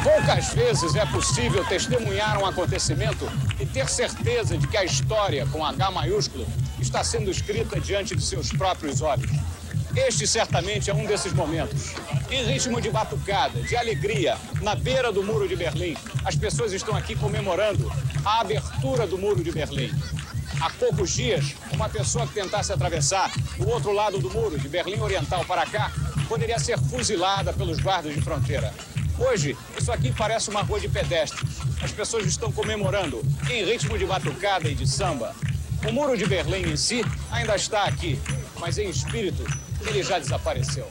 Poucas 0.02 0.54
vezes 0.54 0.94
é 0.94 1.04
possível 1.04 1.62
testemunhar 1.66 2.38
um 2.38 2.46
acontecimento 2.46 3.30
e 3.60 3.66
ter 3.66 3.90
certeza 3.90 4.56
de 4.56 4.66
que 4.66 4.76
a 4.76 4.84
história, 4.84 5.46
com 5.52 5.62
H 5.62 5.90
maiúsculo, 5.90 6.46
está 6.80 7.04
sendo 7.04 7.30
escrita 7.30 7.78
diante 7.78 8.16
de 8.16 8.22
seus 8.22 8.50
próprios 8.50 9.02
olhos. 9.02 9.30
Este 9.94 10.26
certamente 10.26 10.90
é 10.90 10.94
um 10.94 11.04
desses 11.04 11.34
momentos. 11.34 11.94
Em 12.30 12.44
ritmo 12.44 12.80
de 12.80 12.90
batucada, 12.90 13.60
de 13.60 13.76
alegria, 13.76 14.38
na 14.62 14.74
beira 14.74 15.12
do 15.12 15.22
Muro 15.22 15.46
de 15.46 15.54
Berlim, 15.54 15.94
as 16.24 16.34
pessoas 16.34 16.72
estão 16.72 16.96
aqui 16.96 17.14
comemorando 17.14 17.92
a 18.24 18.40
abertura 18.40 19.06
do 19.06 19.18
Muro 19.18 19.44
de 19.44 19.52
Berlim. 19.52 19.90
Há 20.60 20.70
poucos 20.70 21.10
dias, 21.10 21.54
uma 21.72 21.88
pessoa 21.88 22.26
que 22.26 22.34
tentasse 22.34 22.72
atravessar 22.72 23.32
do 23.56 23.68
outro 23.68 23.92
lado 23.92 24.18
do 24.18 24.30
muro, 24.30 24.58
de 24.58 24.68
Berlim 24.68 25.00
Oriental 25.00 25.44
para 25.44 25.66
cá, 25.66 25.90
poderia 26.28 26.58
ser 26.58 26.78
fuzilada 26.78 27.52
pelos 27.52 27.78
guardas 27.80 28.14
de 28.14 28.20
fronteira. 28.20 28.72
Hoje, 29.18 29.56
isso 29.78 29.92
aqui 29.92 30.12
parece 30.12 30.50
uma 30.50 30.62
rua 30.62 30.80
de 30.80 30.88
pedestres. 30.88 31.58
As 31.82 31.92
pessoas 31.92 32.26
estão 32.26 32.50
comemorando 32.52 33.22
em 33.50 33.64
ritmo 33.64 33.98
de 33.98 34.06
batucada 34.06 34.68
e 34.68 34.74
de 34.74 34.86
samba. 34.86 35.34
O 35.86 35.92
muro 35.92 36.16
de 36.16 36.26
Berlim 36.26 36.70
em 36.72 36.76
si 36.76 37.04
ainda 37.30 37.56
está 37.56 37.84
aqui, 37.84 38.18
mas 38.58 38.78
em 38.78 38.88
espírito 38.88 39.44
ele 39.86 40.02
já 40.02 40.18
desapareceu. 40.18 40.86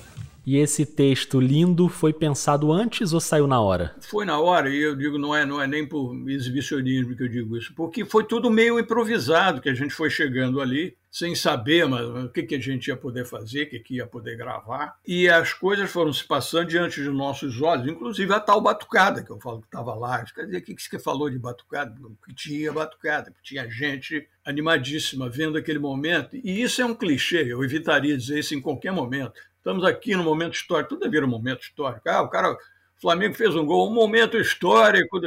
E 0.45 0.57
esse 0.57 0.85
texto 0.85 1.39
lindo 1.39 1.87
foi 1.87 2.11
pensado 2.11 2.71
antes 2.71 3.13
ou 3.13 3.19
saiu 3.19 3.45
na 3.45 3.61
hora? 3.61 3.95
Foi 4.01 4.25
na 4.25 4.39
hora, 4.39 4.69
e 4.69 4.77
eu 4.77 4.95
digo, 4.95 5.17
não 5.17 5.35
é, 5.35 5.45
não 5.45 5.61
é 5.61 5.67
nem 5.67 5.87
por 5.87 6.15
exibicionismo 6.27 7.15
que 7.15 7.23
eu 7.23 7.27
digo 7.27 7.55
isso, 7.55 7.73
porque 7.75 8.03
foi 8.03 8.23
tudo 8.23 8.49
meio 8.49 8.79
improvisado 8.79 9.61
que 9.61 9.69
a 9.69 9.73
gente 9.73 9.93
foi 9.93 10.09
chegando 10.09 10.59
ali, 10.59 10.95
sem 11.11 11.35
saber 11.35 11.85
mas, 11.87 12.07
o 12.07 12.29
que, 12.29 12.43
que 12.43 12.55
a 12.55 12.59
gente 12.59 12.87
ia 12.87 12.95
poder 12.95 13.25
fazer, 13.25 13.63
o 13.63 13.69
que, 13.69 13.79
que 13.79 13.95
ia 13.95 14.07
poder 14.07 14.37
gravar. 14.37 14.95
E 15.05 15.27
as 15.27 15.53
coisas 15.53 15.91
foram 15.91 16.13
se 16.13 16.23
passando 16.23 16.67
diante 16.67 17.03
de 17.03 17.09
nossos 17.09 17.61
olhos, 17.61 17.87
inclusive 17.87 18.33
a 18.33 18.39
tal 18.39 18.61
batucada, 18.61 19.21
que 19.21 19.29
eu 19.29 19.39
falo 19.39 19.59
que 19.59 19.67
estava 19.67 19.93
lá. 19.93 20.23
Quer 20.23 20.45
dizer, 20.45 20.57
o 20.57 20.61
que, 20.61 20.73
que 20.73 20.81
você 20.81 20.97
falou 20.97 21.29
de 21.29 21.37
batucada? 21.37 21.93
Que 22.25 22.33
tinha 22.33 22.71
batucada, 22.71 23.29
que 23.29 23.43
tinha 23.43 23.69
gente 23.69 24.25
animadíssima 24.43 25.29
vendo 25.29 25.57
aquele 25.57 25.79
momento. 25.79 26.35
E 26.37 26.61
isso 26.61 26.81
é 26.81 26.85
um 26.85 26.95
clichê, 26.95 27.43
eu 27.51 27.63
evitaria 27.63 28.17
dizer 28.17 28.39
isso 28.39 28.55
em 28.55 28.61
qualquer 28.61 28.91
momento 28.91 29.33
Estamos 29.61 29.85
aqui 29.85 30.15
no 30.15 30.23
momento 30.23 30.55
histórico, 30.55 30.89
tudo 30.89 31.05
a 31.05 31.09
ver 31.09 31.23
um 31.23 31.27
momento 31.27 31.61
histórico. 31.61 32.09
Ah, 32.09 32.23
o 32.23 32.29
cara, 32.29 32.51
o 32.51 32.57
Flamengo 32.99 33.35
fez 33.35 33.55
um 33.55 33.63
gol, 33.63 33.91
um 33.91 33.93
momento 33.93 34.35
histórico. 34.35 35.21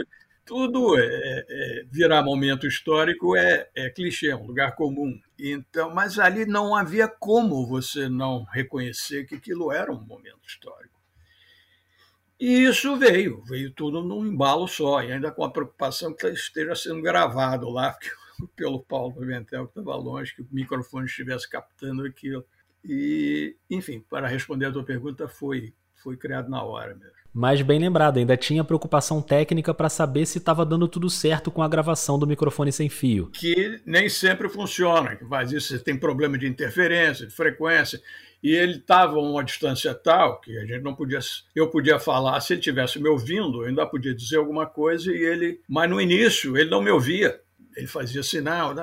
Tudo 0.45 0.99
é, 0.99 1.05
é, 1.49 1.85
virar 1.89 2.21
momento 2.21 2.67
histórico 2.67 3.37
é, 3.37 3.69
é 3.77 3.89
clichê, 3.91 4.31
é 4.31 4.37
um 4.37 4.45
lugar 4.45 4.75
comum. 4.75 5.21
Então, 5.39 5.95
mas 5.95 6.19
ali 6.19 6.45
não 6.47 6.75
havia 6.75 7.07
como 7.07 7.65
você 7.65 8.09
não 8.09 8.43
reconhecer 8.43 9.25
que 9.25 9.37
aquilo 9.37 9.71
era 9.71 9.93
um 9.93 10.01
momento 10.01 10.49
histórico. 10.49 10.99
E 12.41 12.65
isso 12.65 12.97
veio, 12.97 13.41
veio 13.45 13.71
tudo 13.71 14.03
num 14.03 14.27
embalo 14.27 14.67
só, 14.67 15.01
e 15.01 15.13
ainda 15.13 15.31
com 15.31 15.45
a 15.45 15.51
preocupação 15.51 16.13
que 16.13 16.27
esteja 16.27 16.75
sendo 16.75 17.01
gravado 17.01 17.71
lá, 17.71 17.97
pelo 18.57 18.83
Paulo 18.83 19.15
Pimentel, 19.15 19.69
que 19.69 19.79
estava 19.79 19.97
longe, 19.97 20.35
que 20.35 20.43
o 20.43 20.49
microfone 20.51 21.07
estivesse 21.07 21.49
captando 21.49 22.05
aquilo. 22.05 22.45
E, 22.85 23.57
enfim, 23.71 24.05
para 24.09 24.29
responder 24.29 24.67
a 24.67 24.73
tua 24.73 24.85
pergunta, 24.85 25.27
foi, 25.27 25.73
foi 25.97 26.17
criado 26.17 26.51
na 26.51 26.63
hora 26.63 26.95
mesmo. 26.95 27.15
Mas 27.33 27.61
bem 27.63 27.81
lembrado, 27.81 28.19
ainda 28.19 28.37
tinha 28.37 28.63
preocupação 28.63 29.21
técnica 29.21 29.75
para 29.75 29.89
saber 29.89 30.25
se 30.25 30.39
estava 30.39 30.65
dando 30.65 30.87
tudo 30.87 31.11
certo 31.11 31.51
com 31.51 31.63
a 31.63 31.69
gravação 31.69 32.17
do 32.17 32.29
microfone 32.29 32.71
sem 32.71 32.89
fio. 32.89 33.29
Que 33.33 33.81
nem 33.85 34.09
sempre 34.09 34.49
funciona, 34.49 35.17
que 35.17 35.25
faz 35.25 35.51
isso, 35.51 35.77
você 35.77 35.83
tem 35.83 35.97
problema 35.97 36.39
de 36.39 36.47
interferência, 36.47 37.27
de 37.27 37.35
frequência. 37.35 38.01
E 38.41 38.55
ele 38.55 38.77
estava 38.77 39.17
a 39.17 39.21
uma 39.21 39.43
distância 39.43 39.93
tal 39.93 40.41
que 40.41 40.57
a 40.57 40.65
gente 40.65 40.83
não 40.83 40.95
podia. 40.95 41.19
Eu 41.57 41.71
podia 41.71 41.99
falar, 41.99 42.39
se 42.41 42.53
ele 42.53 42.61
tivesse 42.61 43.01
me 43.01 43.09
ouvindo, 43.09 43.63
eu 43.63 43.69
ainda 43.69 43.85
podia 43.85 44.15
dizer 44.15 44.37
alguma 44.37 44.67
coisa, 44.67 45.11
e 45.11 45.17
ele. 45.17 45.61
Mas 45.69 45.91
no 45.91 46.01
início 46.01 46.57
ele 46.57 46.71
não 46.71 46.83
me 46.83 46.91
ouvia 46.91 47.41
ele 47.77 47.87
fazia 47.87 48.23
sinal, 48.23 48.75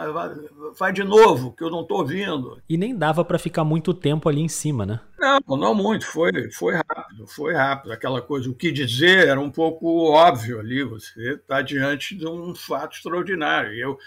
vai 0.78 0.92
de 0.92 1.04
novo, 1.04 1.54
que 1.54 1.64
eu 1.64 1.70
não 1.70 1.82
estou 1.82 2.00
ouvindo. 2.00 2.62
E 2.68 2.78
nem 2.78 2.96
dava 2.96 3.24
para 3.24 3.40
ficar 3.40 3.64
muito 3.64 3.94
tempo 3.94 4.28
ali 4.28 4.42
em 4.42 4.48
cima, 4.48 4.86
né? 4.86 5.00
Não, 5.20 5.58
não 5.58 5.76
muito, 5.76 6.06
foi, 6.06 6.52
foi 6.52 6.76
rápido, 6.76 7.28
foi 7.28 7.54
rápido. 7.54 7.92
Aquela 7.92 8.22
coisa, 8.22 8.50
o 8.50 8.56
que 8.56 8.72
dizer 8.72 9.28
era 9.28 9.40
um 9.40 9.52
pouco 9.52 10.12
óbvio 10.12 10.60
ali, 10.60 10.84
você 10.84 11.34
está 11.34 11.62
diante 11.62 12.16
de 12.16 12.28
um 12.28 12.54
fato 12.54 12.96
extraordinário. 12.96 13.74
Eu, 13.74 13.98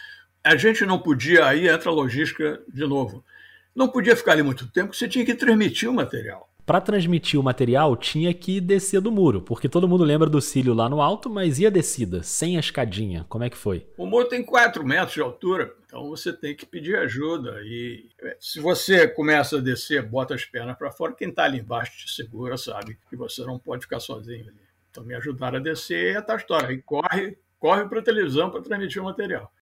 a 0.43 0.57
gente 0.57 0.85
não 0.85 0.99
podia, 0.99 1.47
aí 1.47 1.69
entra 1.69 1.91
a 1.91 1.95
logística 1.95 2.61
de 2.69 2.87
novo, 2.87 3.25
não 3.75 3.89
podia 3.89 4.17
ficar 4.17 4.33
ali 4.33 4.43
muito 4.43 4.71
tempo, 4.71 4.95
você 4.95 5.09
tinha 5.09 5.25
que 5.25 5.35
transmitir 5.35 5.89
o 5.89 5.95
material 5.95 6.49
para 6.67 6.81
transmitir 6.81 7.39
o 7.39 7.43
material 7.43 7.97
tinha 7.97 8.33
que 8.33 8.61
descer 8.61 9.01
do 9.01 9.13
muro, 9.13 9.43
porque 9.43 9.69
todo 9.69 9.89
mundo 9.89 10.05
lembra 10.05 10.29
do 10.29 10.41
cílio 10.41 10.75
lá 10.75 10.89
no 10.89 11.01
alto, 11.01 11.29
mas 11.29 11.59
e 11.59 11.67
a 11.67 11.71
descida, 11.71 12.23
sem 12.23 12.57
a 12.57 12.61
escadinha? 12.61 13.25
Como 13.29 13.45
é 13.45 13.51
que 13.51 13.57
foi? 13.57 13.87
O 13.97 14.07
muro 14.07 14.29
tem 14.29 14.43
4 14.43 14.85
metros 14.85 15.15
de 15.15 15.21
altura, 15.21 15.75
então 15.87 16.09
você 16.09 16.33
tem 16.33 16.55
que 16.55 16.67
pedir 16.67 16.97
ajuda. 16.97 17.61
E 17.65 18.09
se 18.41 18.61
você 18.61 19.07
começa 19.07 19.59
a 19.59 19.61
descer, 19.61 20.03
bota 20.03 20.35
as 20.35 20.45
pernas 20.45 20.77
para 20.77 20.91
fora, 20.91 21.13
quem 21.13 21.29
está 21.29 21.45
ali 21.45 21.59
embaixo 21.59 22.07
te 22.07 22.11
segura, 22.11 22.57
sabe 22.57 22.99
que 23.09 23.17
você 23.17 23.45
não 23.45 23.59
pode 23.59 23.83
ficar 23.83 24.01
sozinho 24.01 24.49
ali. 24.49 24.65
Então 24.91 25.05
me 25.05 25.15
ajudaram 25.15 25.59
a 25.59 25.63
descer 25.63 26.15
e 26.15 26.17
é 26.17 26.25
a 26.27 26.37
história. 26.37 26.73
E 26.73 26.81
corre, 26.81 27.37
corre 27.59 27.85
para 27.89 27.99
a 27.99 28.03
televisão 28.03 28.51
para 28.51 28.63
transmitir 28.63 29.03
o 29.03 29.05
material. 29.05 29.53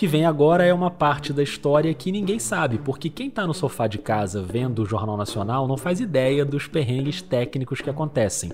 Que 0.00 0.06
vem 0.06 0.24
agora 0.24 0.64
é 0.64 0.72
uma 0.72 0.90
parte 0.90 1.30
da 1.30 1.42
história 1.42 1.92
que 1.92 2.10
ninguém 2.10 2.38
sabe, 2.38 2.78
porque 2.78 3.10
quem 3.10 3.28
está 3.28 3.46
no 3.46 3.52
sofá 3.52 3.86
de 3.86 3.98
casa 3.98 4.42
vendo 4.42 4.78
o 4.78 4.86
Jornal 4.86 5.14
Nacional 5.14 5.68
não 5.68 5.76
faz 5.76 6.00
ideia 6.00 6.42
dos 6.42 6.66
perrengues 6.66 7.20
técnicos 7.20 7.82
que 7.82 7.90
acontecem. 7.90 8.50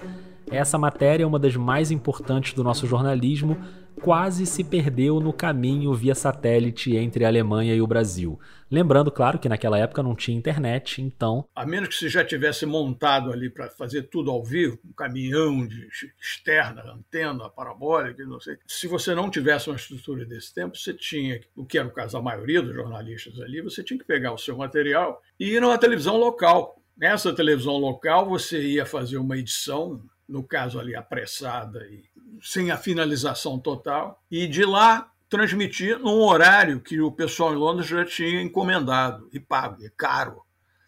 Essa 0.50 0.76
matéria 0.76 1.22
é 1.22 1.26
uma 1.26 1.38
das 1.38 1.54
mais 1.54 1.92
importantes 1.92 2.52
do 2.52 2.64
nosso 2.64 2.84
jornalismo 2.84 3.56
quase 4.00 4.46
se 4.46 4.62
perdeu 4.62 5.20
no 5.20 5.32
caminho 5.32 5.92
via 5.94 6.14
satélite 6.14 6.96
entre 6.96 7.24
a 7.24 7.28
Alemanha 7.28 7.74
e 7.74 7.80
o 7.80 7.86
Brasil. 7.86 8.38
Lembrando, 8.70 9.10
claro, 9.10 9.38
que 9.38 9.48
naquela 9.48 9.78
época 9.78 10.02
não 10.02 10.14
tinha 10.14 10.36
internet, 10.36 11.00
então. 11.00 11.48
A 11.54 11.64
menos 11.64 11.88
que 11.88 11.94
você 11.94 12.08
já 12.08 12.24
tivesse 12.24 12.66
montado 12.66 13.32
ali 13.32 13.48
para 13.48 13.68
fazer 13.68 14.02
tudo 14.02 14.30
ao 14.30 14.42
vivo, 14.42 14.78
um 14.84 14.92
caminhão 14.92 15.66
de 15.66 15.88
externa, 16.20 16.82
antena, 16.92 17.48
parabólica, 17.48 18.24
não 18.24 18.40
sei. 18.40 18.58
Se 18.66 18.86
você 18.86 19.14
não 19.14 19.30
tivesse 19.30 19.70
uma 19.70 19.76
estrutura 19.76 20.24
desse 20.24 20.52
tempo, 20.52 20.76
você 20.76 20.92
tinha, 20.92 21.40
o 21.54 21.64
que 21.64 21.78
era 21.78 21.86
o 21.86 21.92
caso 21.92 22.14
da 22.14 22.22
maioria 22.22 22.60
dos 22.60 22.74
jornalistas 22.74 23.40
ali, 23.40 23.62
você 23.62 23.82
tinha 23.82 23.98
que 23.98 24.04
pegar 24.04 24.32
o 24.32 24.38
seu 24.38 24.56
material 24.56 25.22
e 25.38 25.54
ir 25.54 25.60
numa 25.60 25.78
televisão 25.78 26.16
local. 26.16 26.82
Nessa 26.96 27.32
televisão 27.32 27.76
local, 27.76 28.28
você 28.28 28.60
ia 28.60 28.86
fazer 28.86 29.18
uma 29.18 29.36
edição, 29.36 30.02
no 30.28 30.42
caso 30.42 30.80
ali 30.80 30.96
apressada 30.96 31.86
e 31.86 32.02
sem 32.42 32.70
a 32.70 32.76
finalização 32.76 33.58
total, 33.58 34.22
e 34.30 34.46
de 34.46 34.64
lá 34.64 35.10
transmitir 35.28 35.98
num 35.98 36.20
horário 36.20 36.80
que 36.80 37.00
o 37.00 37.10
pessoal 37.10 37.52
em 37.52 37.56
Londres 37.56 37.88
já 37.88 38.04
tinha 38.04 38.40
encomendado 38.40 39.28
e 39.32 39.40
pago, 39.40 39.84
é 39.84 39.90
caro. 39.96 40.42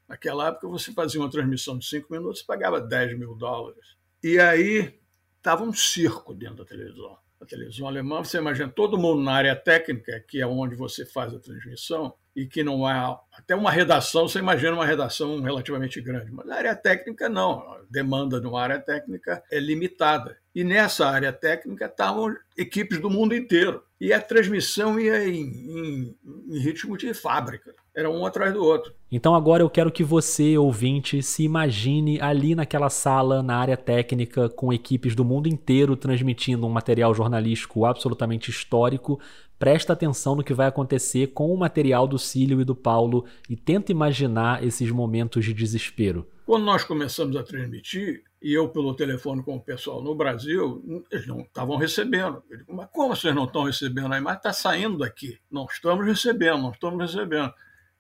Naquela 0.09 0.49
época 0.49 0.69
você 0.69 0.93
fazia 0.93 1.21
uma 1.21 1.31
transmissão 1.31 1.77
de 1.77 1.87
cinco 1.87 2.13
minutos, 2.13 2.43
pagava 2.43 2.81
10 2.81 3.19
mil 3.19 3.35
dólares. 3.35 3.97
E 4.23 4.39
aí 4.39 4.99
estava 5.37 5.63
um 5.63 5.73
circo 5.73 6.35
dentro 6.35 6.57
da 6.57 6.65
televisão. 6.65 7.19
a 7.41 7.47
televisão 7.47 7.87
alemã, 7.87 8.25
você 8.25 8.39
imagina 8.39 8.69
todo 8.69 8.99
mundo 8.99 9.23
na 9.23 9.33
área 9.33 9.55
técnica, 9.55 10.19
que 10.27 10.41
é 10.41 10.47
onde 10.47 10.75
você 10.75 11.07
faz 11.07 11.33
a 11.35 11.39
transmissão, 11.39 12.15
e 12.39 12.47
que 12.47 12.63
não 12.63 12.87
há 12.87 13.21
até 13.33 13.53
uma 13.53 13.73
redação, 13.73 14.29
você 14.29 14.39
imagina 14.39 14.75
uma 14.75 14.87
redação 14.87 15.41
relativamente 15.41 16.01
grande, 16.01 16.31
mas 16.31 16.47
na 16.47 16.55
área 16.55 16.77
técnica 16.77 17.29
não, 17.29 17.59
a 17.59 17.81
demanda 17.91 18.41
de 18.41 18.47
área 18.55 18.79
técnica 18.79 19.43
é 19.51 19.59
limitada. 19.59 20.39
E 20.55 20.63
nessa 20.63 21.09
área 21.09 21.33
técnica 21.33 21.87
estavam 21.87 22.33
equipes 22.57 23.01
do 23.01 23.11
mundo 23.11 23.35
inteiro. 23.35 23.83
E 24.01 24.13
a 24.13 24.21
transmissão 24.21 25.01
ia 25.01 25.29
em, 25.29 25.41
em, 25.41 26.17
em 26.49 26.59
ritmo 26.61 26.97
de 26.97 27.13
fábrica 27.13 27.75
era 27.99 28.09
um 28.09 28.25
atrás 28.25 28.55
do 28.55 28.65
outro. 28.65 28.95
Então 29.11 29.35
agora 29.35 29.61
eu 29.61 29.69
quero 29.69 29.91
que 29.91 30.05
você, 30.05 30.57
ouvinte, 30.57 31.21
se 31.21 31.43
imagine 31.43 32.21
ali 32.21 32.55
naquela 32.55 32.89
sala, 32.89 33.43
na 33.43 33.57
área 33.57 33.77
técnica, 33.77 34.49
com 34.49 34.73
equipes 34.73 35.17
do 35.17 35.25
mundo 35.25 35.49
inteiro 35.49 35.97
transmitindo 35.97 36.65
um 36.65 36.71
material 36.71 37.13
jornalístico 37.13 37.85
absolutamente 37.85 38.53
histórico. 38.53 39.19
Presta 39.59 39.95
atenção 39.95 40.37
no 40.37 40.45
que 40.45 40.55
vai 40.55 40.69
acontecer 40.69 41.29
com 41.29 41.53
o 41.53 41.59
material 41.59 42.07
do 42.07 42.21
Cílio 42.21 42.61
e 42.61 42.65
do 42.65 42.77
Paulo 42.77 43.25
e 43.51 43.57
tenta 43.57 43.91
imaginar 43.91 44.63
esses 44.63 44.93
momentos 44.93 45.45
de 45.45 45.53
desespero. 45.53 46.25
Quando 46.47 46.65
nós 46.65 46.85
começamos 46.85 47.37
a 47.37 47.43
transmitir, 47.43 48.23
e 48.41 48.55
eu 48.55 48.69
pelo 48.69 48.95
telefone 48.95 49.43
com 49.43 49.57
o 49.57 49.61
pessoal 49.61 50.01
no 50.01 50.15
Brasil, 50.15 51.05
eles 51.11 51.27
não 51.27 51.41
estavam 51.41 51.77
recebendo. 51.77 52.41
Eu 52.49 52.59
digo, 52.59 52.77
mas 52.77 52.89
como 52.93 53.17
vocês 53.17 53.35
não 53.35 53.45
estão 53.45 53.65
recebendo 53.65 54.15
aí? 54.15 54.21
Mas 54.21 54.37
está 54.37 54.53
saindo 54.53 54.99
daqui. 54.99 55.37
Não 55.51 55.67
estamos 55.69 56.07
recebendo, 56.07 56.63
não 56.63 56.71
estamos 56.71 57.01
recebendo 57.01 57.53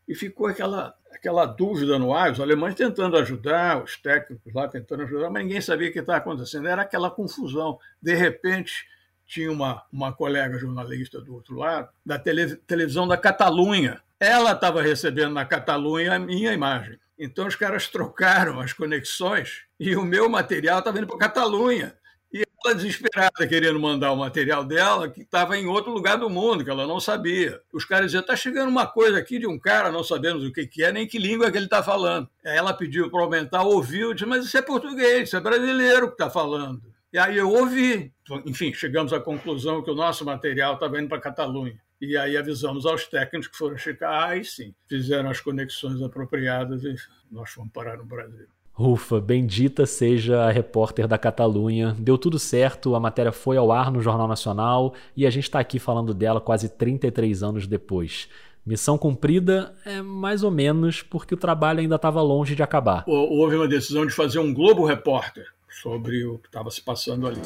e 0.08 0.14
ficou 0.14 0.46
aquela, 0.46 0.94
aquela 1.12 1.44
dúvida 1.44 1.98
no 1.98 2.14
ar, 2.14 2.32
os 2.32 2.40
alemães 2.40 2.74
tentando 2.74 3.18
ajudar, 3.18 3.82
os 3.82 3.96
técnicos 3.98 4.54
lá 4.54 4.66
tentando 4.66 5.02
ajudar, 5.02 5.28
mas 5.28 5.42
ninguém 5.42 5.60
sabia 5.60 5.90
o 5.90 5.92
que 5.92 5.98
estava 5.98 6.18
acontecendo. 6.18 6.66
Era 6.66 6.82
aquela 6.82 7.10
confusão. 7.10 7.78
De 8.00 8.14
repente, 8.14 8.86
tinha 9.26 9.52
uma, 9.52 9.84
uma 9.92 10.10
colega 10.10 10.58
jornalista 10.58 11.20
do 11.20 11.34
outro 11.34 11.56
lado, 11.56 11.90
da 12.04 12.18
tele, 12.18 12.56
televisão 12.56 13.06
da 13.06 13.18
Catalunha. 13.18 14.00
Ela 14.18 14.52
estava 14.52 14.80
recebendo 14.80 15.34
na 15.34 15.44
Catalunha 15.44 16.14
a 16.14 16.18
minha 16.18 16.54
imagem. 16.54 16.98
Então 17.18 17.46
os 17.46 17.54
caras 17.54 17.86
trocaram 17.88 18.58
as 18.60 18.72
conexões 18.72 19.64
e 19.78 19.94
o 19.94 20.04
meu 20.04 20.28
material 20.28 20.78
estava 20.78 20.96
indo 20.96 21.06
para 21.06 21.16
a 21.16 21.20
Catalunha. 21.20 21.94
Ela 22.64 22.74
desesperada 22.74 23.46
querendo 23.46 23.78
mandar 23.78 24.10
o 24.12 24.16
material 24.16 24.64
dela, 24.64 25.08
que 25.08 25.20
estava 25.20 25.56
em 25.56 25.66
outro 25.66 25.92
lugar 25.92 26.18
do 26.18 26.28
mundo, 26.28 26.64
que 26.64 26.70
ela 26.70 26.86
não 26.86 26.98
sabia. 26.98 27.60
Os 27.72 27.84
caras 27.84 28.06
diziam: 28.06 28.20
está 28.20 28.34
chegando 28.34 28.68
uma 28.68 28.86
coisa 28.86 29.18
aqui 29.18 29.38
de 29.38 29.46
um 29.46 29.58
cara, 29.58 29.92
não 29.92 30.02
sabemos 30.02 30.44
o 30.44 30.52
que, 30.52 30.66
que 30.66 30.82
é, 30.82 30.90
nem 30.90 31.06
que 31.06 31.18
língua 31.18 31.50
que 31.50 31.56
ele 31.56 31.66
está 31.66 31.82
falando. 31.82 32.28
Aí 32.44 32.56
ela 32.56 32.74
pediu 32.74 33.10
para 33.10 33.22
aumentar, 33.22 33.62
ouviu, 33.62 34.12
disse: 34.12 34.26
mas 34.26 34.44
isso 34.44 34.58
é 34.58 34.62
português, 34.62 35.28
isso 35.28 35.36
é 35.36 35.40
brasileiro 35.40 36.08
que 36.08 36.14
está 36.14 36.28
falando. 36.28 36.82
E 37.12 37.18
aí 37.18 37.38
eu 37.38 37.48
ouvi. 37.48 38.12
Enfim, 38.44 38.72
chegamos 38.74 39.12
à 39.12 39.20
conclusão 39.20 39.82
que 39.82 39.90
o 39.90 39.94
nosso 39.94 40.24
material 40.24 40.74
estava 40.74 41.00
indo 41.00 41.08
para 41.08 41.20
Catalunha. 41.20 41.80
E 42.00 42.16
aí 42.16 42.36
avisamos 42.36 42.86
aos 42.86 43.06
técnicos 43.06 43.48
que 43.48 43.56
foram 43.56 43.76
checar, 43.76 44.30
aí 44.30 44.44
sim, 44.44 44.72
fizeram 44.88 45.30
as 45.30 45.40
conexões 45.40 46.00
apropriadas 46.00 46.84
e 46.84 46.94
nós 47.30 47.50
fomos 47.50 47.72
parar 47.72 47.96
no 47.96 48.04
Brasil. 48.04 48.46
Ufa, 48.78 49.20
bendita 49.20 49.84
seja 49.86 50.42
a 50.42 50.52
repórter 50.52 51.08
da 51.08 51.18
Catalunha. 51.18 51.96
Deu 51.98 52.16
tudo 52.16 52.38
certo, 52.38 52.94
a 52.94 53.00
matéria 53.00 53.32
foi 53.32 53.56
ao 53.56 53.72
ar 53.72 53.90
no 53.90 54.00
Jornal 54.00 54.28
Nacional 54.28 54.94
e 55.16 55.26
a 55.26 55.30
gente 55.30 55.44
está 55.44 55.58
aqui 55.58 55.80
falando 55.80 56.14
dela 56.14 56.40
quase 56.40 56.68
33 56.68 57.42
anos 57.42 57.66
depois. 57.66 58.28
Missão 58.64 58.96
cumprida 58.96 59.74
é 59.84 60.00
mais 60.00 60.44
ou 60.44 60.50
menos 60.52 61.02
porque 61.02 61.34
o 61.34 61.36
trabalho 61.36 61.80
ainda 61.80 61.96
estava 61.96 62.22
longe 62.22 62.54
de 62.54 62.62
acabar. 62.62 63.02
Houve 63.08 63.56
uma 63.56 63.66
decisão 63.66 64.06
de 64.06 64.12
fazer 64.12 64.38
um 64.38 64.54
Globo 64.54 64.84
Repórter 64.84 65.46
sobre 65.82 66.24
o 66.24 66.38
que 66.38 66.46
estava 66.46 66.70
se 66.70 66.80
passando 66.80 67.26
ali. 67.26 67.40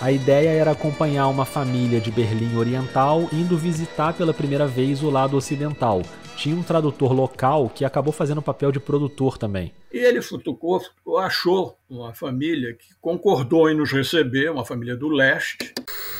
A 0.00 0.10
ideia 0.10 0.50
era 0.50 0.72
acompanhar 0.72 1.28
uma 1.28 1.44
família 1.44 2.00
de 2.00 2.10
Berlim 2.10 2.56
Oriental 2.56 3.28
indo 3.32 3.56
visitar 3.56 4.14
pela 4.14 4.34
primeira 4.34 4.66
vez 4.66 5.02
o 5.02 5.10
lado 5.10 5.36
ocidental, 5.36 6.02
tinha 6.36 6.54
um 6.54 6.62
tradutor 6.62 7.12
local 7.12 7.70
que 7.70 7.84
acabou 7.84 8.12
fazendo 8.12 8.38
o 8.38 8.42
papel 8.42 8.70
de 8.70 8.78
produtor 8.78 9.38
também. 9.38 9.72
E 9.92 9.98
ele 9.98 10.20
futucou, 10.20 10.80
achou 11.18 11.78
uma 11.88 12.14
família 12.14 12.74
que 12.74 12.94
concordou 13.00 13.70
em 13.70 13.74
nos 13.74 13.90
receber, 13.90 14.50
uma 14.50 14.64
família 14.64 14.94
do 14.94 15.08
leste. 15.08 15.72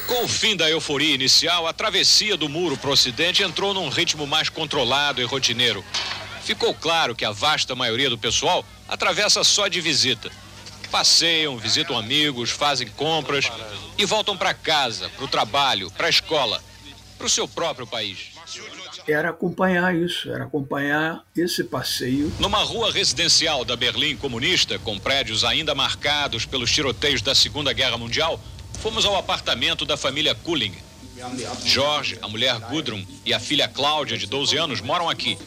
Com 0.07 0.25
o 0.25 0.29
fim 0.29 0.57
da 0.57 0.71
euforia 0.71 1.14
inicial, 1.14 1.67
a 1.67 1.73
travessia 1.73 2.37
do 2.37 2.49
muro 2.49 2.77
para 2.77 2.91
o 2.91 2.93
ocidente 2.93 3.43
entrou 3.43 3.75
num 3.75 3.89
ritmo 3.89 4.27
mais 4.27 4.49
controlado 4.49 5.21
e 5.21 5.25
rotineiro. 5.25 5.85
Ficou 6.43 6.73
claro 6.73 7.14
que 7.14 7.25
a 7.25 7.33
vasta 7.33 7.75
maioria 7.75 8.09
do 8.09 8.17
pessoal 8.17 8.64
atravessa 8.89 9.45
só 9.45 9.69
de 9.69 9.81
visita. 9.81 10.31
Passeiam, 10.91 11.59
visitam 11.59 11.99
amigos, 11.99 12.51
fazem 12.51 12.89
compras 12.89 13.51
e 13.99 14.05
voltam 14.05 14.37
para 14.37 14.55
casa, 14.55 15.11
para 15.11 15.25
o 15.25 15.29
trabalho, 15.29 15.91
para 15.91 16.07
a 16.07 16.11
escola, 16.11 16.62
para 17.19 17.27
o 17.27 17.31
seu 17.31 17.49
próprio 17.49 17.87
país 17.87 18.37
era 19.09 19.30
acompanhar 19.30 19.94
isso, 19.94 20.30
era 20.30 20.44
acompanhar 20.44 21.22
esse 21.36 21.64
passeio. 21.64 22.32
Numa 22.38 22.62
rua 22.62 22.92
residencial 22.92 23.64
da 23.64 23.76
Berlim 23.76 24.16
comunista, 24.16 24.78
com 24.78 24.98
prédios 24.98 25.44
ainda 25.44 25.74
marcados 25.74 26.44
pelos 26.44 26.70
tiroteios 26.70 27.22
da 27.22 27.34
Segunda 27.34 27.72
Guerra 27.72 27.96
Mundial, 27.96 28.40
fomos 28.80 29.04
ao 29.04 29.16
apartamento 29.16 29.84
da 29.84 29.96
família 29.96 30.34
Kulling. 30.34 30.74
Jorge, 31.64 32.18
a 32.20 32.28
mulher 32.28 32.59
Gudrun 32.61 33.02
e 33.24 33.32
a 33.32 33.40
filha 33.40 33.66
Cláudia, 33.66 34.18
de 34.18 34.26
12 34.26 34.57
anos, 34.57 34.80
moram 34.80 35.09
aqui. 35.09 35.38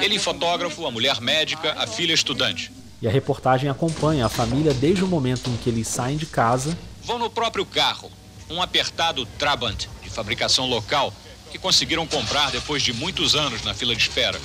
Ele 0.00 0.18
fotógrafo, 0.18 0.86
a 0.86 0.90
mulher 0.90 1.20
médica, 1.20 1.74
a 1.78 1.86
filha 1.86 2.12
estudante. 2.12 2.70
E 3.02 3.08
a 3.08 3.10
reportagem 3.10 3.68
acompanha 3.68 4.26
a 4.26 4.28
família 4.28 4.74
desde 4.74 5.02
o 5.02 5.06
momento 5.06 5.48
em 5.48 5.56
que 5.56 5.70
eles 5.70 5.88
saem 5.88 6.16
de 6.16 6.26
casa. 6.26 6.76
Vão 7.02 7.18
no 7.18 7.30
próprio 7.30 7.64
carro, 7.64 8.10
um 8.48 8.60
apertado 8.60 9.24
Trabant, 9.38 9.86
de 10.02 10.10
fabricação 10.10 10.68
local, 10.68 11.12
que 11.50 11.58
conseguiram 11.58 12.06
comprar 12.06 12.50
depois 12.50 12.82
de 12.82 12.92
muitos 12.92 13.34
anos 13.34 13.62
na 13.62 13.74
fila 13.74 13.94
de 13.94 14.02
espera. 14.02 14.40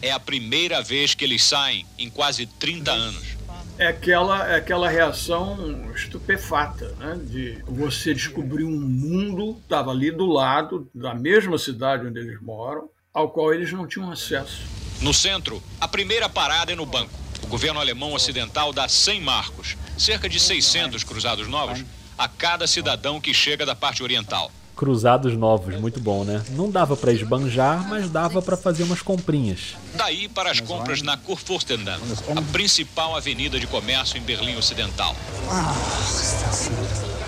É 0.00 0.12
a 0.12 0.20
primeira 0.20 0.80
vez 0.80 1.14
que 1.14 1.24
eles 1.24 1.42
saem 1.42 1.84
em 1.98 2.08
quase 2.08 2.46
30 2.46 2.92
anos. 2.92 3.36
É 3.78 3.88
aquela, 3.88 4.48
é 4.48 4.56
aquela 4.56 4.88
reação 4.88 5.92
estupefata, 5.94 6.94
né? 6.98 7.18
De 7.22 7.62
você 7.66 8.14
descobrir 8.14 8.64
um 8.64 8.70
mundo, 8.70 9.58
estava 9.62 9.90
ali 9.90 10.10
do 10.10 10.24
lado, 10.24 10.88
da 10.94 11.14
mesma 11.14 11.58
cidade 11.58 12.06
onde 12.06 12.18
eles 12.18 12.40
moram, 12.40 12.88
ao 13.12 13.30
qual 13.30 13.52
eles 13.52 13.72
não 13.72 13.86
tinham 13.86 14.10
acesso. 14.10 14.62
No 15.02 15.12
centro, 15.12 15.62
a 15.78 15.86
primeira 15.86 16.28
parada 16.28 16.72
é 16.72 16.76
no 16.76 16.86
banco. 16.86 17.12
O 17.42 17.48
governo 17.48 17.78
alemão 17.78 18.14
ocidental 18.14 18.72
dá 18.72 18.88
100 18.88 19.20
marcos, 19.20 19.76
cerca 19.98 20.28
de 20.28 20.40
600 20.40 21.04
cruzados 21.04 21.46
novos, 21.46 21.84
a 22.18 22.28
cada 22.28 22.66
cidadão 22.66 23.20
que 23.20 23.34
chega 23.34 23.66
da 23.66 23.74
parte 23.74 24.02
oriental. 24.02 24.50
Cruzados 24.76 25.34
novos, 25.34 25.74
muito 25.80 25.98
bom, 25.98 26.22
né? 26.22 26.44
Não 26.50 26.70
dava 26.70 26.94
para 26.96 27.10
esbanjar, 27.10 27.88
mas 27.88 28.10
dava 28.10 28.42
para 28.42 28.58
fazer 28.58 28.82
umas 28.82 29.00
comprinhas. 29.00 29.74
Daí 29.94 30.28
para 30.28 30.50
as 30.50 30.60
compras 30.60 31.00
na 31.00 31.16
Kurfürstendamm, 31.16 31.98
a 32.36 32.42
principal 32.52 33.16
avenida 33.16 33.58
de 33.58 33.66
comércio 33.66 34.18
em 34.18 34.20
Berlim 34.20 34.54
Ocidental. 34.56 35.16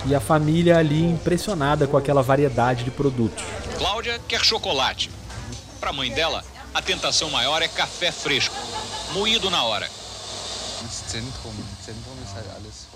E 0.06 0.14
a 0.14 0.20
família 0.20 0.76
ali 0.76 1.02
impressionada 1.02 1.86
com 1.86 1.96
aquela 1.96 2.22
variedade 2.22 2.84
de 2.84 2.90
produtos. 2.90 3.42
Cláudia 3.78 4.20
quer 4.28 4.44
chocolate. 4.44 5.10
Para 5.80 5.88
a 5.88 5.92
mãe 5.94 6.10
dela, 6.10 6.44
a 6.74 6.82
tentação 6.82 7.30
maior 7.30 7.62
é 7.62 7.68
café 7.68 8.12
fresco, 8.12 8.54
moído 9.14 9.48
na 9.48 9.64
hora. 9.64 9.88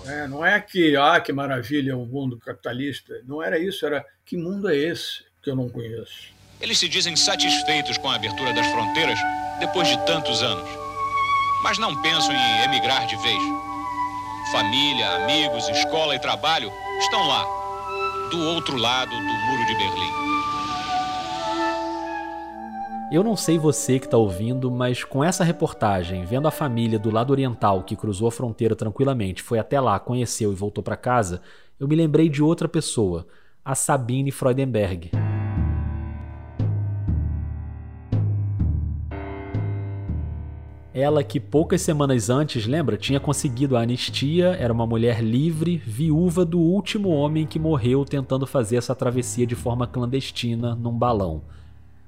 É, 0.05 0.27
não 0.27 0.45
é 0.45 0.59
que, 0.59 0.95
ah, 0.95 1.19
que 1.19 1.31
maravilha 1.31 1.97
o 1.97 2.05
mundo 2.05 2.37
capitalista. 2.37 3.13
Não 3.25 3.41
era 3.41 3.57
isso, 3.57 3.85
era 3.85 4.05
que 4.25 4.37
mundo 4.37 4.69
é 4.69 4.75
esse 4.75 5.23
que 5.41 5.49
eu 5.49 5.55
não 5.55 5.69
conheço. 5.69 6.33
Eles 6.59 6.77
se 6.77 6.87
dizem 6.87 7.15
satisfeitos 7.15 7.97
com 7.97 8.09
a 8.09 8.15
abertura 8.15 8.53
das 8.53 8.65
fronteiras 8.67 9.19
depois 9.59 9.87
de 9.87 9.97
tantos 10.05 10.41
anos. 10.41 10.69
Mas 11.61 11.77
não 11.77 12.01
pensam 12.01 12.33
em 12.33 12.63
emigrar 12.63 13.05
de 13.07 13.15
vez. 13.17 13.41
Família, 14.51 15.09
amigos, 15.15 15.67
escola 15.69 16.15
e 16.15 16.19
trabalho 16.19 16.71
estão 16.99 17.27
lá, 17.27 17.43
do 18.29 18.39
outro 18.49 18.77
lado 18.77 19.09
do 19.09 19.21
muro 19.21 19.65
de 19.65 19.75
Berlim. 19.75 20.13
Eu 23.13 23.23
não 23.23 23.37
sei 23.37 23.59
você 23.59 23.99
que 23.99 24.07
está 24.07 24.17
ouvindo, 24.17 24.71
mas 24.71 25.03
com 25.03 25.23
essa 25.23 25.43
reportagem, 25.43 26.25
vendo 26.25 26.47
a 26.47 26.51
família 26.51 26.97
do 26.97 27.11
lado 27.11 27.29
oriental 27.29 27.83
que 27.83 27.95
cruzou 27.95 28.27
a 28.27 28.31
fronteira 28.31 28.75
tranquilamente, 28.75 29.43
foi 29.43 29.59
até 29.59 29.79
lá, 29.79 29.99
conheceu 29.99 30.51
e 30.51 30.55
voltou 30.55 30.83
para 30.83 30.97
casa, 30.97 31.39
eu 31.79 31.87
me 31.87 31.95
lembrei 31.95 32.27
de 32.27 32.41
outra 32.41 32.67
pessoa, 32.67 33.27
a 33.63 33.75
Sabine 33.75 34.31
Freudenberg. 34.31 35.11
Ela 40.91 41.23
que 41.23 41.39
poucas 41.39 41.83
semanas 41.83 42.31
antes, 42.31 42.65
lembra, 42.65 42.97
tinha 42.97 43.19
conseguido 43.19 43.77
a 43.77 43.81
anistia, 43.81 44.57
era 44.59 44.73
uma 44.73 44.87
mulher 44.87 45.21
livre, 45.21 45.77
viúva 45.77 46.43
do 46.43 46.59
último 46.59 47.09
homem 47.09 47.45
que 47.45 47.59
morreu 47.59 48.05
tentando 48.05 48.47
fazer 48.47 48.77
essa 48.77 48.95
travessia 48.95 49.45
de 49.45 49.53
forma 49.53 49.85
clandestina 49.85 50.73
num 50.73 50.97
balão. 50.97 51.43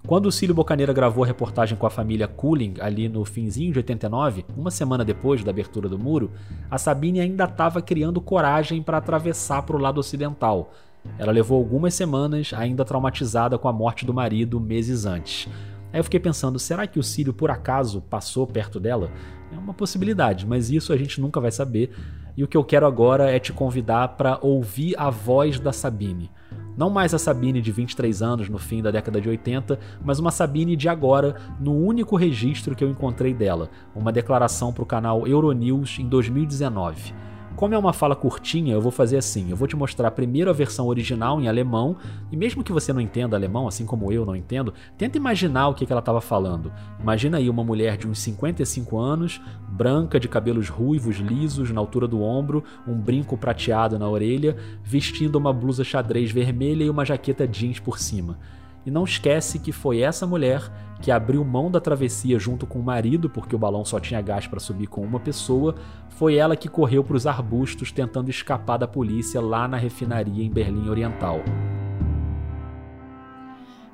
Quando 0.07 0.27
o 0.27 0.31
Cílio 0.31 0.53
Bocaneira 0.53 0.93
gravou 0.93 1.23
a 1.23 1.27
reportagem 1.27 1.75
com 1.75 1.87
a 1.87 1.89
família 1.89 2.27
Cooling, 2.27 2.75
ali 2.79 3.09
no 3.09 3.25
finzinho 3.25 3.73
de 3.73 3.79
89, 3.79 4.45
uma 4.55 4.69
semana 4.69 5.03
depois 5.03 5.43
da 5.43 5.49
abertura 5.49 5.89
do 5.89 5.97
muro, 5.97 6.29
a 6.69 6.77
Sabine 6.77 7.19
ainda 7.19 7.45
estava 7.45 7.81
criando 7.81 8.21
coragem 8.21 8.83
para 8.83 8.99
atravessar 8.99 9.63
para 9.63 9.75
o 9.75 9.79
lado 9.79 9.97
ocidental. 9.97 10.71
Ela 11.17 11.31
levou 11.31 11.57
algumas 11.57 11.95
semanas, 11.95 12.53
ainda 12.53 12.85
traumatizada 12.85 13.57
com 13.57 13.67
a 13.67 13.73
morte 13.73 14.05
do 14.05 14.13
marido 14.13 14.59
meses 14.59 15.07
antes. 15.07 15.49
Aí 15.91 15.99
eu 15.99 16.03
fiquei 16.03 16.19
pensando, 16.19 16.59
será 16.59 16.85
que 16.85 16.99
o 16.99 17.03
Cílio 17.03 17.33
por 17.33 17.49
acaso 17.49 17.99
passou 17.99 18.45
perto 18.45 18.79
dela? 18.79 19.09
É 19.51 19.57
uma 19.57 19.73
possibilidade, 19.73 20.45
mas 20.45 20.69
isso 20.69 20.93
a 20.93 20.97
gente 20.97 21.19
nunca 21.19 21.41
vai 21.41 21.51
saber. 21.51 21.89
E 22.37 22.43
o 22.43 22.47
que 22.47 22.57
eu 22.57 22.63
quero 22.63 22.85
agora 22.85 23.31
é 23.31 23.39
te 23.39 23.51
convidar 23.51 24.09
para 24.09 24.37
ouvir 24.43 24.93
a 24.99 25.09
voz 25.09 25.59
da 25.59 25.73
Sabine. 25.73 26.29
Não 26.77 26.89
mais 26.89 27.13
a 27.13 27.19
Sabine 27.19 27.61
de 27.61 27.71
23 27.71 28.21
anos 28.21 28.49
no 28.49 28.57
fim 28.57 28.81
da 28.81 28.91
década 28.91 29.21
de 29.21 29.29
80, 29.29 29.79
mas 30.03 30.19
uma 30.19 30.31
Sabine 30.31 30.75
de 30.75 30.89
agora, 30.89 31.35
no 31.59 31.73
único 31.73 32.15
registro 32.15 32.75
que 32.75 32.83
eu 32.83 32.89
encontrei 32.89 33.33
dela, 33.33 33.69
uma 33.95 34.11
declaração 34.11 34.73
para 34.73 34.83
o 34.83 34.85
canal 34.85 35.25
Euronews 35.25 35.97
em 35.99 36.07
2019. 36.07 37.13
Como 37.55 37.73
é 37.73 37.77
uma 37.77 37.93
fala 37.93 38.17
curtinha, 38.17 38.73
eu 38.73 38.81
vou 38.81 38.91
fazer 38.91 39.17
assim: 39.17 39.49
eu 39.49 39.55
vou 39.55 39.67
te 39.67 39.77
mostrar 39.77 40.11
primeiro 40.11 40.49
a 40.49 40.53
versão 40.53 40.87
original 40.87 41.39
em 41.39 41.47
alemão, 41.47 41.95
e 42.29 42.35
mesmo 42.35 42.63
que 42.63 42.71
você 42.73 42.91
não 42.91 42.99
entenda 42.99 43.37
alemão, 43.37 43.65
assim 43.65 43.85
como 43.85 44.11
eu 44.11 44.25
não 44.25 44.35
entendo, 44.35 44.73
tenta 44.97 45.17
imaginar 45.17 45.69
o 45.69 45.73
que, 45.73 45.85
ela 45.89 45.99
estava 45.99 46.19
falando. 46.19 46.71
Imagina 46.99 47.37
aí 47.37 47.49
uma 47.49 47.63
mulher 47.63 47.95
de 47.95 48.07
uns 48.07 48.19
55 48.19 48.97
anos, 48.97 49.39
branca, 49.69 50.19
de 50.19 50.27
cabelos 50.27 50.67
ruivos, 50.67 51.17
lisos, 51.17 51.71
na 51.71 51.79
altura 51.79 52.07
do 52.07 52.21
ombro, 52.21 52.61
um 52.85 52.95
brinco 52.95 53.37
prateado 53.37 53.97
na 53.97 54.09
orelha, 54.09 54.57
vestindo 54.83 55.37
uma 55.37 55.53
blusa 55.53 55.83
xadrez 55.83 56.31
vermelha 56.31 56.83
e 56.83 56.89
uma 56.89 57.05
jaqueta 57.05 57.47
jeans 57.47 57.79
por 57.79 57.99
cima. 57.99 58.37
E 58.85 58.91
não 58.91 59.03
esquece 59.03 59.57
que 59.57 59.71
foi 59.71 60.01
essa 60.01 60.27
mulher 60.27 60.61
que 61.01 61.11
abriu 61.11 61.43
mão 61.43 61.71
da 61.71 61.81
travessia 61.81 62.37
junto 62.37 62.67
com 62.67 62.79
o 62.79 62.83
marido, 62.83 63.29
porque 63.29 63.55
o 63.55 63.59
balão 63.59 63.83
só 63.83 63.99
tinha 63.99 64.21
gás 64.21 64.47
para 64.47 64.59
subir 64.59 64.87
com 64.87 65.01
uma 65.01 65.19
pessoa, 65.19 65.75
foi 66.09 66.35
ela 66.35 66.55
que 66.55 66.69
correu 66.69 67.03
para 67.03 67.15
os 67.15 67.27
arbustos 67.27 67.91
tentando 67.91 68.29
escapar 68.29 68.77
da 68.77 68.87
polícia 68.87 69.41
lá 69.41 69.67
na 69.67 69.77
refinaria 69.77 70.43
em 70.43 70.49
Berlim 70.49 70.89
Oriental. 70.89 71.41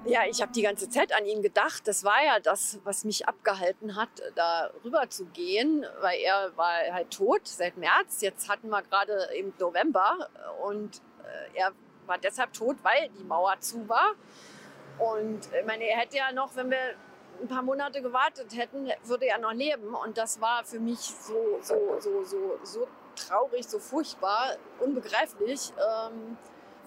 Ja, 0.04 0.28
ich 0.28 0.42
habe 0.42 0.52
die 0.52 0.64
ganze 0.64 0.89
Zeit 0.89 1.14
an 1.14 1.26
ihn 1.26 1.44
gedacht. 1.44 1.88
Das 1.88 2.04
war 2.04 2.24
ja 2.26 2.39
das, 2.39 2.80
was 2.84 3.06
mich 3.06 3.28
abgehalten 3.28 3.96
hat, 3.96 4.10
da 4.36 4.72
rüber 4.84 5.08
zu 5.10 5.26
gehen, 5.26 5.86
weil 6.02 6.20
er 6.20 6.52
war 6.58 6.74
halt 6.92 7.12
tot 7.12 7.42
seit 7.48 7.78
März. 7.78 8.22
Jetzt 8.22 8.50
hatten 8.50 8.70
wir 8.70 8.82
gerade 8.82 9.14
im 9.38 9.54
November 9.60 10.28
und 10.66 10.98
äh, 11.54 11.60
er 11.60 11.72
war 12.08 12.18
deshalb 12.18 12.52
tot, 12.52 12.78
weil 12.82 13.10
die 13.18 13.24
Mauer 13.24 13.60
zu 13.60 13.88
war. 13.88 14.16
Und 15.00 15.39
ich 15.60 15.66
meine, 15.66 15.86
er 15.86 15.98
hätte 15.98 16.18
ja 16.18 16.32
noch, 16.32 16.56
wenn 16.56 16.70
wir 16.70 16.96
ein 17.42 17.48
paar 17.48 17.62
Monate 17.62 18.02
gewartet 18.02 18.56
hätten, 18.56 18.89
würde 19.04 19.26
er 19.26 19.39
noch 19.39 19.54
leben. 19.54 19.96
Und 19.96 20.18
das 20.18 20.39
war 20.39 20.64
für 20.64 20.80
mich 20.80 21.00
so, 21.00 21.60
so, 21.62 21.76
so, 22.00 22.24
so, 22.24 22.60
so 22.64 22.88
traurig, 23.16 23.68
so 23.68 23.80
furchtbar, 23.80 24.58
unbegreiflich. 24.80 25.74
Ähm, 25.78 26.38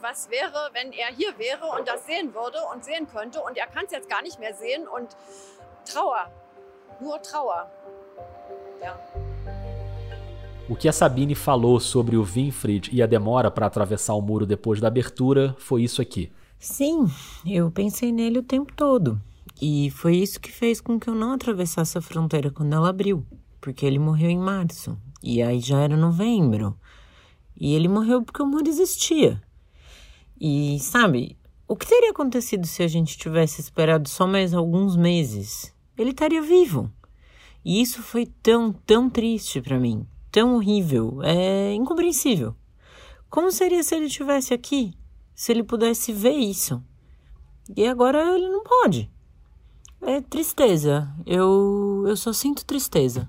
was 0.00 0.28
wäre, 0.30 0.70
wenn 0.74 0.92
er 0.92 1.08
hier 1.08 1.38
wäre 1.38 1.64
und 1.78 1.88
das 1.88 2.04
sehen 2.04 2.34
würde 2.34 2.58
und 2.72 2.84
sehen 2.84 3.08
könnte 3.10 3.40
und 3.40 3.56
er 3.56 3.66
kann 3.66 3.86
es 3.86 3.92
jetzt 3.92 4.10
gar 4.10 4.22
nicht 4.22 4.38
mehr 4.38 4.54
sehen 4.54 4.86
und 4.86 5.16
Trauer, 5.86 6.30
nur 7.00 7.20
Trauer. 7.22 7.70
Ja. 8.82 8.98
O 10.68 10.74
que 10.74 10.88
a 10.88 10.92
Sabine 10.92 11.34
falou 11.34 11.78
sobre 11.78 12.16
o 12.16 12.24
Winfried 12.24 12.90
e 12.92 13.02
a 13.02 13.06
demora 13.06 13.50
para 13.50 13.66
atravessar 13.66 14.14
o 14.14 14.20
muro 14.20 14.46
depois 14.46 14.80
da 14.80 14.88
abertura 14.88 15.54
foi 15.58 15.82
isso 15.82 16.00
aqui. 16.00 16.32
Sim, 16.64 17.10
eu 17.44 17.70
pensei 17.70 18.10
nele 18.10 18.38
o 18.38 18.42
tempo 18.42 18.72
todo. 18.72 19.20
E 19.60 19.90
foi 19.90 20.16
isso 20.16 20.40
que 20.40 20.50
fez 20.50 20.80
com 20.80 20.98
que 20.98 21.10
eu 21.10 21.14
não 21.14 21.32
atravessasse 21.32 21.98
a 21.98 22.00
fronteira 22.00 22.50
quando 22.50 22.72
ela 22.72 22.88
abriu, 22.88 23.22
porque 23.60 23.84
ele 23.84 23.98
morreu 23.98 24.30
em 24.30 24.38
março, 24.38 24.98
e 25.22 25.42
aí 25.42 25.60
já 25.60 25.78
era 25.80 25.94
novembro. 25.94 26.74
E 27.54 27.74
ele 27.74 27.86
morreu 27.86 28.22
porque 28.22 28.42
o 28.42 28.46
muro 28.46 28.66
existia. 28.66 29.42
E 30.40 30.78
sabe, 30.80 31.36
o 31.68 31.76
que 31.76 31.86
teria 31.86 32.12
acontecido 32.12 32.66
se 32.66 32.82
a 32.82 32.88
gente 32.88 33.18
tivesse 33.18 33.60
esperado 33.60 34.08
só 34.08 34.26
mais 34.26 34.54
alguns 34.54 34.96
meses? 34.96 35.70
Ele 35.98 36.12
estaria 36.12 36.40
vivo. 36.40 36.90
E 37.62 37.82
isso 37.82 38.02
foi 38.02 38.24
tão, 38.24 38.72
tão 38.72 39.10
triste 39.10 39.60
para 39.60 39.78
mim, 39.78 40.06
tão 40.32 40.54
horrível, 40.54 41.20
é 41.22 41.74
incompreensível. 41.74 42.56
Como 43.28 43.52
seria 43.52 43.82
se 43.82 43.94
ele 43.94 44.06
estivesse 44.06 44.54
aqui? 44.54 44.94
Se 45.34 45.52
ele 45.52 45.62
pudesse 45.62 46.12
ver 46.12 46.34
isso. 46.34 46.82
E 47.76 47.86
agora 47.86 48.34
ele 48.34 48.48
não 48.48 48.62
pode. 48.62 49.10
É 50.02 50.20
tristeza. 50.20 51.08
Eu, 51.26 52.04
eu 52.06 52.16
só 52.16 52.32
sinto 52.32 52.64
tristeza. 52.64 53.26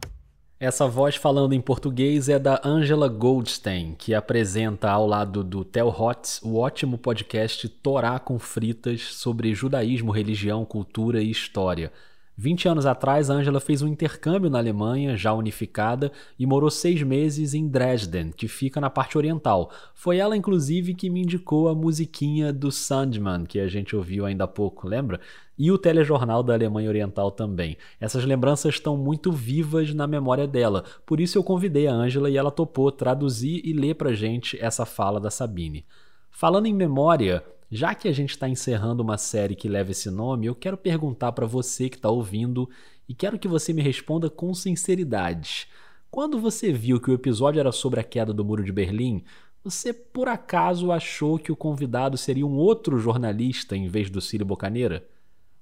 Essa 0.60 0.88
voz 0.88 1.16
falando 1.16 1.54
em 1.54 1.60
português 1.60 2.30
é 2.30 2.40
da 2.40 2.62
Angela 2.64 3.08
Goldstein, 3.10 3.94
que 3.94 4.14
apresenta 4.14 4.90
ao 4.90 5.06
lado 5.06 5.44
do 5.44 5.66
Tel 5.66 5.90
Hotz 5.90 6.42
o 6.42 6.58
ótimo 6.58 6.98
podcast 6.98 7.68
Torá 7.68 8.20
com 8.20 8.40
Fritas 8.40 9.02
sobre 9.16 9.54
judaísmo, 9.54 10.12
religião, 10.12 10.64
cultura 10.64 11.22
e 11.22 11.30
história. 11.30 11.92
20 12.38 12.68
anos 12.68 12.86
atrás, 12.86 13.30
Angela 13.30 13.62
fez 13.62 13.82
um 13.82 13.88
intercâmbio 13.88 14.50
na 14.50 14.58
Alemanha, 14.58 15.16
já 15.16 15.34
unificada, 15.34 16.12
e 16.38 16.46
morou 16.46 16.70
seis 16.70 17.02
meses 17.02 17.54
em 17.54 17.66
Dresden, 17.66 18.32
que 18.32 18.48
fica 18.48 18.82
na 18.82 18.90
parte 18.90 19.18
oriental. 19.18 19.72
Foi 19.94 20.18
ela, 20.18 20.36
inclusive, 20.36 20.94
que 20.94 21.10
me 21.10 21.22
indicou 21.22 21.70
a 21.70 21.76
musiquinha 21.76 22.52
do 22.52 22.72
Sandman, 22.72 23.46
que 23.46 23.58
a 23.58 23.68
gente 23.68 23.96
ouviu 23.96 24.26
ainda 24.26 24.44
há 24.44 24.48
pouco, 24.48 24.86
lembra? 24.86 25.22
E 25.58 25.72
o 25.72 25.78
telejornal 25.78 26.44
da 26.44 26.54
Alemanha 26.54 26.90
Oriental 26.90 27.32
também. 27.32 27.78
Essas 28.02 28.26
lembranças 28.26 28.76
estão 28.76 28.98
muito 28.98 29.32
vivas 29.32 29.94
na 29.94 30.06
memória 30.06 30.46
dela, 30.46 30.84
por 31.06 31.22
isso 31.22 31.38
eu 31.38 31.44
convidei 31.44 31.88
a 31.88 31.94
Angela 31.94 32.30
e 32.30 32.36
ela 32.36 32.52
topou 32.52 32.92
traduzir 32.92 33.62
e 33.64 33.72
ler 33.72 33.96
pra 33.96 34.14
gente 34.14 34.62
essa 34.62 34.86
fala 34.86 35.22
da 35.22 35.32
Sabine. 35.32 35.86
Falando 36.30 36.66
em 36.66 36.74
memória, 36.74 37.42
já 37.76 37.94
que 37.94 38.08
a 38.08 38.12
gente 38.12 38.32
está 38.32 38.48
encerrando 38.48 39.04
uma 39.04 39.18
série 39.18 39.56
que 39.56 39.68
leva 39.68 39.92
esse 39.92 40.10
nome, 40.10 40.46
eu 40.46 40.56
quero 40.56 40.78
perguntar 40.78 41.32
para 41.32 41.46
você 41.46 41.90
que 41.90 41.98
está 41.98 42.10
ouvindo 42.10 42.70
e 43.08 43.14
quero 43.14 43.38
que 43.38 43.48
você 43.48 43.74
me 43.74 43.82
responda 43.82 44.30
com 44.30 44.54
sinceridade. 44.54 45.68
Quando 46.10 46.40
você 46.40 46.72
viu 46.72 47.00
que 47.00 47.12
o 47.12 47.14
episódio 47.14 47.60
era 47.60 47.72
sobre 47.72 48.00
a 48.00 48.04
queda 48.04 48.34
do 48.34 48.46
Muro 48.46 48.64
de 48.64 48.72
Berlim, 48.72 49.24
você 49.64 49.92
por 49.92 50.28
acaso 50.28 50.92
achou 50.92 51.38
que 51.38 51.52
o 51.52 51.56
convidado 51.56 52.18
seria 52.18 52.46
um 52.46 52.56
outro 52.56 52.98
jornalista 53.00 53.76
em 53.76 53.88
vez 53.88 54.10
do 54.10 54.22
Círio 54.22 54.46
Bocaneira? 54.46 55.06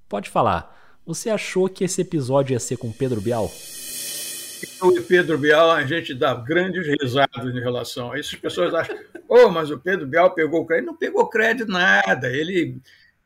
Pode 0.08 0.30
falar. 0.30 1.00
Você 1.06 1.28
achou 1.28 1.68
que 1.68 1.84
esse 1.84 2.02
episódio 2.02 2.52
ia 2.52 2.60
ser 2.60 2.76
com 2.76 2.92
Pedro 2.92 3.20
Bial? 3.20 3.50
E 4.64 5.00
Pedro 5.02 5.38
Bial, 5.38 5.70
a 5.70 5.84
gente 5.84 6.14
dá 6.14 6.34
grandes 6.34 6.86
risadas 6.86 7.54
em 7.54 7.60
relação 7.60 8.12
a 8.12 8.18
isso. 8.18 8.34
As 8.34 8.40
pessoas 8.40 8.74
acham, 8.74 8.96
oh, 9.28 9.48
mas 9.48 9.70
o 9.70 9.78
Pedro 9.78 10.06
Bial 10.06 10.34
pegou 10.34 10.66
crédito. 10.66 10.86
Não 10.86 10.96
pegou 10.96 11.28
crédito 11.28 11.70
nada. 11.70 12.28
Ele 12.28 12.76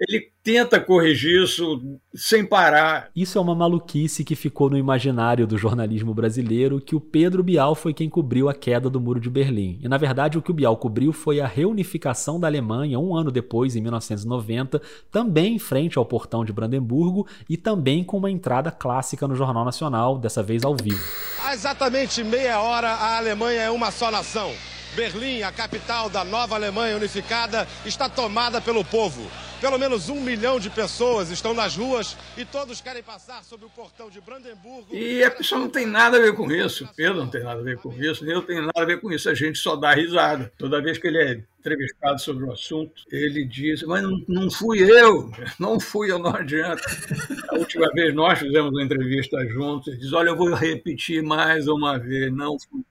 ele 0.00 0.30
tenta 0.44 0.78
corrigir 0.80 1.42
isso 1.42 1.80
sem 2.14 2.44
parar. 2.44 3.10
Isso 3.14 3.36
é 3.36 3.40
uma 3.40 3.54
maluquice 3.54 4.24
que 4.24 4.36
ficou 4.36 4.70
no 4.70 4.78
imaginário 4.78 5.46
do 5.46 5.58
jornalismo 5.58 6.14
brasileiro 6.14 6.80
que 6.80 6.94
o 6.94 7.00
Pedro 7.00 7.42
Bial 7.42 7.74
foi 7.74 7.92
quem 7.92 8.08
cobriu 8.08 8.48
a 8.48 8.54
queda 8.54 8.88
do 8.88 9.00
Muro 9.00 9.20
de 9.20 9.28
Berlim. 9.28 9.78
E 9.82 9.88
na 9.88 9.96
verdade 9.96 10.38
o 10.38 10.42
que 10.42 10.50
o 10.50 10.54
Bial 10.54 10.76
cobriu 10.76 11.12
foi 11.12 11.40
a 11.40 11.46
reunificação 11.46 12.38
da 12.38 12.46
Alemanha 12.46 12.98
um 12.98 13.14
ano 13.16 13.30
depois, 13.30 13.74
em 13.74 13.80
1990, 13.80 14.80
também 15.10 15.56
em 15.56 15.58
frente 15.58 15.98
ao 15.98 16.06
portão 16.06 16.44
de 16.44 16.52
Brandemburgo 16.52 17.26
e 17.48 17.56
também 17.56 18.04
com 18.04 18.18
uma 18.18 18.30
entrada 18.30 18.70
clássica 18.70 19.26
no 19.26 19.34
Jornal 19.34 19.64
Nacional, 19.64 20.18
dessa 20.18 20.42
vez 20.42 20.64
ao 20.64 20.76
vivo. 20.76 21.02
Há 21.42 21.54
exatamente 21.54 22.22
meia 22.22 22.60
hora 22.60 22.88
a 22.88 23.16
Alemanha 23.16 23.62
é 23.62 23.70
uma 23.70 23.90
só 23.90 24.10
nação. 24.10 24.52
Berlim, 24.94 25.42
a 25.42 25.52
capital 25.52 26.08
da 26.08 26.24
nova 26.24 26.54
Alemanha 26.54 26.96
unificada, 26.96 27.68
está 27.84 28.08
tomada 28.08 28.60
pelo 28.60 28.84
povo. 28.84 29.28
Pelo 29.60 29.76
menos 29.76 30.08
um 30.08 30.20
milhão 30.20 30.60
de 30.60 30.70
pessoas 30.70 31.30
estão 31.30 31.52
nas 31.52 31.76
ruas 31.76 32.16
e 32.36 32.44
todos 32.44 32.80
querem 32.80 33.02
passar 33.02 33.42
sobre 33.42 33.66
o 33.66 33.70
portão 33.70 34.08
de 34.08 34.20
Brandemburgo. 34.20 34.94
E 34.94 35.24
a 35.24 35.30
pessoa 35.32 35.60
não 35.60 35.68
tem 35.68 35.84
nada 35.84 36.16
a 36.16 36.20
ver 36.20 36.34
com 36.34 36.50
isso. 36.50 36.88
Pedro 36.94 37.16
não 37.16 37.28
tem 37.28 37.42
nada 37.42 37.60
a 37.60 37.64
ver 37.64 37.76
com 37.78 37.92
isso, 37.92 38.24
nem 38.24 38.34
eu 38.34 38.42
tenho 38.42 38.62
nada 38.62 38.82
a 38.82 38.84
ver 38.84 39.00
com 39.00 39.10
isso. 39.10 39.28
A 39.28 39.34
gente 39.34 39.58
só 39.58 39.74
dá 39.74 39.92
risada. 39.92 40.52
Toda 40.56 40.80
vez 40.80 40.96
que 40.96 41.08
ele 41.08 41.18
é 41.18 41.42
entrevistado 41.58 42.20
sobre 42.20 42.44
o 42.44 42.52
assunto, 42.52 43.02
ele 43.10 43.44
diz: 43.44 43.82
Mas 43.82 44.02
não, 44.02 44.24
não 44.28 44.50
fui 44.50 44.80
eu, 44.80 45.30
não 45.58 45.80
fui 45.80 46.10
eu, 46.10 46.18
não 46.18 46.34
adianta. 46.34 46.82
A 47.48 47.56
última 47.56 47.88
vez 47.92 48.14
nós 48.14 48.38
fizemos 48.38 48.70
uma 48.70 48.82
entrevista 48.82 49.44
juntos, 49.48 49.88
ele 49.88 49.98
diz: 49.98 50.12
Olha, 50.12 50.30
eu 50.30 50.36
vou 50.36 50.54
repetir 50.54 51.22
mais 51.22 51.66
uma 51.66 51.98
vez, 51.98 52.32
não 52.32 52.56
fui 52.58 52.82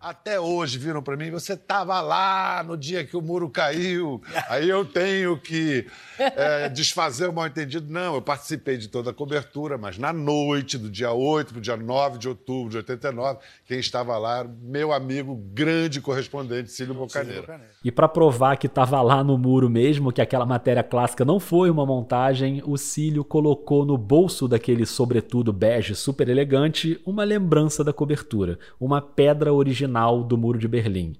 Até 0.00 0.38
hoje 0.38 0.78
viram 0.78 1.02
para 1.02 1.16
mim, 1.16 1.30
você 1.30 1.54
estava 1.54 2.00
lá 2.00 2.62
no 2.62 2.76
dia 2.76 3.04
que 3.04 3.16
o 3.16 3.22
muro 3.22 3.48
caiu, 3.50 4.22
aí 4.48 4.68
eu 4.68 4.84
tenho 4.84 5.36
que 5.38 5.86
é, 6.18 6.68
desfazer 6.68 7.28
o 7.28 7.32
mal-entendido. 7.32 7.92
Não, 7.92 8.14
eu 8.14 8.22
participei 8.22 8.76
de 8.76 8.88
toda 8.88 9.10
a 9.10 9.14
cobertura, 9.14 9.76
mas 9.76 9.98
na 9.98 10.12
noite 10.12 10.78
do 10.78 10.90
dia 10.90 11.12
8 11.12 11.52
para 11.52 11.58
o 11.58 11.60
dia 11.60 11.76
9 11.76 12.18
de 12.18 12.28
outubro 12.28 12.70
de 12.70 12.76
89, 12.78 13.38
quem 13.66 13.78
estava 13.78 14.16
lá, 14.18 14.46
meu 14.62 14.92
amigo, 14.92 15.34
grande 15.52 16.00
correspondente, 16.00 16.70
Cílio 16.70 16.94
Bocaneira. 16.94 17.60
E 17.84 17.90
para 17.90 18.08
provar 18.08 18.56
que 18.56 18.66
estava 18.66 19.00
lá 19.02 19.24
no 19.24 19.36
muro 19.36 19.68
mesmo, 19.68 20.12
que 20.12 20.20
aquela 20.20 20.46
matéria 20.46 20.82
clássica 20.82 21.24
não 21.24 21.40
foi 21.40 21.70
uma 21.70 21.84
montagem, 21.84 22.62
o 22.64 22.76
Cílio 22.76 23.24
colocou 23.24 23.84
no 23.84 23.98
bolso 23.98 24.46
daquele 24.46 24.86
sobretudo 24.86 25.52
bege 25.52 25.94
super 25.94 26.28
elegante 26.28 27.00
uma 27.04 27.24
lembrança 27.24 27.82
da 27.82 27.92
cobertura, 27.92 28.58
uma 28.78 29.00
pedra 29.00 29.52
original 29.52 29.63
do 30.26 30.36
Muro 30.36 30.58
de 30.58 30.68
Berlim. 30.68 31.16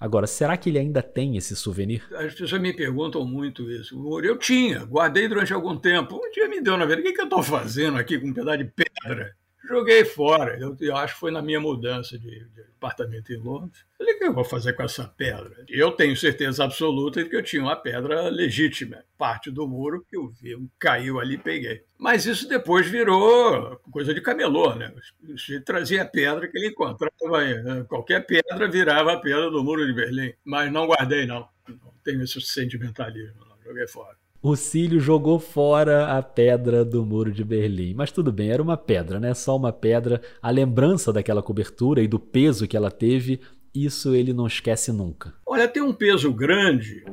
Agora, 0.00 0.28
será 0.28 0.56
que 0.56 0.70
ele 0.70 0.78
ainda 0.78 1.02
tem 1.02 1.36
esse 1.36 1.56
souvenir? 1.56 2.04
As 2.14 2.32
pessoas 2.32 2.60
me 2.60 2.72
perguntam 2.72 3.24
muito 3.24 3.68
isso. 3.70 3.96
Eu 4.20 4.38
tinha, 4.38 4.84
guardei 4.84 5.26
durante 5.26 5.52
algum 5.52 5.76
tempo. 5.76 6.16
Um 6.16 6.30
dia 6.30 6.48
me 6.48 6.60
deu 6.60 6.76
na 6.76 6.84
verdade. 6.84 7.08
O 7.08 7.10
que, 7.10 7.16
que 7.16 7.20
eu 7.20 7.24
estou 7.24 7.42
fazendo 7.42 7.98
aqui 7.98 8.18
com 8.18 8.28
um 8.28 8.32
pedaço 8.32 8.58
de 8.58 8.64
pedra? 8.64 9.34
Joguei 9.68 10.02
fora. 10.02 10.58
Eu, 10.58 10.74
eu, 10.80 10.96
acho 10.96 11.14
que 11.14 11.20
foi 11.20 11.30
na 11.30 11.42
minha 11.42 11.60
mudança 11.60 12.18
de, 12.18 12.30
de 12.30 12.62
apartamento 12.78 13.30
em 13.30 13.36
Londres. 13.36 13.84
Falei, 13.98 14.14
o 14.14 14.18
que 14.18 14.24
eu 14.24 14.32
vou 14.32 14.44
fazer 14.44 14.72
com 14.72 14.82
essa 14.82 15.04
pedra? 15.06 15.64
Eu 15.68 15.92
tenho 15.92 16.16
certeza 16.16 16.64
absoluta 16.64 17.22
de 17.22 17.28
que 17.28 17.36
eu 17.36 17.42
tinha 17.42 17.62
uma 17.62 17.76
pedra 17.76 18.30
legítima. 18.30 19.04
Parte 19.18 19.50
do 19.50 19.68
muro 19.68 20.04
que 20.08 20.16
eu 20.16 20.28
vi, 20.28 20.56
caiu 20.78 21.20
ali 21.20 21.34
e 21.34 21.38
peguei. 21.38 21.82
Mas 21.98 22.24
isso 22.24 22.48
depois 22.48 22.86
virou 22.86 23.76
coisa 23.92 24.14
de 24.14 24.22
camelô, 24.22 24.74
né? 24.74 24.90
Você 25.22 25.60
trazia 25.60 26.02
a 26.02 26.06
pedra 26.06 26.48
que 26.48 26.56
ele 26.56 26.68
encontrava. 26.68 27.44
Né? 27.44 27.84
Qualquer 27.86 28.24
pedra 28.24 28.70
virava 28.70 29.12
a 29.12 29.20
pedra 29.20 29.50
do 29.50 29.62
muro 29.62 29.86
de 29.86 29.92
Berlim. 29.92 30.32
Mas 30.44 30.72
não 30.72 30.86
guardei, 30.86 31.26
não. 31.26 31.46
Não 31.68 31.92
tenho 32.02 32.22
esse 32.22 32.40
sentimentalismo, 32.40 33.44
não. 33.44 33.58
Joguei 33.62 33.86
fora. 33.86 34.17
O 34.40 34.54
Cílio 34.54 35.00
jogou 35.00 35.40
fora 35.40 36.16
a 36.16 36.22
pedra 36.22 36.84
do 36.84 37.04
muro 37.04 37.32
de 37.32 37.42
Berlim. 37.42 37.92
Mas 37.94 38.12
tudo 38.12 38.32
bem, 38.32 38.50
era 38.50 38.62
uma 38.62 38.76
pedra, 38.76 39.18
né? 39.18 39.34
Só 39.34 39.56
uma 39.56 39.72
pedra. 39.72 40.22
A 40.40 40.50
lembrança 40.50 41.12
daquela 41.12 41.42
cobertura 41.42 42.00
e 42.00 42.06
do 42.06 42.20
peso 42.20 42.68
que 42.68 42.76
ela 42.76 42.90
teve, 42.90 43.40
isso 43.74 44.14
ele 44.14 44.32
não 44.32 44.46
esquece 44.46 44.92
nunca. 44.92 45.34
Olha, 45.44 45.66
tem 45.66 45.82
um 45.82 45.92
peso 45.92 46.32
grande 46.32 47.04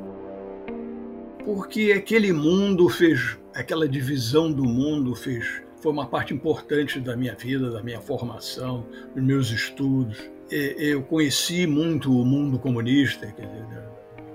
porque 1.43 1.93
aquele 1.95 2.33
mundo 2.33 2.89
fez, 2.89 3.37
aquela 3.53 3.87
divisão 3.87 4.51
do 4.51 4.63
mundo 4.63 5.15
fez, 5.15 5.63
foi 5.79 5.91
uma 5.91 6.07
parte 6.07 6.33
importante 6.33 6.99
da 6.99 7.15
minha 7.15 7.35
vida, 7.35 7.69
da 7.69 7.83
minha 7.83 8.01
formação, 8.01 8.87
dos 9.13 9.23
meus 9.23 9.51
estudos. 9.51 10.17
Eu 10.49 11.03
conheci 11.03 11.67
muito 11.67 12.11
o 12.11 12.25
mundo 12.25 12.57
comunista, 12.57 13.31
quer 13.31 13.47
dizer, 13.47 13.83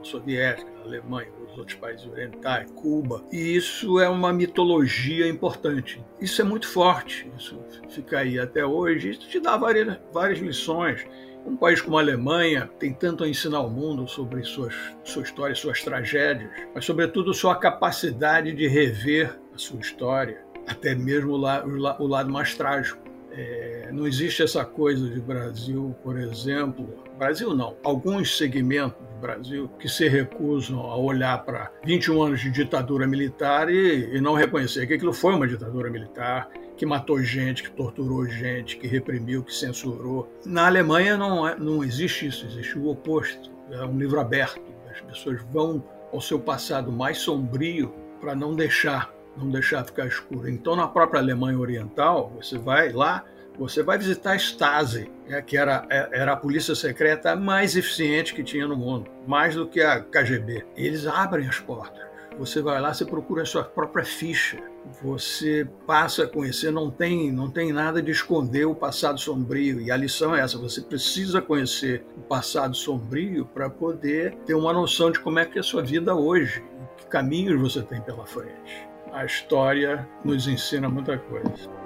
soviética, 0.03 0.70
Alemanha, 0.84 1.28
os 1.53 1.59
outros 1.59 1.76
países 1.78 2.07
orientais, 2.07 2.70
Cuba. 2.72 3.24
E 3.32 3.57
isso 3.57 3.98
é 4.01 4.09
uma 4.09 4.32
mitologia 4.32 5.26
importante. 5.28 6.05
Isso 6.20 6.40
é 6.40 6.44
muito 6.44 6.68
forte, 6.68 7.30
isso 7.38 7.59
fica 7.88 8.18
aí 8.18 8.38
até 8.38 8.64
hoje. 8.64 9.11
Isso 9.11 9.28
te 9.28 9.40
dá 9.40 9.57
várias, 9.57 9.98
várias 10.12 10.38
lições. 10.38 11.07
Um 11.46 11.57
país 11.57 11.80
como 11.80 11.96
a 11.96 12.01
Alemanha 12.01 12.68
tem 12.78 12.92
tanto 12.92 13.24
a 13.24 13.28
ensinar 13.28 13.59
ao 13.59 13.70
mundo 13.70 14.07
sobre 14.07 14.42
suas, 14.44 14.74
sua 15.03 15.22
história, 15.22 15.55
suas 15.55 15.82
tragédias, 15.82 16.51
mas, 16.74 16.84
sobretudo, 16.84 17.32
sua 17.32 17.57
capacidade 17.57 18.53
de 18.53 18.68
rever 18.68 19.38
a 19.55 19.59
sua 19.59 19.80
história, 19.80 20.44
até 20.66 20.94
mesmo 20.94 21.32
o, 21.32 22.03
o, 22.03 22.07
lado 22.07 22.30
mais 22.30 22.55
trágico. 22.55 23.01
É, 23.32 23.88
não 23.92 24.07
existe 24.07 24.42
essa 24.42 24.64
coisa 24.64 25.09
de 25.09 25.20
Brasil, 25.20 25.96
por 26.03 26.18
exemplo, 26.18 26.86
Brasil 27.16 27.55
não, 27.55 27.76
alguns 27.82 28.36
segmentos 28.36 29.10
Brasil 29.21 29.68
que 29.79 29.89
se 29.89 30.09
recusam 30.09 30.81
a 30.81 30.97
olhar 30.97 31.45
para 31.45 31.71
21 31.85 32.23
anos 32.23 32.41
de 32.41 32.51
ditadura 32.51 33.07
militar 33.07 33.71
e, 33.71 34.16
e 34.16 34.21
não 34.21 34.35
reconhecer 34.35 34.87
que 34.87 34.95
aquilo 34.95 35.12
foi 35.12 35.35
uma 35.35 35.47
ditadura 35.47 35.91
militar, 35.91 36.49
que 36.77 36.87
matou 36.87 37.23
gente, 37.23 37.62
que 37.62 37.71
torturou 37.71 38.27
gente, 38.27 38.77
que 38.77 38.87
reprimiu, 38.87 39.45
que 39.45 39.55
censurou. 39.55 40.33
Na 40.45 40.66
Alemanha 40.66 41.16
não, 41.16 41.47
é, 41.47 41.57
não 41.59 41.85
existe 41.85 42.27
isso, 42.27 42.47
existe 42.47 42.79
o 42.79 42.89
oposto. 42.89 43.51
É 43.71 43.85
um 43.85 43.99
livro 43.99 44.18
aberto. 44.18 44.61
As 44.91 45.01
pessoas 45.01 45.41
vão 45.53 45.85
ao 46.12 46.21
seu 46.21 46.41
passado 46.41 46.91
mais 46.91 47.18
sombrio 47.18 47.95
para 48.21 48.35
não 48.35 48.55
deixar 48.55 49.12
não 49.37 49.49
deixar 49.49 49.85
ficar 49.85 50.07
escuro. 50.07 50.49
Então, 50.49 50.77
na 50.77 50.89
própria 50.89 51.21
Alemanha 51.21 51.59
Oriental, 51.59 52.33
você 52.37 52.59
vai 52.59 52.93
lá, 52.93 53.25
você 53.59 53.82
vai 53.82 53.98
visitar 53.98 54.32
a 54.32 54.36
Stasi, 54.36 55.11
né, 55.28 55.42
que 55.42 55.57
era, 55.57 55.86
é, 55.90 56.09
era 56.12 56.32
a 56.32 56.36
polícia 56.36 56.74
secreta 56.74 57.36
mais 57.36 57.76
eficiente 57.76 58.34
que 58.34 58.42
tinha 58.42 58.66
no 58.66 58.76
mundo, 58.76 59.11
mais 59.26 59.55
do 59.55 59.66
que 59.66 59.80
a 59.80 60.01
KGB. 60.01 60.66
Eles 60.76 61.07
abrem 61.07 61.48
as 61.48 61.59
portas. 61.59 62.09
Você 62.38 62.62
vai 62.62 62.80
lá, 62.80 62.94
você 62.94 63.05
procura 63.05 63.42
a 63.42 63.46
sua 63.46 63.62
própria 63.62 64.05
ficha. 64.05 64.59
Você 65.03 65.68
passa 65.86 66.24
a 66.24 66.26
conhecer, 66.26 66.70
não 66.70 66.90
tem, 66.90 67.30
não 67.30 67.51
tem 67.51 67.70
nada 67.70 68.01
de 68.01 68.11
esconder 68.11 68.64
o 68.64 68.74
passado 68.74 69.20
sombrio. 69.20 69.80
E 69.80 69.90
a 69.90 69.96
lição 69.96 70.34
é 70.34 70.40
essa: 70.40 70.57
você 70.57 70.80
precisa 70.80 71.42
conhecer 71.42 72.03
o 72.16 72.20
passado 72.22 72.74
sombrio 72.74 73.44
para 73.44 73.68
poder 73.68 74.36
ter 74.46 74.55
uma 74.55 74.72
noção 74.72 75.11
de 75.11 75.20
como 75.20 75.38
é 75.38 75.44
que 75.44 75.59
é 75.59 75.61
a 75.61 75.64
sua 75.64 75.82
vida 75.82 76.14
hoje, 76.14 76.64
que 76.96 77.07
caminhos 77.09 77.61
você 77.61 77.82
tem 77.82 78.01
pela 78.01 78.24
frente 78.24 78.90
a 79.12 79.24
história 79.24 80.09
nos 80.24 80.46
ensina 80.46 80.88
muita 80.88 81.18
coisa. 81.18 81.80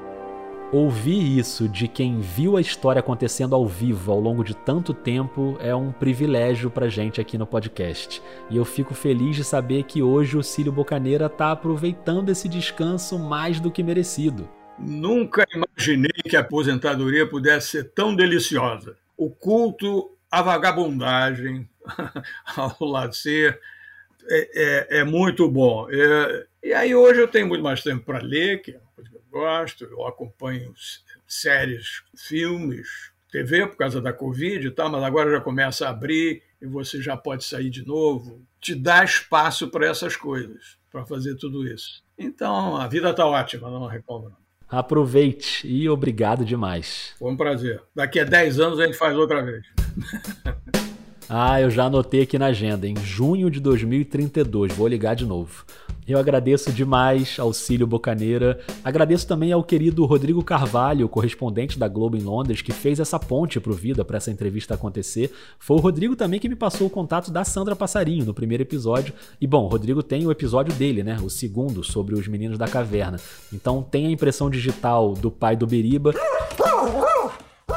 Ouvir 0.74 1.38
isso 1.38 1.68
de 1.68 1.86
quem 1.86 2.18
viu 2.18 2.56
a 2.56 2.60
história 2.60 2.98
acontecendo 2.98 3.54
ao 3.54 3.64
vivo 3.64 4.10
ao 4.10 4.18
longo 4.18 4.42
de 4.42 4.56
tanto 4.56 4.92
tempo 4.92 5.56
é 5.60 5.72
um 5.72 5.92
privilégio 5.92 6.68
pra 6.68 6.88
gente 6.88 7.20
aqui 7.20 7.38
no 7.38 7.46
podcast. 7.46 8.20
E 8.50 8.56
eu 8.56 8.64
fico 8.64 8.92
feliz 8.92 9.36
de 9.36 9.44
saber 9.44 9.84
que 9.84 10.02
hoje 10.02 10.36
o 10.36 10.42
Cílio 10.42 10.72
Bocaneira 10.72 11.26
está 11.26 11.52
aproveitando 11.52 12.28
esse 12.28 12.48
descanso 12.48 13.16
mais 13.20 13.60
do 13.60 13.70
que 13.70 13.84
merecido. 13.84 14.48
Nunca 14.76 15.46
imaginei 15.54 16.10
que 16.24 16.36
a 16.36 16.40
aposentadoria 16.40 17.24
pudesse 17.24 17.68
ser 17.68 17.92
tão 17.92 18.12
deliciosa. 18.12 18.96
O 19.16 19.30
culto 19.30 20.10
à 20.28 20.42
vagabundagem, 20.42 21.68
ao 22.56 22.76
lazer, 22.80 23.60
é, 24.28 24.96
é, 24.96 24.98
é 24.98 25.04
muito 25.04 25.48
bom. 25.48 25.86
É, 25.88 26.46
e 26.64 26.72
aí 26.72 26.96
hoje 26.96 27.20
eu 27.20 27.28
tenho 27.28 27.46
muito 27.46 27.62
mais 27.62 27.80
tempo 27.80 28.04
para 28.04 28.18
ler, 28.18 28.60
que 28.60 28.76
gosto, 29.34 29.84
eu 29.84 30.06
acompanho 30.06 30.72
séries, 31.26 32.04
filmes, 32.16 33.10
TV 33.32 33.66
por 33.66 33.76
causa 33.76 34.00
da 34.00 34.12
Covid 34.12 34.64
e 34.64 34.70
tal, 34.70 34.88
mas 34.88 35.02
agora 35.02 35.32
já 35.32 35.40
começa 35.40 35.86
a 35.86 35.90
abrir 35.90 36.40
e 36.62 36.66
você 36.66 37.02
já 37.02 37.16
pode 37.16 37.42
sair 37.42 37.68
de 37.68 37.84
novo. 37.84 38.46
Te 38.60 38.76
dá 38.76 39.02
espaço 39.02 39.68
para 39.68 39.88
essas 39.88 40.14
coisas, 40.14 40.78
para 40.88 41.04
fazer 41.04 41.34
tudo 41.34 41.66
isso. 41.66 42.04
Então 42.16 42.76
a 42.76 42.86
vida 42.86 43.10
está 43.10 43.26
ótima, 43.26 43.68
não 43.68 43.86
reclamo 43.86 44.28
não. 44.28 44.44
Aproveite 44.68 45.66
e 45.66 45.88
obrigado 45.88 46.44
demais. 46.44 47.12
Foi 47.18 47.32
um 47.32 47.36
prazer. 47.36 47.82
Daqui 47.94 48.20
a 48.20 48.24
10 48.24 48.60
anos 48.60 48.78
a 48.78 48.86
gente 48.86 48.96
faz 48.96 49.16
outra 49.16 49.42
vez. 49.42 49.64
ah, 51.28 51.60
eu 51.60 51.70
já 51.70 51.84
anotei 51.84 52.22
aqui 52.22 52.38
na 52.38 52.46
agenda, 52.46 52.86
em 52.86 52.96
junho 52.96 53.50
de 53.50 53.58
2032. 53.58 54.74
Vou 54.74 54.86
ligar 54.86 55.14
de 55.14 55.24
novo. 55.24 55.64
Eu 56.06 56.18
agradeço 56.18 56.70
demais 56.70 57.36
ao 57.38 57.52
Cílio 57.52 57.86
Bocaneira. 57.86 58.60
Agradeço 58.84 59.26
também 59.26 59.50
ao 59.50 59.64
querido 59.64 60.04
Rodrigo 60.04 60.44
Carvalho, 60.44 61.08
correspondente 61.08 61.78
da 61.78 61.88
Globo 61.88 62.16
em 62.16 62.20
Londres, 62.20 62.60
que 62.60 62.72
fez 62.72 63.00
essa 63.00 63.18
ponte 63.18 63.58
pro 63.58 63.72
Vida 63.72 64.04
para 64.04 64.18
essa 64.18 64.30
entrevista 64.30 64.74
acontecer. 64.74 65.32
Foi 65.58 65.78
o 65.78 65.80
Rodrigo 65.80 66.14
também 66.14 66.38
que 66.38 66.48
me 66.48 66.56
passou 66.56 66.88
o 66.88 66.90
contato 66.90 67.30
da 67.30 67.42
Sandra 67.42 67.74
Passarinho 67.74 68.26
no 68.26 68.34
primeiro 68.34 68.62
episódio. 68.62 69.14
E 69.40 69.46
bom, 69.46 69.64
o 69.64 69.68
Rodrigo 69.68 70.02
tem 70.02 70.26
o 70.26 70.30
episódio 70.30 70.74
dele, 70.74 71.02
né? 71.02 71.16
O 71.22 71.30
segundo, 71.30 71.82
sobre 71.82 72.14
os 72.14 72.28
meninos 72.28 72.58
da 72.58 72.68
caverna. 72.68 73.18
Então 73.50 73.82
tem 73.82 74.06
a 74.06 74.10
impressão 74.10 74.50
digital 74.50 75.14
do 75.14 75.30
pai 75.30 75.56
do 75.56 75.66
Beriba 75.66 76.12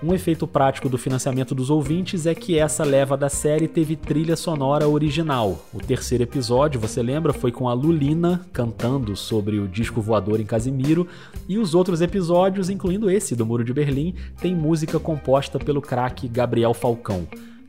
Um 0.00 0.14
efeito 0.14 0.46
prático 0.46 0.88
do 0.88 0.96
financiamento 0.96 1.56
dos 1.56 1.70
ouvintes 1.70 2.24
é 2.24 2.32
que 2.32 2.56
essa 2.56 2.84
leva 2.84 3.16
da 3.16 3.28
série 3.28 3.66
teve 3.66 3.96
trilha 3.96 4.36
sonora 4.36 4.88
original. 4.88 5.64
O 5.74 5.80
terceiro 5.80 6.22
episódio, 6.22 6.78
você 6.78 7.02
lembra, 7.02 7.32
foi 7.32 7.50
com 7.50 7.68
a 7.68 7.72
Lulina 7.72 8.46
cantando 8.52 9.16
sobre 9.16 9.58
o 9.58 9.66
disco 9.66 10.00
voador 10.00 10.38
em 10.38 10.46
Casimiro, 10.46 11.08
e 11.48 11.58
os 11.58 11.74
outros 11.74 12.00
episódios, 12.00 12.70
incluindo 12.70 13.10
esse 13.10 13.34
do 13.34 13.44
Muro 13.44 13.64
de 13.64 13.72
Berlim, 13.72 14.14
tem 14.40 14.54
música 14.54 15.00
composta 15.00 15.58
pelo 15.58 15.82
craque 15.82 16.28
Gabriel 16.28 16.74
Falcão. 16.74 17.26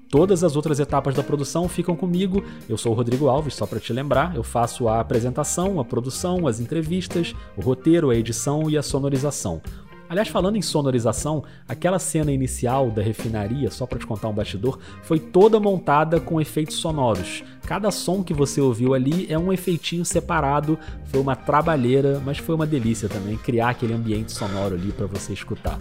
Todas 0.08 0.44
as 0.44 0.56
outras 0.56 0.80
etapas 0.80 1.16
da 1.16 1.24
produção 1.24 1.68
ficam 1.68 1.96
comigo. 1.96 2.44
Eu 2.68 2.78
sou 2.78 2.92
o 2.92 2.96
Rodrigo 2.96 3.28
Alves, 3.28 3.56
só 3.56 3.66
para 3.66 3.80
te 3.80 3.92
lembrar. 3.92 4.36
Eu 4.36 4.44
faço 4.44 4.88
a 4.88 5.00
apresentação, 5.00 5.80
a 5.80 5.86
produção, 5.86 6.48
as 6.48 6.60
entrevistas, 6.60 7.36
o 7.58 7.62
roteiro, 7.62 8.10
a 8.12 8.16
edição 8.16 8.70
e 8.70 8.78
a 8.78 8.84
sonorização. 8.84 9.62
Aliás, 10.10 10.28
falando 10.28 10.56
em 10.56 10.62
sonorização, 10.62 11.44
aquela 11.68 12.00
cena 12.00 12.32
inicial 12.32 12.90
da 12.90 13.00
refinaria, 13.00 13.70
só 13.70 13.86
para 13.86 14.00
te 14.00 14.08
contar 14.08 14.28
um 14.28 14.34
bastidor, 14.34 14.80
foi 15.04 15.20
toda 15.20 15.60
montada 15.60 16.20
com 16.20 16.42
efeitos 16.42 16.78
sonoros. 16.78 17.44
Cada 17.68 17.92
som 17.92 18.24
que 18.24 18.34
você 18.34 18.60
ouviu 18.60 18.96
ali 18.96 19.28
é 19.30 19.38
um 19.38 19.54
efeitinho 19.54 20.04
separado, 20.04 20.80
foi 21.06 21.20
uma 21.22 21.36
trabalheira, 21.36 22.20
mas 22.26 22.40
foi 22.40 22.56
uma 22.56 22.66
delícia 22.66 23.08
também 23.08 23.38
criar 23.38 23.70
aquele 23.70 23.94
ambiente 23.94 24.32
sonoro 24.32 24.74
ali 24.74 24.92
para 24.92 25.06
você 25.06 25.34
escutar. 25.34 25.78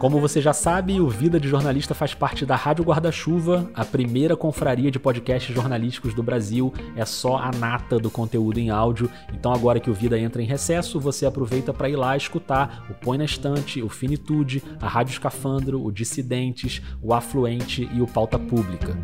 Como 0.00 0.18
você 0.18 0.40
já 0.40 0.52
sabe, 0.52 1.00
o 1.00 1.08
Vida 1.08 1.38
de 1.38 1.48
Jornalista 1.48 1.94
faz 1.94 2.14
parte 2.14 2.44
da 2.44 2.56
Rádio 2.56 2.84
Guarda-Chuva, 2.84 3.70
a 3.72 3.84
primeira 3.84 4.36
confraria 4.36 4.90
de 4.90 4.98
podcasts 4.98 5.54
jornalísticos 5.54 6.12
do 6.12 6.24
Brasil, 6.24 6.74
é 6.96 7.04
só 7.04 7.36
a 7.36 7.52
nata 7.52 7.96
do 7.96 8.10
conteúdo 8.10 8.58
em 8.58 8.70
áudio. 8.70 9.08
Então 9.32 9.52
agora 9.52 9.78
que 9.78 9.90
o 9.90 9.94
Vida 9.94 10.18
entra 10.18 10.42
em 10.42 10.46
recesso, 10.46 10.98
você 10.98 11.24
aproveita 11.24 11.72
para 11.72 11.88
ir 11.88 11.94
lá 11.94 12.16
escutar 12.40 12.86
o 12.90 12.94
Põe 12.94 13.18
na 13.18 13.24
Estante, 13.24 13.82
o 13.82 13.88
Finitude, 13.88 14.62
a 14.80 14.88
Rádio 14.88 15.12
Escafandro, 15.12 15.84
o 15.84 15.92
Dissidentes, 15.92 16.82
o 17.02 17.12
Afluente 17.12 17.88
e 17.92 18.00
o 18.00 18.06
Pauta 18.06 18.38
Pública 18.38 18.98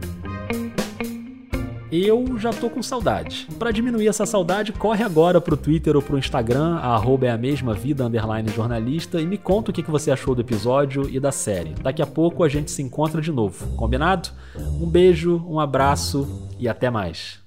eu 1.92 2.36
já 2.36 2.50
tô 2.50 2.68
com 2.68 2.82
saudade. 2.82 3.48
Para 3.58 3.70
diminuir 3.70 4.08
essa 4.08 4.26
saudade, 4.26 4.72
corre 4.72 5.04
agora 5.04 5.40
pro 5.40 5.56
Twitter 5.56 5.96
ou 5.96 6.02
pro 6.02 6.18
Instagram, 6.18 6.74
a 6.74 6.94
arroba 6.94 7.26
é 7.26 7.30
a 7.30 7.38
mesma 7.38 7.72
vida, 7.72 8.04
underline 8.04 8.50
jornalista, 8.50 9.20
e 9.20 9.26
me 9.26 9.38
conta 9.38 9.70
o 9.70 9.74
que 9.74 9.82
você 9.88 10.10
achou 10.10 10.34
do 10.34 10.42
episódio 10.42 11.08
e 11.08 11.18
da 11.20 11.32
série. 11.32 11.74
Daqui 11.80 12.02
a 12.02 12.06
pouco 12.06 12.42
a 12.42 12.48
gente 12.48 12.70
se 12.70 12.82
encontra 12.82 13.22
de 13.22 13.32
novo, 13.32 13.74
combinado? 13.76 14.30
Um 14.80 14.86
beijo, 14.86 15.42
um 15.48 15.60
abraço 15.60 16.48
e 16.58 16.68
até 16.68 16.90
mais. 16.90 17.40